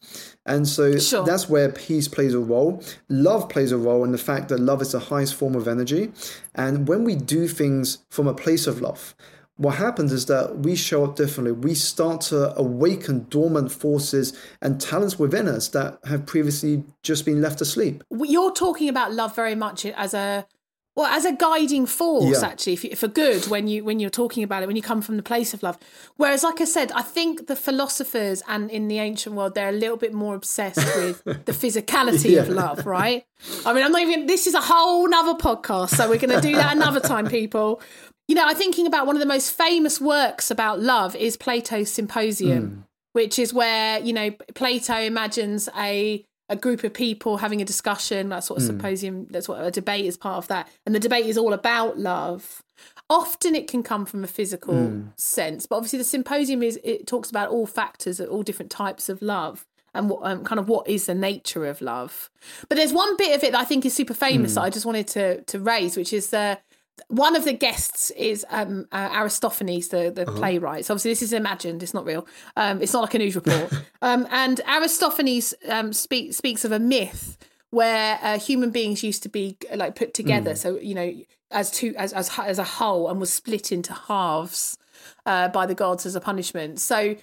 And 0.46 0.68
so 0.68 0.98
Sure. 0.98 1.26
that's 1.26 1.50
where 1.50 1.70
peace 1.70 2.08
plays 2.08 2.34
a 2.34 2.40
role. 2.40 2.82
Love 3.10 3.50
plays 3.50 3.72
a 3.72 3.78
role 3.78 4.04
in 4.04 4.12
the 4.12 4.18
fact 4.18 4.50
that 4.50 4.60
love 4.60 4.82
is 4.82 4.92
the 4.92 5.00
highest 5.00 5.36
form 5.36 5.56
of 5.56 5.68
energy. 5.68 6.12
And 6.56 6.88
when 6.88 7.04
we 7.04 7.16
do 7.16 7.48
things 7.48 8.00
from 8.10 8.28
a 8.28 8.34
place 8.34 8.68
of 8.68 8.82
love, 8.82 9.16
what 9.58 9.76
happens 9.76 10.12
is 10.12 10.26
that 10.26 10.60
we 10.60 10.76
show 10.76 11.04
up 11.06 11.16
differently. 11.16 11.52
We 11.52 11.76
start 11.76 12.22
to 12.22 12.58
awaken 12.58 13.28
dormant 13.30 13.72
forces 13.72 14.34
and 14.62 14.82
talents 14.82 15.20
within 15.20 15.48
us 15.48 15.68
that 15.70 16.00
have 16.06 16.26
previously 16.26 16.84
just 17.04 17.24
been 17.24 17.42
left 17.42 17.62
asleep. 17.62 18.04
you're 18.10 18.52
talking 18.52 18.90
about 18.90 19.14
love 19.14 19.36
very 19.36 19.56
much 19.56 19.86
as 19.86 20.14
a 20.14 20.48
well 20.96 21.08
as 21.08 21.26
a 21.26 21.34
guiding 21.34 21.86
force 21.86 22.42
Yeah. 22.42 22.48
actually 22.48 22.74
if, 22.74 23.00
for 23.00 23.08
good 23.08 23.48
when 23.48 23.68
you 23.68 23.84
when 23.84 24.00
you're 24.00 24.10
talking 24.10 24.44
about 24.44 24.64
it 24.64 24.68
when 24.68 24.76
you 24.76 24.82
come 24.82 25.02
from 25.02 25.18
the 25.18 25.24
place 25.24 25.54
of 25.54 25.64
love. 25.64 25.78
Whereas 26.18 26.44
like 26.44 26.62
i 26.62 26.66
said 26.66 26.92
i 26.94 27.02
think 27.02 27.48
the 27.48 27.56
philosophers 27.56 28.44
and 28.48 28.70
in 28.70 28.88
the 28.88 29.00
ancient 29.00 29.36
world 29.36 29.56
they're 29.56 29.70
a 29.70 29.74
little 29.74 29.98
bit 29.98 30.14
more 30.14 30.36
obsessed 30.36 30.78
with 30.98 31.24
the 31.46 31.52
physicality 31.52 32.40
of 32.40 32.50
love 32.50 32.86
right? 32.86 33.26
I 33.66 33.74
mean 33.74 33.84
i'm 33.84 33.92
not 33.92 34.02
even 34.02 34.28
this 34.28 34.48
is 34.48 34.54
a 34.54 34.62
whole 34.62 35.08
nother 35.08 35.34
podcast 35.34 35.90
so 35.90 36.10
we're 36.10 36.20
going 36.20 36.42
to 36.42 36.42
do 36.42 36.56
that 36.56 36.76
another 36.76 37.00
time 37.00 37.28
people. 37.28 37.82
You 38.28 38.36
know 38.36 38.46
i'm 38.46 38.56
thinking 38.56 38.88
about 38.88 39.08
one 39.08 39.16
of 39.16 39.20
the 39.20 39.26
most 39.26 39.52
famous 39.52 40.00
works 40.00 40.50
about 40.52 40.80
love 40.80 41.16
is 41.16 41.36
plato's 41.38 41.92
symposium 41.92 42.68
hmm. 42.70 42.80
which 43.14 43.38
is 43.38 43.54
where 43.54 44.00
you 44.00 44.14
know 44.14 44.32
plato 44.54 44.96
imagines 44.96 45.68
a 45.78 46.24
a 46.50 46.56
group 46.56 46.84
of 46.84 46.94
people 46.94 47.38
having 47.38 47.62
a 47.62 47.66
discussion 47.66 48.30
that 48.30 48.44
sort 48.44 48.60
of 48.60 48.64
hmm. 48.64 48.68
symposium 48.68 49.28
that's 49.30 49.48
what 49.48 49.64
a 49.64 49.72
debate 49.72 50.06
is 50.06 50.18
part 50.18 50.38
of 50.38 50.48
that. 50.48 50.70
And 50.86 50.94
the 50.94 51.00
debate 51.00 51.26
is 51.26 51.38
all 51.38 51.54
about 51.54 51.98
love. 51.98 52.64
Often 53.10 53.56
it 53.56 53.68
can 53.68 53.84
come 53.84 54.06
from 54.06 54.24
a 54.24 54.28
physical 54.28 54.76
hmm. 54.76 55.08
sense 55.16 55.66
but 55.66 55.78
obviously 55.78 56.00
the 56.00 56.06
symposium 56.06 56.64
is 56.64 56.80
it 56.84 57.08
talks 57.08 57.30
about 57.30 57.50
all 57.50 57.66
factors 57.66 58.20
all 58.20 58.44
different 58.44 58.72
types 58.72 59.10
of 59.10 59.22
love 59.22 59.66
and 59.94 60.10
what 60.10 60.22
um, 60.24 60.44
kind 60.44 60.60
of 60.60 60.68
what 60.68 60.88
is 60.88 61.06
the 61.06 61.16
nature 61.16 61.66
of 61.66 61.82
love. 61.82 62.30
But 62.68 62.78
there's 62.78 62.94
one 62.94 63.16
bit 63.18 63.36
of 63.36 63.44
it 63.44 63.52
that 63.52 63.62
i 63.62 63.66
think 63.66 63.86
is 63.86 63.94
super 63.94 64.14
famous 64.14 64.56
that 64.56 64.62
hmm. 64.62 64.66
i 64.66 64.70
just 64.70 64.86
wanted 64.86 65.08
to 65.08 65.42
to 65.44 65.60
raise 65.60 65.96
which 65.96 66.14
is 66.14 66.30
the 66.30 66.60
one 67.08 67.36
of 67.36 67.46
the 67.46 67.54
guests 67.54 68.12
is 68.12 68.46
um, 68.50 68.88
uh, 68.92 69.10
Aristophanes, 69.14 69.90
the, 69.90 70.12
the 70.12 70.26
playwright. 70.26 70.86
So 70.86 70.94
obviously, 70.94 71.12
this 71.12 71.22
is 71.22 71.34
imagined; 71.34 71.84
it's 71.84 71.94
not 71.94 72.06
real. 72.06 72.28
Um, 72.56 72.82
it's 72.82 72.94
not 72.94 73.02
like 73.02 73.14
a 73.14 73.20
news 73.20 73.36
report. 73.36 73.74
um, 74.02 74.28
and 74.32 74.62
Aristophanes 74.68 75.54
um, 75.70 75.94
speak, 75.94 76.34
speaks 76.34 76.66
of 76.66 76.72
a 76.72 76.80
myth 76.80 77.38
where 77.72 78.20
uh, 78.22 78.38
human 78.38 78.70
beings 78.70 79.04
used 79.04 79.24
to 79.24 79.30
be 79.30 79.58
like 79.76 79.96
put 79.96 80.14
together. 80.14 80.56
So 80.56 80.78
you 80.80 80.94
know, 80.96 81.14
as 81.52 81.72
two 81.72 81.96
as 81.98 82.14
as 82.14 82.30
as 82.40 82.60
a 82.60 82.64
whole, 82.64 83.10
and 83.10 83.20
was 83.20 83.34
split 83.34 83.72
into 83.72 83.94
halves 83.94 84.78
uh, 85.26 85.50
by 85.50 85.66
the 85.66 85.76
gods 85.76 86.06
as 86.06 86.16
a 86.16 86.22
punishment. 86.22 86.80
So. 86.80 87.16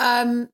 Um, 0.00 0.48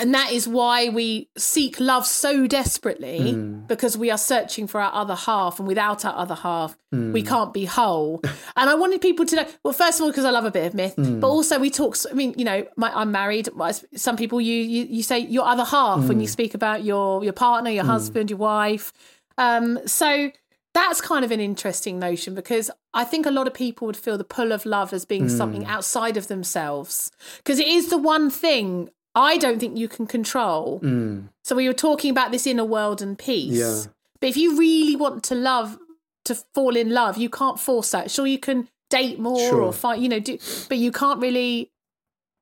and 0.00 0.14
that 0.14 0.32
is 0.32 0.48
why 0.48 0.88
we 0.88 1.28
seek 1.36 1.78
love 1.78 2.06
so 2.06 2.46
desperately 2.46 3.32
hmm. 3.32 3.60
because 3.66 3.96
we 3.96 4.10
are 4.10 4.18
searching 4.18 4.66
for 4.66 4.80
our 4.80 4.92
other 4.92 5.14
half 5.14 5.58
and 5.58 5.68
without 5.68 6.04
our 6.04 6.16
other 6.16 6.34
half 6.34 6.76
hmm. 6.90 7.12
we 7.12 7.22
can't 7.22 7.52
be 7.52 7.64
whole. 7.64 8.20
And 8.56 8.68
i 8.68 8.74
wanted 8.74 9.00
people 9.00 9.24
to 9.26 9.36
know 9.36 9.46
well 9.64 9.72
first 9.72 10.00
of 10.00 10.04
all 10.04 10.10
because 10.10 10.24
i 10.24 10.30
love 10.30 10.44
a 10.44 10.50
bit 10.50 10.66
of 10.66 10.74
myth 10.74 10.94
hmm. 10.96 11.20
but 11.20 11.28
also 11.28 11.58
we 11.58 11.70
talk 11.70 11.96
i 12.10 12.14
mean 12.14 12.34
you 12.36 12.44
know 12.44 12.66
my, 12.76 12.92
i'm 12.94 13.12
married 13.12 13.48
some 13.94 14.16
people 14.16 14.40
you, 14.40 14.54
you 14.54 14.84
you 14.84 15.02
say 15.02 15.18
your 15.18 15.46
other 15.46 15.64
half 15.64 16.04
when 16.08 16.20
you 16.20 16.26
speak 16.26 16.54
about 16.54 16.84
your 16.84 17.22
your 17.22 17.32
partner 17.32 17.70
your 17.70 17.84
husband 17.84 18.30
your 18.30 18.38
wife. 18.38 18.92
Um 19.38 19.78
so 19.86 20.30
that's 20.72 21.00
kind 21.00 21.24
of 21.24 21.30
an 21.32 21.40
interesting 21.40 21.98
notion 21.98 22.34
because 22.34 22.70
I 22.94 23.04
think 23.04 23.26
a 23.26 23.30
lot 23.30 23.46
of 23.46 23.54
people 23.54 23.86
would 23.86 23.96
feel 23.96 24.16
the 24.16 24.24
pull 24.24 24.52
of 24.52 24.64
love 24.64 24.92
as 24.92 25.04
being 25.04 25.28
something 25.28 25.64
outside 25.66 26.16
of 26.16 26.28
themselves 26.28 27.10
because 27.38 27.58
it 27.58 27.66
is 27.66 27.90
the 27.90 27.98
one 27.98 28.30
thing 28.30 28.88
I 29.14 29.38
don't 29.38 29.58
think 29.58 29.76
you 29.76 29.88
can 29.88 30.06
control. 30.06 30.80
Mm. 30.80 31.28
So 31.44 31.56
we 31.56 31.66
were 31.66 31.74
talking 31.74 32.10
about 32.10 32.30
this 32.30 32.46
inner 32.46 32.64
world 32.64 33.02
and 33.02 33.18
peace. 33.18 33.52
Yeah. 33.52 33.90
But 34.20 34.28
if 34.30 34.36
you 34.36 34.56
really 34.58 34.96
want 34.96 35.24
to 35.24 35.34
love, 35.34 35.78
to 36.26 36.34
fall 36.54 36.76
in 36.76 36.90
love, 36.90 37.16
you 37.16 37.30
can't 37.30 37.58
force 37.58 37.90
that. 37.90 38.10
Sure, 38.10 38.26
you 38.26 38.38
can 38.38 38.68
date 38.90 39.18
more 39.18 39.38
Sure. 39.38 39.62
or 39.62 39.72
find, 39.72 40.02
you 40.02 40.08
know, 40.08 40.20
do, 40.20 40.38
but 40.68 40.78
you 40.78 40.92
can't 40.92 41.20
really 41.20 41.70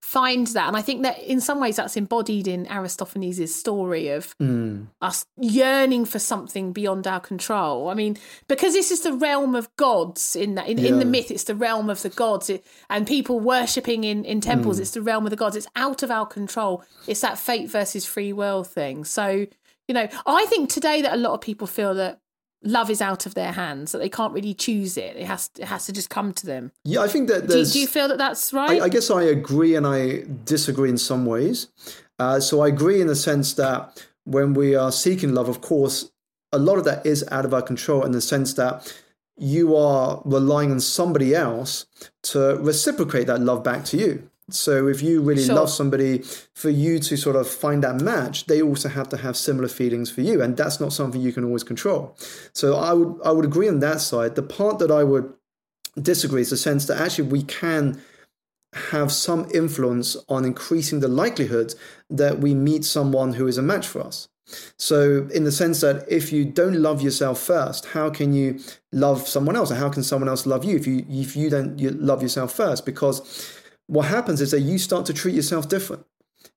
find 0.09 0.47
that. 0.49 0.67
And 0.67 0.75
I 0.77 0.81
think 0.81 1.03
that 1.03 1.19
in 1.19 1.39
some 1.39 1.61
ways 1.61 1.77
that's 1.77 1.95
embodied 1.95 2.49
in 2.49 2.67
Aristophanes' 2.71 3.55
story 3.55 4.09
of 4.09 4.35
hmm. 4.39 4.85
us 5.03 5.27
yearning 5.39 6.07
for 6.07 6.19
something 6.19 6.73
beyond 6.73 7.07
our 7.07 7.21
control. 7.21 7.91
I 7.91 7.95
mean, 7.95 8.17
because 8.49 8.73
this 8.73 8.91
is 8.91 9.03
the 9.03 9.13
realm 9.13 9.55
of 9.55 9.69
gods 9.77 10.35
in 10.35 10.55
that 10.55 10.67
in, 10.67 10.79
in 10.79 10.99
the 10.99 11.05
myth, 11.05 11.31
it's 11.31 11.45
the 11.45 11.55
realm 11.55 11.91
of 11.91 12.01
the 12.01 12.09
gods, 12.09 12.49
it, 12.49 12.65
and 12.89 13.07
people 13.07 13.39
worshipping 13.39 14.03
in 14.05 14.25
in 14.25 14.41
temples. 14.41 14.77
Hmm. 14.77 14.83
It's 14.83 14.93
the 14.93 15.03
realm 15.03 15.27
of 15.27 15.31
the 15.31 15.37
gods. 15.37 15.57
It's 15.57 15.69
out 15.77 16.03
of 16.03 16.11
our 16.11 16.25
control. 16.25 16.83
It's 17.07 17.21
that 17.21 17.39
fate 17.39 17.69
versus 17.69 18.07
free 18.07 18.33
will 18.33 18.65
thing. 18.65 19.05
So 19.05 19.47
you 19.89 19.95
know, 19.95 20.09
I 20.27 20.47
think 20.47 20.71
today 20.71 21.03
that 21.03 21.13
a 21.13 21.19
lot 21.19 21.35
of 21.35 21.43
people 21.43 21.67
feel 21.67 21.95
that 21.95 22.21
love 22.63 22.91
is 22.91 23.01
out 23.01 23.25
of 23.27 23.35
their 23.35 23.53
hands 23.53 23.93
that 23.93 23.99
they 23.99 24.09
can't 24.09 24.33
really 24.33 24.55
choose 24.55 24.97
it. 24.97 25.17
It 25.17 25.27
has 25.27 25.51
it 25.59 25.65
has 25.67 25.87
to 25.87 25.93
just 25.93 26.11
come 26.11 26.33
to 26.35 26.47
them. 26.47 26.73
Yeah, 26.85 27.01
I 27.01 27.09
think 27.09 27.29
that 27.29 27.47
Do, 27.49 27.59
you- 27.59 27.65
do 27.67 27.79
you 27.79 27.87
feel 27.87 28.09
that 28.09 28.19
that's 28.19 28.53
right? 28.53 28.81
I, 28.81 28.87
I 28.87 28.89
guess 28.89 29.11
I 29.11 29.23
agree 29.23 29.75
and 29.77 29.87
I 29.87 30.25
disagree 30.45 30.91
in 30.91 30.99
some 30.99 31.25
ways. 31.27 31.69
Uh, 32.19 32.41
so 32.41 32.61
I 32.63 32.69
agree 32.69 33.01
in 33.01 33.07
the 33.07 33.15
sense 33.17 33.55
that 33.55 34.05
when 34.25 34.53
we 34.55 34.75
are 34.75 34.91
seeking 34.93 35.35
love, 35.35 35.49
of 35.49 35.61
course, 35.61 36.11
a 36.53 36.59
lot 36.59 36.79
of 36.79 36.85
that 36.85 37.07
is 37.07 37.25
out 37.31 37.45
of 37.45 37.55
our 37.55 37.63
control 37.63 38.05
in 38.05 38.13
the 38.13 38.21
sense 38.21 38.55
that 38.55 38.93
you 39.37 39.77
are 39.77 40.21
relying 40.25 40.73
on 40.73 40.81
somebody 40.81 41.35
else 41.35 41.87
to 42.25 42.57
reciprocate 42.57 43.29
that 43.29 43.41
love 43.41 43.63
back 43.63 43.85
to 43.85 43.97
you. 43.97 44.28
So 44.51 44.89
if 44.89 45.03
you 45.03 45.21
really 45.21 45.45
Sure. 45.45 45.57
love 45.57 45.71
somebody, 45.71 46.23
for 46.55 46.71
you 46.71 46.99
to 47.01 47.17
sort 47.17 47.37
of 47.37 47.47
find 47.49 47.83
that 47.85 48.01
match, 48.01 48.47
they 48.47 48.63
also 48.63 48.89
have 48.89 49.09
to 49.11 49.17
have 49.19 49.37
similar 49.37 49.69
feelings 49.69 50.11
for 50.11 50.23
you, 50.23 50.41
and 50.43 50.57
that's 50.57 50.81
not 50.81 50.93
something 50.93 51.21
you 51.21 51.33
can 51.33 51.45
always 51.45 51.65
control. 51.65 52.17
So 52.55 52.77
I 52.77 52.93
would 52.93 53.15
I 53.25 53.31
would 53.31 53.45
agree 53.45 53.69
on 53.69 53.81
that 53.81 54.01
side. 54.01 54.35
The 54.35 54.43
part 54.43 54.79
that 54.79 54.91
I 54.91 55.05
would 55.05 55.33
disagree 56.01 56.41
is 56.43 56.51
the 56.51 56.57
sense 56.57 56.87
that 56.87 57.01
actually 57.01 57.29
we 57.29 57.43
can 57.43 58.01
have 58.75 59.11
some 59.11 59.49
influence 59.53 60.17
on 60.29 60.45
increasing 60.45 61.01
the 61.01 61.09
likelihood 61.09 61.75
that 62.11 62.39
we 62.41 62.55
meet 62.55 62.85
someone 62.85 63.33
who 63.35 63.47
is 63.47 63.59
a 63.59 63.63
match 63.63 63.87
for 63.87 64.01
us. 64.03 64.29
So, 64.79 65.29
in 65.35 65.45
the 65.45 65.53
sense 65.53 65.81
that 65.83 66.07
if 66.11 66.33
you 66.33 66.45
don't 66.47 66.77
love 66.83 67.03
yourself 67.03 67.39
first, 67.41 67.87
how 67.87 68.09
can 68.11 68.33
you 68.33 68.61
love 68.93 69.29
someone 69.29 69.57
else, 69.57 69.71
or 69.71 69.75
how 69.75 69.91
can 69.91 70.03
someone 70.03 70.29
else 70.29 70.47
love 70.47 70.65
you 70.65 70.77
if 70.77 70.87
you 70.87 71.05
if 71.09 71.37
you 71.37 71.51
don't 71.51 71.79
you 71.79 71.91
love 71.91 72.23
yourself 72.23 72.53
first? 72.53 72.87
Because 72.87 73.21
what 73.89 74.07
happens 74.07 74.41
is 74.41 74.53
that 74.53 74.61
you 74.61 74.79
start 74.79 75.05
to 75.07 75.13
treat 75.13 75.35
yourself 75.35 75.69
different, 75.69 76.07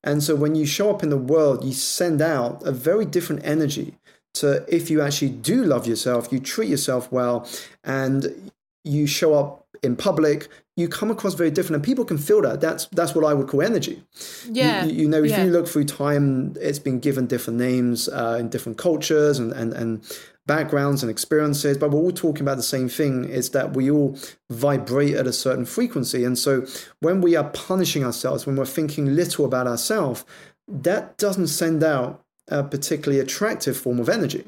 and 0.03 0.21
so 0.21 0.35
when 0.35 0.53
you 0.53 0.65
show 0.65 0.89
up 0.89 1.01
in 1.01 1.09
the 1.09 1.17
world, 1.17 1.65
you 1.65 1.73
send 1.73 2.21
out 2.21 2.61
a 2.63 2.71
very 2.71 3.05
different 3.05 3.43
energy 3.43 3.95
to 4.33 4.63
if 4.73 4.89
you 4.89 5.01
actually 5.01 5.29
do 5.29 5.63
love 5.63 5.87
yourself, 5.87 6.31
you 6.31 6.39
treat 6.39 6.69
yourself 6.69 7.11
well, 7.11 7.47
and 7.83 8.51
you 8.83 9.07
show 9.07 9.33
up 9.33 9.67
in 9.83 9.95
public, 9.95 10.47
you 10.77 10.87
come 10.87 11.11
across 11.11 11.33
very 11.33 11.51
different, 11.51 11.75
and 11.77 11.83
people 11.83 12.05
can 12.05 12.17
feel 12.17 12.41
that. 12.41 12.61
That's 12.61 12.85
that's 12.87 13.13
what 13.15 13.25
I 13.25 13.33
would 13.33 13.47
call 13.47 13.61
energy. 13.61 14.03
Yeah. 14.49 14.85
You, 14.85 15.03
you 15.03 15.09
know, 15.09 15.23
if 15.23 15.31
yeah. 15.31 15.43
you 15.43 15.51
look 15.51 15.67
through 15.67 15.85
time, 15.85 16.55
it's 16.59 16.79
been 16.79 16.99
given 16.99 17.27
different 17.27 17.59
names 17.59 18.07
uh, 18.09 18.37
in 18.39 18.49
different 18.49 18.77
cultures 18.77 19.39
and, 19.39 19.51
and, 19.51 19.73
and 19.73 20.03
backgrounds 20.51 21.01
and 21.01 21.09
experiences, 21.09 21.77
but 21.77 21.91
we're 21.91 22.01
all 22.01 22.11
talking 22.11 22.41
about 22.41 22.57
the 22.57 22.71
same 22.75 22.89
thing 22.89 23.23
is 23.23 23.51
that 23.51 23.73
we 23.73 23.89
all 23.89 24.17
vibrate 24.49 25.15
at 25.15 25.25
a 25.25 25.31
certain 25.31 25.63
frequency. 25.63 26.25
And 26.25 26.37
so 26.37 26.65
when 26.99 27.21
we 27.21 27.37
are 27.37 27.49
punishing 27.51 28.03
ourselves, 28.03 28.45
when 28.45 28.57
we're 28.57 28.65
thinking 28.65 29.15
little 29.15 29.45
about 29.45 29.65
ourselves, 29.65 30.25
that 30.67 31.17
doesn't 31.17 31.47
send 31.47 31.85
out 31.85 32.25
a 32.51 32.63
particularly 32.63 33.19
attractive 33.19 33.77
form 33.77 33.99
of 33.99 34.09
energy. 34.09 34.45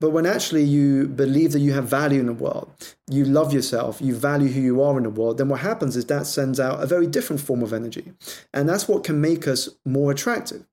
But 0.00 0.10
when 0.10 0.26
actually 0.26 0.62
you 0.62 1.08
believe 1.08 1.52
that 1.52 1.60
you 1.60 1.72
have 1.72 1.88
value 1.88 2.20
in 2.20 2.26
the 2.26 2.32
world, 2.32 2.70
you 3.10 3.24
love 3.24 3.52
yourself, 3.52 4.00
you 4.00 4.14
value 4.14 4.48
who 4.48 4.60
you 4.60 4.82
are 4.82 4.96
in 4.96 5.02
the 5.02 5.10
world, 5.10 5.38
then 5.38 5.48
what 5.48 5.60
happens 5.60 5.96
is 5.96 6.04
that 6.06 6.26
sends 6.26 6.60
out 6.60 6.82
a 6.82 6.86
very 6.86 7.06
different 7.06 7.42
form 7.42 7.62
of 7.62 7.72
energy. 7.72 8.12
And 8.54 8.68
that's 8.68 8.86
what 8.86 9.02
can 9.02 9.20
make 9.20 9.48
us 9.48 9.68
more 9.84 10.12
attractive. 10.12 10.64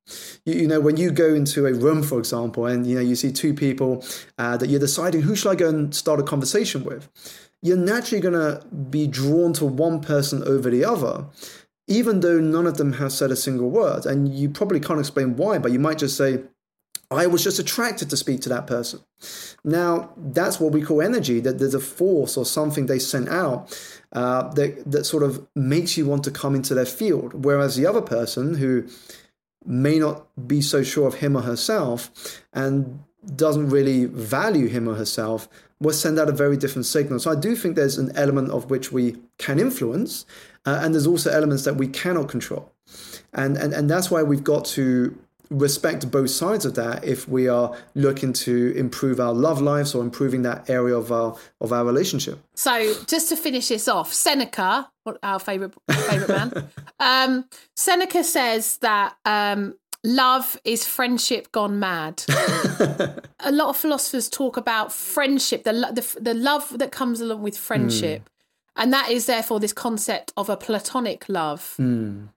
You, 0.46 0.54
you 0.54 0.68
know, 0.68 0.80
when 0.80 0.98
you 0.98 1.12
go 1.12 1.34
into 1.34 1.66
a 1.66 1.74
room, 1.74 2.04
for 2.04 2.20
example, 2.20 2.68
and 2.68 2.86
you 2.86 2.96
know 2.96 3.02
you 3.02 3.16
see 3.16 3.32
two 3.32 3.54
people 3.54 4.06
uh, 4.38 4.58
that 4.58 4.70
you're 4.70 4.80
deciding 4.80 5.22
who 5.22 5.36
should 5.36 5.52
I 5.52 5.56
go 5.56 5.70
and 5.70 5.96
start 5.96 6.20
a 6.20 6.24
conversation 6.24 6.84
with, 6.84 7.10
you're 7.64 7.78
naturally 7.78 8.22
going 8.22 8.34
to 8.34 8.64
be 8.68 9.08
drawn 9.08 9.54
to 9.54 9.66
one 9.66 10.02
person 10.02 10.44
over 10.44 10.70
the 10.70 10.86
other 10.86 11.26
even 11.88 12.22
though 12.22 12.40
none 12.40 12.66
of 12.66 12.78
them 12.78 12.94
have 12.94 13.12
said 13.12 13.32
a 13.32 13.36
single 13.36 13.70
word. 13.70 14.06
And 14.06 14.34
you 14.34 14.50
probably 14.50 14.80
can't 14.80 15.00
explain 15.00 15.36
why, 15.36 15.60
but 15.60 15.72
you 15.72 15.80
might 15.80 16.00
just 16.00 16.18
say, 16.18 16.42
I 17.16 17.28
was 17.28 17.44
just 17.44 17.60
attracted 17.60 18.10
to 18.10 18.18
speak 18.18 18.42
to 18.42 18.50
that 18.50 18.68
person. 18.68 19.00
Now, 19.64 20.12
that's 20.18 20.60
what 20.60 20.72
we 20.72 20.82
call 20.82 21.02
energy, 21.02 21.40
that 21.42 21.60
there's 21.60 21.74
a 21.74 21.80
force 21.80 22.38
or 22.38 22.46
something 22.46 22.86
they 22.86 23.00
sent 23.00 23.30
out 23.30 23.78
uh, 24.12 24.50
that, 24.54 24.90
that 24.92 25.06
sort 25.06 25.24
of 25.24 25.46
makes 25.56 25.98
you 25.98 26.06
want 26.06 26.24
to 26.26 26.32
come 26.32 26.56
into 26.56 26.74
their 26.74 26.86
field. 26.86 27.46
Whereas 27.46 27.76
the 27.76 27.86
other 27.86 28.02
person 28.02 28.56
who 28.56 28.88
may 29.66 29.98
not 29.98 30.28
be 30.48 30.62
so 30.62 30.84
sure 30.84 31.08
of 31.08 31.16
him 31.16 31.36
or 31.36 31.42
herself 31.42 32.44
and 32.54 33.00
doesn't 33.36 33.70
really 33.70 34.06
value 34.06 34.68
him 34.68 34.88
or 34.88 34.96
herself 34.96 35.50
will 35.80 35.94
send 35.94 36.20
out 36.20 36.30
a 36.30 36.32
very 36.32 36.56
different 36.56 36.86
signal. 36.86 37.20
So 37.20 37.32
I 37.32 37.36
do 37.36 37.56
think 37.56 37.76
there's 37.76 37.98
an 37.98 38.12
element 38.16 38.52
of 38.52 38.70
which 38.70 38.92
we 38.92 39.18
can 39.38 39.60
influence, 39.60 40.26
uh, 40.66 40.80
and 40.82 40.94
there's 40.94 41.08
also 41.08 41.32
elements 41.32 41.64
that 41.66 41.76
we 41.76 41.88
cannot 41.88 42.30
control. 42.30 42.72
And, 43.34 43.58
and, 43.58 43.74
and 43.74 43.90
that's 43.90 44.10
why 44.10 44.24
we've 44.24 44.44
got 44.44 44.66
to 44.66 45.18
respect 45.50 46.10
both 46.12 46.30
sides 46.30 46.66
of 46.66 46.76
that 46.76 47.04
if 47.04 47.28
we 47.28 47.48
are 47.48 47.76
looking 47.94 48.34
to 48.34 48.74
improve 48.76 49.20
our 49.20 49.34
love 49.34 49.62
lives 49.62 49.96
or 49.96 50.04
improving 50.04 50.42
that 50.44 50.70
area 50.70 50.96
of 50.96 51.12
our 51.12 51.38
of 51.62 51.72
our 51.72 51.86
relationship. 51.86 52.40
So 52.56 52.94
just 53.06 53.30
to 53.30 53.36
finish 53.36 53.68
this 53.68 53.88
off, 53.88 54.14
Seneca, 54.14 54.90
our 55.24 55.40
favorite 55.40 55.74
favorite 55.90 56.30
man, 56.30 56.70
um, 57.00 57.46
Seneca 57.76 58.24
says 58.24 58.78
that 58.78 59.16
um, 59.26 59.76
love 60.04 60.60
is 60.64 60.86
friendship 60.86 61.52
gone 61.52 61.80
mad. 61.80 62.24
a 62.30 63.52
lot 63.52 63.70
of 63.70 63.78
philosophers 63.78 64.30
talk 64.30 64.58
about 64.58 64.92
friendship, 64.92 65.64
the, 65.64 65.74
the 65.74 66.22
the 66.22 66.34
love 66.34 66.78
that 66.78 66.92
comes 66.92 67.22
along 67.22 67.42
with 67.42 67.58
friendship. 67.58 68.30
And 68.78 68.92
that 68.92 69.10
is 69.10 69.26
therefore 69.26 69.62
this 69.62 69.72
concept 69.72 70.34
of 70.36 70.50
a 70.50 70.58
platonic 70.58 71.30
love, 71.30 71.76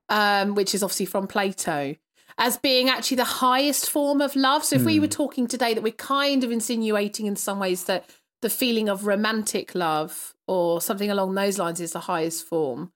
um, 0.08 0.54
which 0.54 0.72
is 0.72 0.84
obviously 0.84 1.06
from 1.06 1.26
Plato, 1.26 1.96
as 2.38 2.56
being 2.56 2.88
actually 2.88 3.16
the 3.16 3.24
highest 3.24 3.90
form 3.90 4.20
of 4.20 4.36
love. 4.36 4.64
So 4.64 4.76
if 4.76 4.84
we 4.84 5.00
were 5.00 5.06
hmm. 5.06 5.10
talking 5.10 5.48
today 5.48 5.74
that 5.74 5.82
we're 5.82 5.92
kind 5.92 6.44
of 6.44 6.52
insinuating 6.52 7.26
in 7.26 7.36
some 7.36 7.58
ways 7.58 7.84
that 7.84 8.08
the 8.40 8.48
feeling 8.48 8.88
of 8.88 9.06
romantic 9.06 9.74
love 9.74 10.34
or 10.46 10.80
something 10.80 11.10
along 11.10 11.34
those 11.34 11.58
lines 11.58 11.80
is 11.80 11.92
the 11.92 12.00
highest 12.00 12.46
form. 12.46 12.92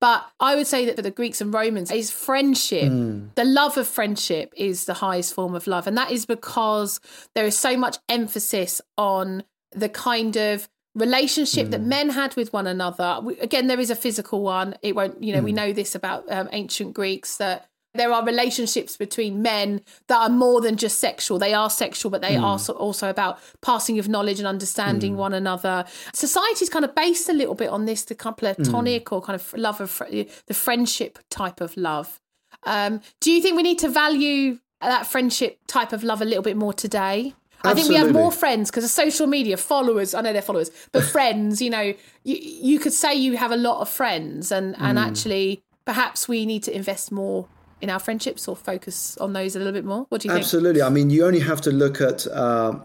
But 0.00 0.26
I 0.40 0.56
would 0.56 0.66
say 0.66 0.86
that 0.86 0.96
for 0.96 1.02
the 1.02 1.10
Greeks 1.10 1.40
and 1.40 1.52
Romans, 1.54 1.90
is 1.90 2.10
friendship. 2.10 2.88
Hmm. 2.88 3.26
The 3.36 3.44
love 3.44 3.76
of 3.76 3.86
friendship 3.86 4.52
is 4.56 4.86
the 4.86 4.94
highest 4.94 5.34
form 5.34 5.54
of 5.54 5.66
love. 5.66 5.86
And 5.86 5.96
that 5.96 6.10
is 6.10 6.26
because 6.26 7.00
there 7.34 7.44
is 7.44 7.56
so 7.56 7.76
much 7.76 7.98
emphasis 8.08 8.80
on 8.98 9.44
the 9.72 9.88
kind 9.88 10.36
of 10.36 10.68
relationship 10.96 11.70
that 11.70 11.82
hmm. 11.82 11.88
men 11.88 12.10
had 12.10 12.34
with 12.34 12.52
one 12.52 12.66
another. 12.66 13.20
We- 13.22 13.38
Again, 13.38 13.68
there 13.68 13.78
is 13.78 13.90
a 13.90 13.94
physical 13.94 14.42
one. 14.42 14.74
It 14.82 14.96
won't, 14.96 15.22
you 15.22 15.32
know, 15.32 15.42
we 15.42 15.52
know 15.52 15.72
this 15.72 15.94
about 15.94 16.24
um, 16.32 16.48
ancient 16.50 16.94
Greeks 16.94 17.36
that 17.36 17.69
there 17.94 18.12
are 18.12 18.24
relationships 18.24 18.96
between 18.96 19.42
men 19.42 19.80
that 20.06 20.18
are 20.18 20.28
more 20.28 20.60
than 20.60 20.76
just 20.76 21.00
sexual. 21.00 21.38
They 21.38 21.54
are 21.54 21.68
sexual, 21.68 22.10
but 22.10 22.22
they 22.22 22.36
hmm. 22.36 22.44
are 22.44 22.58
so- 22.58 22.74
also 22.74 23.10
about 23.10 23.38
passing 23.62 23.98
of 23.98 24.08
knowledge 24.08 24.38
and 24.38 24.46
understanding 24.46 25.12
hmm. 25.12 25.18
one 25.18 25.34
another. 25.34 25.84
Society's 26.12 26.68
kind 26.68 26.84
of 26.84 26.94
based 26.94 27.28
a 27.28 27.32
little 27.32 27.54
bit 27.54 27.68
on 27.68 27.86
this, 27.86 28.04
the 28.04 28.14
kind 28.14 28.34
of 28.34 28.38
platonic 28.38 29.08
hmm. 29.08 29.14
or 29.16 29.22
kind 29.22 29.40
of 29.40 29.52
love 29.54 29.80
of 29.80 29.90
fr- 29.90 30.04
the 30.46 30.54
friendship 30.54 31.18
type 31.30 31.60
of 31.60 31.76
love. 31.76 32.20
Um, 32.64 33.00
do 33.20 33.32
you 33.32 33.40
think 33.40 33.56
we 33.56 33.62
need 33.62 33.78
to 33.80 33.88
value 33.88 34.58
that 34.80 35.06
friendship 35.06 35.58
type 35.66 35.92
of 35.92 36.04
love 36.04 36.22
a 36.22 36.24
little 36.24 36.42
bit 36.42 36.56
more 36.56 36.72
today? 36.72 37.34
I 37.62 37.74
think 37.74 37.88
we 37.88 37.96
have 37.96 38.12
more 38.12 38.32
friends 38.32 38.70
because 38.70 38.84
of 38.84 38.90
social 38.90 39.26
media 39.26 39.58
followers. 39.58 40.14
I 40.14 40.22
know 40.22 40.32
they're 40.32 40.40
followers, 40.40 40.70
but 40.92 41.02
friends. 41.16 41.60
You 41.60 41.68
know, 41.70 41.94
you, 42.24 42.36
you 42.36 42.78
could 42.78 42.94
say 42.94 43.14
you 43.14 43.36
have 43.36 43.52
a 43.52 43.56
lot 43.56 43.80
of 43.80 43.88
friends, 43.90 44.50
and 44.50 44.74
and 44.78 44.98
actually, 44.98 45.62
perhaps 45.84 46.26
we 46.26 46.46
need 46.46 46.62
to 46.62 46.74
invest 46.74 47.12
more 47.12 47.48
in 47.80 47.90
our 47.90 47.98
friendships 47.98 48.46
or 48.48 48.56
focus 48.56 49.16
on 49.18 49.32
those 49.32 49.56
a 49.56 49.58
little 49.58 49.72
bit 49.72 49.84
more. 49.84 50.06
What 50.08 50.20
do 50.20 50.28
you 50.28 50.34
think? 50.34 50.44
Absolutely. 50.44 50.82
I 50.82 50.90
mean, 50.90 51.10
you 51.10 51.24
only 51.24 51.40
have 51.40 51.60
to 51.62 51.70
look 51.70 52.00
at 52.00 52.26
uh, 52.26 52.78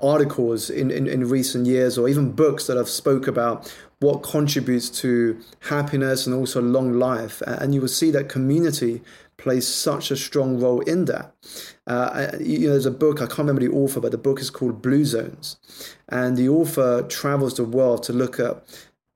articles 0.00 0.70
in, 0.70 0.90
in, 0.90 1.06
in 1.06 1.28
recent 1.28 1.66
years 1.66 1.98
or 1.98 2.08
even 2.08 2.32
books 2.32 2.66
that 2.66 2.76
have 2.76 2.88
spoke 2.88 3.26
about 3.26 3.72
what 4.00 4.22
contributes 4.22 4.90
to 4.90 5.40
happiness 5.60 6.26
and 6.26 6.34
also 6.34 6.60
long 6.60 6.92
life. 6.92 7.40
And 7.46 7.74
you 7.74 7.80
will 7.80 7.88
see 7.88 8.10
that 8.10 8.28
community 8.28 9.00
plays 9.36 9.66
such 9.66 10.10
a 10.10 10.16
strong 10.16 10.60
role 10.60 10.80
in 10.80 11.04
that. 11.06 11.34
Uh, 11.86 12.32
you 12.40 12.60
know, 12.60 12.70
there's 12.70 12.86
a 12.86 12.90
book, 12.90 13.20
I 13.20 13.26
can't 13.26 13.40
remember 13.40 13.60
the 13.60 13.72
author, 13.72 14.00
but 14.00 14.12
the 14.12 14.18
book 14.18 14.40
is 14.40 14.50
called 14.50 14.82
Blue 14.82 15.04
Zones. 15.04 15.56
And 16.08 16.36
the 16.36 16.48
author 16.48 17.02
travels 17.02 17.54
the 17.54 17.64
world 17.64 18.02
to 18.04 18.12
look 18.12 18.38
at 18.38 18.62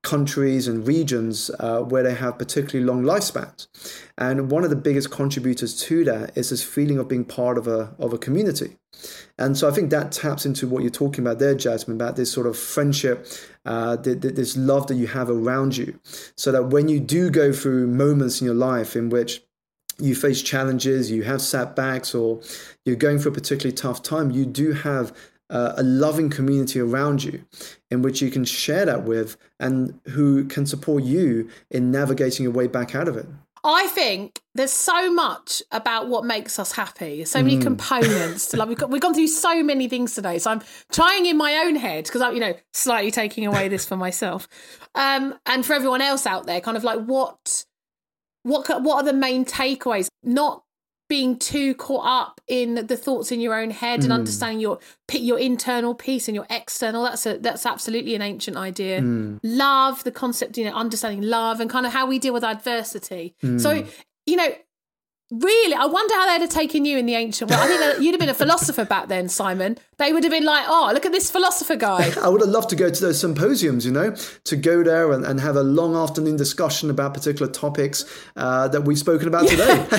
countries 0.06 0.68
and 0.68 0.86
regions 0.86 1.50
uh, 1.58 1.80
where 1.80 2.04
they 2.04 2.14
have 2.14 2.38
particularly 2.38 2.86
long 2.86 3.02
lifespans. 3.02 3.66
And 4.16 4.50
one 4.52 4.62
of 4.62 4.70
the 4.70 4.76
biggest 4.76 5.10
contributors 5.10 5.76
to 5.82 6.04
that 6.04 6.38
is 6.38 6.50
this 6.50 6.62
feeling 6.62 6.98
of 6.98 7.08
being 7.08 7.24
part 7.24 7.58
of 7.58 7.66
a, 7.66 7.92
of 7.98 8.12
a 8.12 8.18
community. 8.18 8.76
And 9.36 9.58
so 9.58 9.68
I 9.68 9.72
think 9.72 9.90
that 9.90 10.12
taps 10.12 10.46
into 10.46 10.68
what 10.68 10.82
you're 10.82 10.90
talking 10.90 11.24
about 11.24 11.40
there, 11.40 11.56
Jasmine, 11.56 11.96
about 11.96 12.14
this 12.14 12.30
sort 12.30 12.46
of 12.46 12.56
friendship, 12.56 13.26
uh, 13.64 13.96
th- 13.96 14.22
th- 14.22 14.34
this 14.34 14.56
love 14.56 14.86
that 14.86 14.94
you 14.94 15.08
have 15.08 15.28
around 15.28 15.76
you. 15.76 15.98
So 16.36 16.52
that 16.52 16.68
when 16.68 16.88
you 16.88 17.00
do 17.00 17.28
go 17.28 17.52
through 17.52 17.88
moments 17.88 18.40
in 18.40 18.46
your 18.46 18.54
life 18.54 18.94
in 18.94 19.10
which 19.10 19.42
you 19.98 20.14
face 20.14 20.40
challenges, 20.40 21.10
you 21.10 21.24
have 21.24 21.42
setbacks, 21.42 22.14
or 22.14 22.40
you're 22.84 22.96
going 22.96 23.18
through 23.18 23.32
a 23.32 23.34
particularly 23.34 23.74
tough 23.74 24.02
time, 24.02 24.30
you 24.30 24.46
do 24.46 24.72
have 24.72 25.12
uh, 25.50 25.74
a 25.76 25.82
loving 25.82 26.30
community 26.30 26.80
around 26.80 27.22
you 27.22 27.44
in 27.90 28.02
which 28.02 28.20
you 28.20 28.30
can 28.30 28.44
share 28.44 28.84
that 28.86 29.04
with 29.04 29.36
and 29.60 29.98
who 30.08 30.44
can 30.46 30.66
support 30.66 31.04
you 31.04 31.48
in 31.70 31.90
navigating 31.90 32.44
your 32.44 32.52
way 32.52 32.66
back 32.66 32.94
out 32.94 33.08
of 33.08 33.16
it. 33.16 33.26
I 33.66 33.88
think 33.88 34.40
there's 34.54 34.72
so 34.72 35.12
much 35.12 35.60
about 35.72 36.08
what 36.08 36.24
makes 36.24 36.60
us 36.60 36.70
happy. 36.70 37.24
So 37.24 37.42
many 37.42 37.58
components. 37.58 38.46
to 38.48 38.56
love. 38.56 38.68
We've, 38.68 38.78
got, 38.78 38.90
we've 38.90 39.02
gone 39.02 39.12
through 39.12 39.26
so 39.26 39.60
many 39.64 39.88
things 39.88 40.14
today. 40.14 40.38
So 40.38 40.52
I'm 40.52 40.62
trying 40.92 41.26
in 41.26 41.36
my 41.36 41.56
own 41.64 41.74
head 41.74 42.04
because 42.04 42.20
I'm, 42.20 42.34
you 42.34 42.40
know, 42.40 42.54
slightly 42.72 43.10
taking 43.10 43.44
away 43.44 43.66
this 43.66 43.84
for 43.84 43.96
myself, 43.96 44.46
um, 44.94 45.34
and 45.46 45.66
for 45.66 45.72
everyone 45.72 46.00
else 46.00 46.26
out 46.26 46.46
there, 46.46 46.60
kind 46.60 46.76
of 46.76 46.84
like 46.84 47.00
what, 47.06 47.64
what, 48.44 48.68
what 48.82 48.98
are 48.98 49.02
the 49.02 49.12
main 49.12 49.44
takeaways? 49.44 50.06
Not 50.22 50.62
being 51.08 51.38
too 51.38 51.74
caught 51.74 52.04
up 52.04 52.40
in 52.48 52.86
the 52.86 52.96
thoughts 52.96 53.30
in 53.30 53.40
your 53.40 53.54
own 53.54 53.70
head 53.70 54.00
and 54.00 54.06
hmm. 54.06 54.12
understanding 54.12 54.60
your 54.60 54.78
your 55.12 55.38
internal 55.38 55.94
peace 55.94 56.28
and 56.28 56.34
your 56.34 56.46
external 56.50 57.04
that's 57.04 57.26
a 57.26 57.38
that's 57.38 57.64
absolutely 57.64 58.14
an 58.14 58.22
ancient 58.22 58.56
idea. 58.56 59.00
Hmm. 59.00 59.38
Love 59.42 60.04
the 60.04 60.12
concept 60.12 60.58
you 60.58 60.64
know 60.64 60.74
understanding 60.74 61.22
love 61.22 61.60
and 61.60 61.70
kind 61.70 61.86
of 61.86 61.92
how 61.92 62.06
we 62.06 62.18
deal 62.18 62.34
with 62.34 62.44
adversity. 62.44 63.34
So 63.58 63.82
hmm. 63.82 63.88
you 64.26 64.36
know 64.36 64.48
Really, 65.32 65.74
I 65.74 65.86
wonder 65.86 66.14
how 66.14 66.26
they'd 66.26 66.42
have 66.42 66.50
taken 66.50 66.84
you 66.84 66.98
in 66.98 67.06
the 67.06 67.16
ancient 67.16 67.50
world. 67.50 67.60
I 67.60 67.66
think 67.66 67.80
that 67.80 68.00
you'd 68.00 68.12
have 68.12 68.20
been 68.20 68.28
a 68.28 68.34
philosopher 68.44 68.84
back 68.84 69.08
then, 69.08 69.28
Simon. 69.28 69.76
They 69.98 70.12
would 70.12 70.22
have 70.22 70.30
been 70.30 70.44
like, 70.44 70.66
"Oh, 70.68 70.88
look 70.94 71.04
at 71.04 71.10
this 71.10 71.32
philosopher 71.32 71.74
guy." 71.74 72.12
I 72.22 72.28
would 72.28 72.40
have 72.42 72.50
loved 72.50 72.70
to 72.70 72.76
go 72.76 72.90
to 72.90 73.00
those 73.00 73.18
symposiums, 73.18 73.84
you 73.84 73.90
know, 73.90 74.14
to 74.44 74.56
go 74.56 74.84
there 74.84 75.10
and, 75.10 75.24
and 75.24 75.40
have 75.40 75.56
a 75.56 75.64
long 75.64 75.96
afternoon 75.96 76.36
discussion 76.36 76.90
about 76.90 77.12
particular 77.12 77.50
topics 77.50 78.04
uh, 78.36 78.68
that 78.68 78.82
we've 78.82 78.98
spoken 78.98 79.26
about 79.26 79.48
today. 79.48 79.74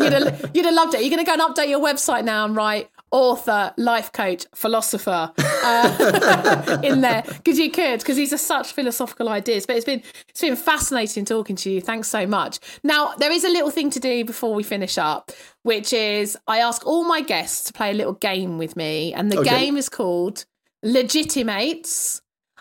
you'd, 0.00 0.12
have, 0.14 0.50
you'd 0.54 0.64
have 0.64 0.74
loved 0.74 0.94
it. 0.94 1.02
You're 1.02 1.10
going 1.10 1.24
to 1.24 1.30
go 1.30 1.34
and 1.34 1.42
update 1.42 1.68
your 1.68 1.80
website 1.80 2.24
now 2.24 2.46
and 2.46 2.56
write 2.56 2.88
author, 3.12 3.72
life 3.76 4.10
coach, 4.12 4.46
philosopher 4.54 5.30
uh, 5.38 6.80
in 6.82 7.02
there 7.02 7.22
because 7.26 7.58
you 7.58 7.70
could 7.70 8.00
because 8.00 8.16
these 8.16 8.32
are 8.32 8.38
such 8.38 8.72
philosophical 8.72 9.28
ideas. 9.28 9.66
But 9.66 9.76
it's 9.76 9.84
been 9.84 10.02
it's 10.28 10.40
been 10.40 10.56
fascinating 10.56 11.24
talking 11.24 11.54
to 11.56 11.70
you. 11.70 11.80
Thanks 11.80 12.08
so 12.08 12.26
much. 12.26 12.58
Now 12.82 13.14
there 13.18 13.30
is 13.30 13.44
a 13.44 13.48
little 13.48 13.70
thing 13.70 13.90
to 13.90 14.00
do 14.00 14.24
before 14.24 14.54
we 14.54 14.62
finish 14.62 14.98
up, 14.98 15.30
which 15.62 15.92
is 15.92 16.36
I 16.48 16.58
ask 16.58 16.84
all 16.86 17.04
my 17.04 17.20
guests 17.20 17.64
to 17.64 17.72
play 17.72 17.90
a 17.90 17.94
little 17.94 18.14
game 18.14 18.58
with 18.58 18.74
me, 18.76 19.12
and 19.14 19.30
the 19.30 19.38
Okay. 19.38 19.50
game 19.50 19.76
is 19.76 19.88
called 19.88 20.44
Legitimates. 20.82 22.20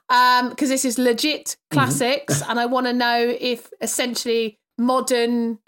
Um, 0.09 0.49
because 0.49 0.67
this 0.67 0.83
is 0.83 0.97
legit 0.97 1.55
classics, 1.69 2.41
and 2.49 2.59
I 2.59 2.65
want 2.65 2.85
to 2.85 2.91
know 2.91 3.33
if 3.39 3.69
essentially 3.79 4.59
modern 4.77 5.59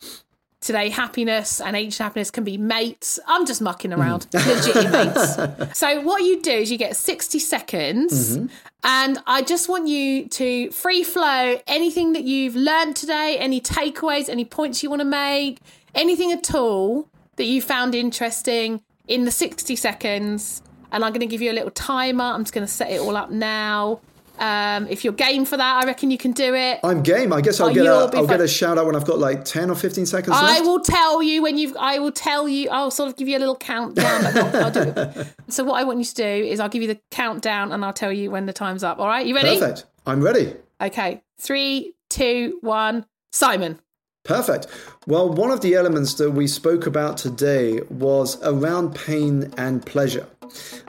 today 0.64 0.90
happiness 0.90 1.62
and 1.62 1.76
ancient 1.76 2.04
happiness 2.04 2.32
can 2.32 2.44
be 2.44 2.58
mates. 2.58 3.20
I'm 3.28 3.46
just 3.46 3.62
mucking 3.62 3.92
mm-hmm. 3.92 4.02
around. 4.02 4.28
Legit 4.34 4.92
mates. 4.92 5.74
So 5.84 6.02
what 6.02 6.24
you 6.24 6.42
do 6.42 6.52
is 6.52 6.72
you 6.72 6.78
get 6.78 6.96
60 6.96 7.40
seconds 7.40 8.38
mm-hmm. 8.38 8.48
and 8.84 9.20
I 9.28 9.42
just 9.42 9.68
want 9.70 9.88
you 9.88 10.28
to 10.30 10.72
free 10.72 11.04
flow 11.04 11.60
anything 11.68 12.14
that 12.14 12.24
you've 12.24 12.56
learned 12.56 12.96
today, 12.96 13.38
any 13.40 13.60
takeaways, 13.60 14.30
any 14.30 14.46
points 14.46 14.82
you 14.82 14.90
want 14.90 15.02
to 15.02 15.06
make, 15.06 15.60
anything 15.94 16.32
at 16.32 16.54
all 16.56 17.08
that 17.36 17.46
you 17.46 17.62
found 17.62 17.96
interesting 17.96 18.82
in 19.08 19.26
the 19.26 19.32
60 19.32 19.76
seconds. 19.76 20.62
And 20.92 21.04
I'm 21.04 21.12
going 21.12 21.22
to 21.22 21.28
give 21.28 21.42
you 21.42 21.52
a 21.52 21.54
little 21.54 21.72
timer. 21.72 22.24
I'm 22.24 22.44
just 22.44 22.54
going 22.54 22.66
to 22.66 22.72
set 22.72 22.92
it 22.92 23.00
all 23.00 23.18
up 23.18 23.32
now. 23.32 24.00
Um, 24.40 24.88
if 24.88 25.04
you're 25.04 25.14
game 25.14 25.46
for 25.46 25.58
that, 25.58 25.84
I 25.84 25.86
reckon 25.86 26.10
you 26.12 26.18
can 26.18 26.32
do 26.32 26.56
it. 26.56 26.80
I'm 26.84 27.04
game. 27.04 27.32
I 27.32 27.42
guess 27.42 27.60
I'll 27.60 27.70
Oh, 27.70 27.74
get 28.10 28.24
a, 28.24 28.28
get 28.28 28.42
a 28.42 28.48
shout 28.48 28.78
out 28.78 28.86
when 28.88 28.96
I've 28.96 29.06
got 29.06 29.20
like 29.20 29.46
10 29.46 29.70
or 29.70 29.76
15 29.76 30.06
seconds 30.08 30.36
I 30.36 30.56
left. 30.56 30.66
will 30.66 30.80
tell 30.80 31.22
you 31.22 31.44
when 31.44 31.58
you've. 31.58 31.76
I 31.80 32.00
will 32.00 32.12
tell 32.12 32.48
you. 32.48 32.70
I'll 32.70 32.92
sort 32.92 33.10
of 33.10 33.16
give 33.16 33.28
you 33.28 33.38
a 33.38 33.40
little 33.40 33.56
countdown. 33.56 34.24
But 34.24 34.34
not, 34.34 34.56
I'll 34.56 34.72
do. 35.16 35.24
So 35.50 35.64
what 35.64 35.80
I 35.80 35.84
want 35.84 36.00
you 36.00 36.06
to 36.06 36.16
do 36.16 36.24
is 36.24 36.60
I'll 36.60 36.70
give 36.70 36.82
you 36.82 36.88
the 36.88 37.00
countdown 37.12 37.72
and 37.72 37.86
I'll 37.86 37.94
tell 37.94 38.12
you 38.12 38.32
when 38.32 38.48
the 38.48 38.54
time's 38.54 38.84
up. 38.84 38.98
All 39.00 39.08
right, 39.08 39.26
you 39.26 39.36
ready? 39.36 39.60
Perfect. 39.60 39.86
I'm 40.08 40.22
ready. 40.22 40.56
Okay, 40.82 41.22
three, 41.40 41.94
two, 42.10 42.58
one. 42.62 43.06
Simon. 43.32 43.80
Perfect. 44.24 44.68
Well, 45.06 45.30
one 45.30 45.52
of 45.52 45.62
the 45.62 45.76
elements 45.76 46.14
that 46.16 46.32
we 46.32 46.48
spoke 46.48 46.88
about 46.88 47.18
today 47.18 47.82
was 47.90 48.42
around 48.42 48.96
pain 48.96 49.54
and 49.58 49.86
pleasure. 49.86 50.26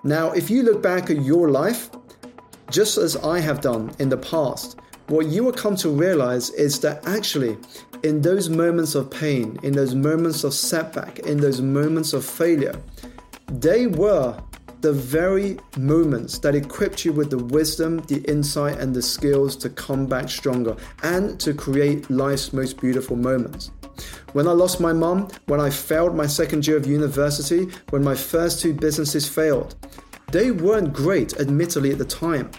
Now, 0.04 0.30
if 0.32 0.50
you 0.50 0.62
look 0.62 0.82
back 0.82 1.10
at 1.10 1.22
your 1.22 1.50
life, 1.50 1.90
just 2.70 2.98
as 2.98 3.16
I 3.16 3.40
have 3.40 3.60
done 3.60 3.94
in 3.98 4.08
the 4.08 4.16
past, 4.16 4.78
what 5.08 5.26
you 5.26 5.44
will 5.44 5.52
come 5.52 5.76
to 5.76 5.90
realize 5.90 6.50
is 6.50 6.80
that 6.80 7.06
actually, 7.06 7.58
in 8.02 8.22
those 8.22 8.48
moments 8.48 8.94
of 8.94 9.10
pain, 9.10 9.58
in 9.62 9.74
those 9.74 9.94
moments 9.94 10.44
of 10.44 10.54
setback, 10.54 11.18
in 11.20 11.38
those 11.38 11.60
moments 11.60 12.12
of 12.12 12.24
failure, 12.24 12.74
they 13.48 13.86
were 13.86 14.38
the 14.80 14.92
very 14.92 15.58
moments 15.78 16.38
that 16.38 16.54
equipped 16.54 17.04
you 17.04 17.12
with 17.12 17.30
the 17.30 17.38
wisdom, 17.38 17.98
the 18.00 18.20
insight, 18.30 18.78
and 18.78 18.94
the 18.94 19.00
skills 19.00 19.56
to 19.56 19.70
come 19.70 20.06
back 20.06 20.28
stronger 20.28 20.76
and 21.02 21.40
to 21.40 21.54
create 21.54 22.10
life's 22.10 22.52
most 22.52 22.78
beautiful 22.80 23.16
moments. 23.16 23.70
When 24.32 24.46
I 24.46 24.52
lost 24.52 24.80
my 24.80 24.92
mum, 24.92 25.28
when 25.46 25.60
I 25.60 25.70
failed 25.70 26.14
my 26.14 26.26
second 26.26 26.66
year 26.66 26.76
of 26.76 26.86
university, 26.86 27.68
when 27.90 28.04
my 28.04 28.14
first 28.14 28.60
two 28.60 28.74
businesses 28.74 29.26
failed, 29.26 29.74
they 30.32 30.50
weren't 30.50 30.92
great, 30.92 31.40
admittedly, 31.40 31.92
at 31.92 31.98
the 31.98 32.04
time. 32.04 32.50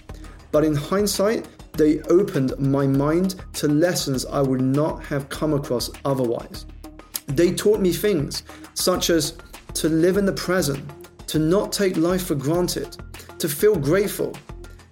But 0.52 0.64
in 0.64 0.76
hindsight, 0.76 1.48
they 1.74 2.00
opened 2.04 2.58
my 2.58 2.88
mind 2.88 3.36
to 3.54 3.68
lessons 3.68 4.26
I 4.26 4.42
would 4.42 4.62
not 4.62 5.04
have 5.06 5.30
come 5.30 5.54
across 5.54 5.90
otherwise. 6.06 6.66
They 7.28 7.54
taught 7.54 7.82
me 7.82 7.92
things 7.92 8.44
such 8.74 9.10
as 9.10 9.38
to 9.74 9.90
live 9.90 10.18
in 10.18 10.26
the 10.26 10.34
present, 10.34 10.84
to 11.28 11.40
not 11.40 11.72
take 11.72 11.98
life 11.98 12.28
for 12.28 12.36
granted, 12.36 12.96
to 13.40 13.50
feel 13.50 13.76
grateful, 13.76 14.34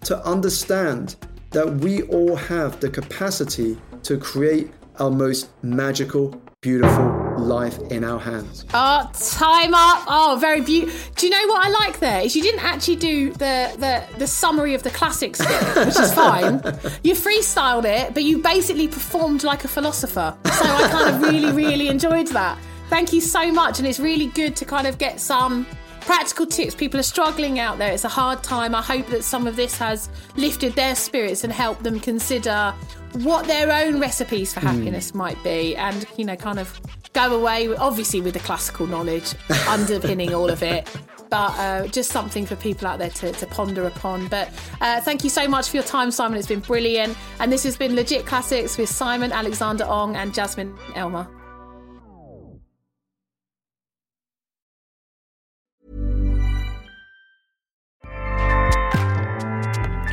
to 0.02 0.22
understand 0.26 1.16
that 1.52 1.72
we 1.76 2.02
all 2.04 2.36
have 2.36 2.80
the 2.80 2.90
capacity 2.90 3.78
to 4.02 4.18
create 4.18 4.72
our 5.00 5.12
most 5.12 5.50
magical, 5.64 6.42
beautiful 6.62 7.23
life 7.38 7.80
in 7.92 8.04
our 8.04 8.20
hands. 8.20 8.66
Oh, 8.74 9.10
time 9.14 9.74
up. 9.74 10.04
Oh, 10.08 10.38
very 10.40 10.62
beautiful. 10.62 11.14
Do 11.16 11.28
you 11.28 11.32
know 11.32 11.48
what 11.48 11.66
I 11.66 11.70
like 11.70 12.00
there? 12.00 12.22
Is 12.22 12.36
you 12.36 12.42
didn't 12.42 12.64
actually 12.64 12.98
do 12.98 13.32
the 13.34 13.74
the 13.78 14.04
the 14.18 14.28
summary 14.28 14.74
of 14.74 14.84
the 14.84 14.90
classics 14.90 15.40
bit, 15.40 15.86
which 15.86 16.00
is 16.00 16.14
fine. 16.14 16.62
You 17.04 17.16
freestyled 17.16 17.86
it, 17.86 18.14
but 18.14 18.24
you 18.24 18.42
basically 18.42 18.88
performed 18.88 19.44
like 19.44 19.64
a 19.64 19.68
philosopher. 19.68 20.36
So 20.46 20.64
I 20.64 20.88
kind 20.90 21.16
of 21.16 21.22
really, 21.22 21.52
really 21.52 21.88
enjoyed 21.88 22.28
that. 22.28 22.58
Thank 22.90 23.12
you 23.14 23.22
so 23.22 23.52
much, 23.52 23.80
and 23.80 23.88
it's 23.88 24.00
really 24.00 24.28
good 24.28 24.56
to 24.58 24.66
kind 24.66 24.88
of 24.88 24.98
get 24.98 25.20
some 25.20 25.66
practical 26.02 26.46
tips. 26.46 26.76
People 26.76 27.00
are 27.00 27.04
struggling 27.04 27.60
out 27.60 27.78
there. 27.78 27.92
It's 27.92 28.04
a 28.04 28.10
hard 28.10 28.44
time. 28.44 28.76
I 28.76 28.82
hope 28.82 29.08
that 29.08 29.24
some 29.24 29.48
of 29.48 29.56
this 29.56 29.78
has 29.78 30.10
lifted 30.36 30.74
their 30.74 30.96
spirits 30.96 31.44
and 31.44 31.52
helped 31.52 31.84
them 31.84 32.00
consider 32.00 32.74
what 33.14 33.46
their 33.46 33.72
own 33.72 34.00
recipes 34.00 34.54
for 34.54 34.60
hmm. 34.60 34.68
happiness 34.68 35.14
might 35.14 35.42
be, 35.44 35.76
and 35.76 36.06
you 36.18 36.26
know, 36.26 36.36
kind 36.36 36.60
of 36.60 36.80
go 37.14 37.36
away, 37.36 37.74
obviously 37.76 38.22
with 38.22 38.34
the 38.34 38.40
classical 38.40 38.88
knowledge 38.88 39.34
underpinning 39.70 40.34
all 40.34 40.50
of 40.50 40.62
it. 40.64 40.88
But 41.30 41.58
uh, 41.58 41.88
just 41.88 42.12
something 42.12 42.46
for 42.46 42.56
people 42.56 42.88
out 42.88 43.00
there 43.00 43.10
to, 43.10 43.32
to 43.32 43.48
ponder 43.48 43.88
upon. 43.88 44.28
But 44.28 44.50
uh, 44.82 45.02
thank 45.02 45.24
you 45.24 45.30
so 45.30 45.48
much 45.48 45.70
for 45.70 45.78
your 45.78 45.84
time, 45.84 46.12
Simon. 46.12 46.38
It's 46.38 46.48
been 46.48 46.60
brilliant. 46.60 47.18
And 47.40 47.52
this 47.52 47.64
has 47.64 47.76
been 47.76 47.96
Legit 47.96 48.26
Classics 48.26 48.78
with 48.78 48.90
Simon 48.90 49.32
Alexander 49.32 49.86
Ong 49.86 50.16
and 50.16 50.34
Jasmine 50.34 50.78
Elmer. 50.96 51.28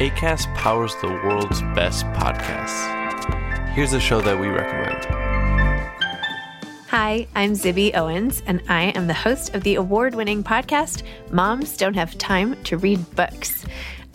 ACAST 0.00 0.54
powers 0.54 0.96
the 1.02 1.08
world's 1.08 1.60
best 1.74 2.06
podcasts. 2.06 3.74
Here's 3.74 3.92
a 3.92 4.00
show 4.00 4.22
that 4.22 4.40
we 4.40 4.46
recommend. 4.46 5.29
Hi, 6.90 7.28
I'm 7.36 7.52
Zibby 7.52 7.96
Owens, 7.96 8.42
and 8.46 8.60
I 8.68 8.86
am 8.96 9.06
the 9.06 9.14
host 9.14 9.54
of 9.54 9.62
the 9.62 9.76
award 9.76 10.12
winning 10.12 10.42
podcast, 10.42 11.04
Moms 11.30 11.76
Don't 11.76 11.94
Have 11.94 12.18
Time 12.18 12.60
to 12.64 12.78
Read 12.78 13.14
Books. 13.14 13.64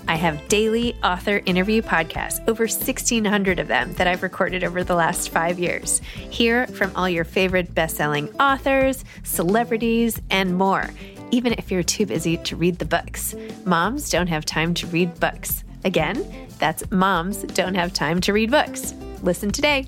I 0.10 0.16
have 0.16 0.46
daily 0.50 0.94
author 1.02 1.42
interview 1.46 1.82
podcasts, 1.82 2.46
over 2.50 2.64
1,600 2.64 3.60
of 3.60 3.70
them 3.70 3.94
that 3.94 4.08
I've 4.08 4.24
recorded 4.24 4.66
over 4.66 4.84
the 4.84 4.94
last 4.94 5.30
five 5.30 5.58
years. 5.58 6.00
Hear 6.30 6.68
from 6.68 6.94
all 6.98 7.08
your 7.08 7.24
favorite 7.24 7.74
best 7.74 7.96
selling 7.96 8.30
authors, 8.42 9.06
celebrities, 9.24 10.22
and 10.30 10.58
more, 10.58 10.90
even 11.32 11.54
if 11.54 11.72
you're 11.72 11.82
too 11.82 12.06
busy 12.06 12.36
to 12.36 12.58
read 12.58 12.80
the 12.80 12.84
books. 12.84 13.34
Moms 13.64 14.10
Don't 14.10 14.28
Have 14.28 14.44
Time 14.44 14.74
to 14.74 14.88
Read 14.88 15.18
Books. 15.22 15.64
Again, 15.86 16.30
that's 16.60 16.84
Moms 16.92 17.44
Don't 17.44 17.76
Have 17.76 17.94
Time 17.94 18.20
to 18.20 18.34
Read 18.34 18.52
Books. 18.52 18.94
Listen 19.22 19.50
today. 19.50 19.88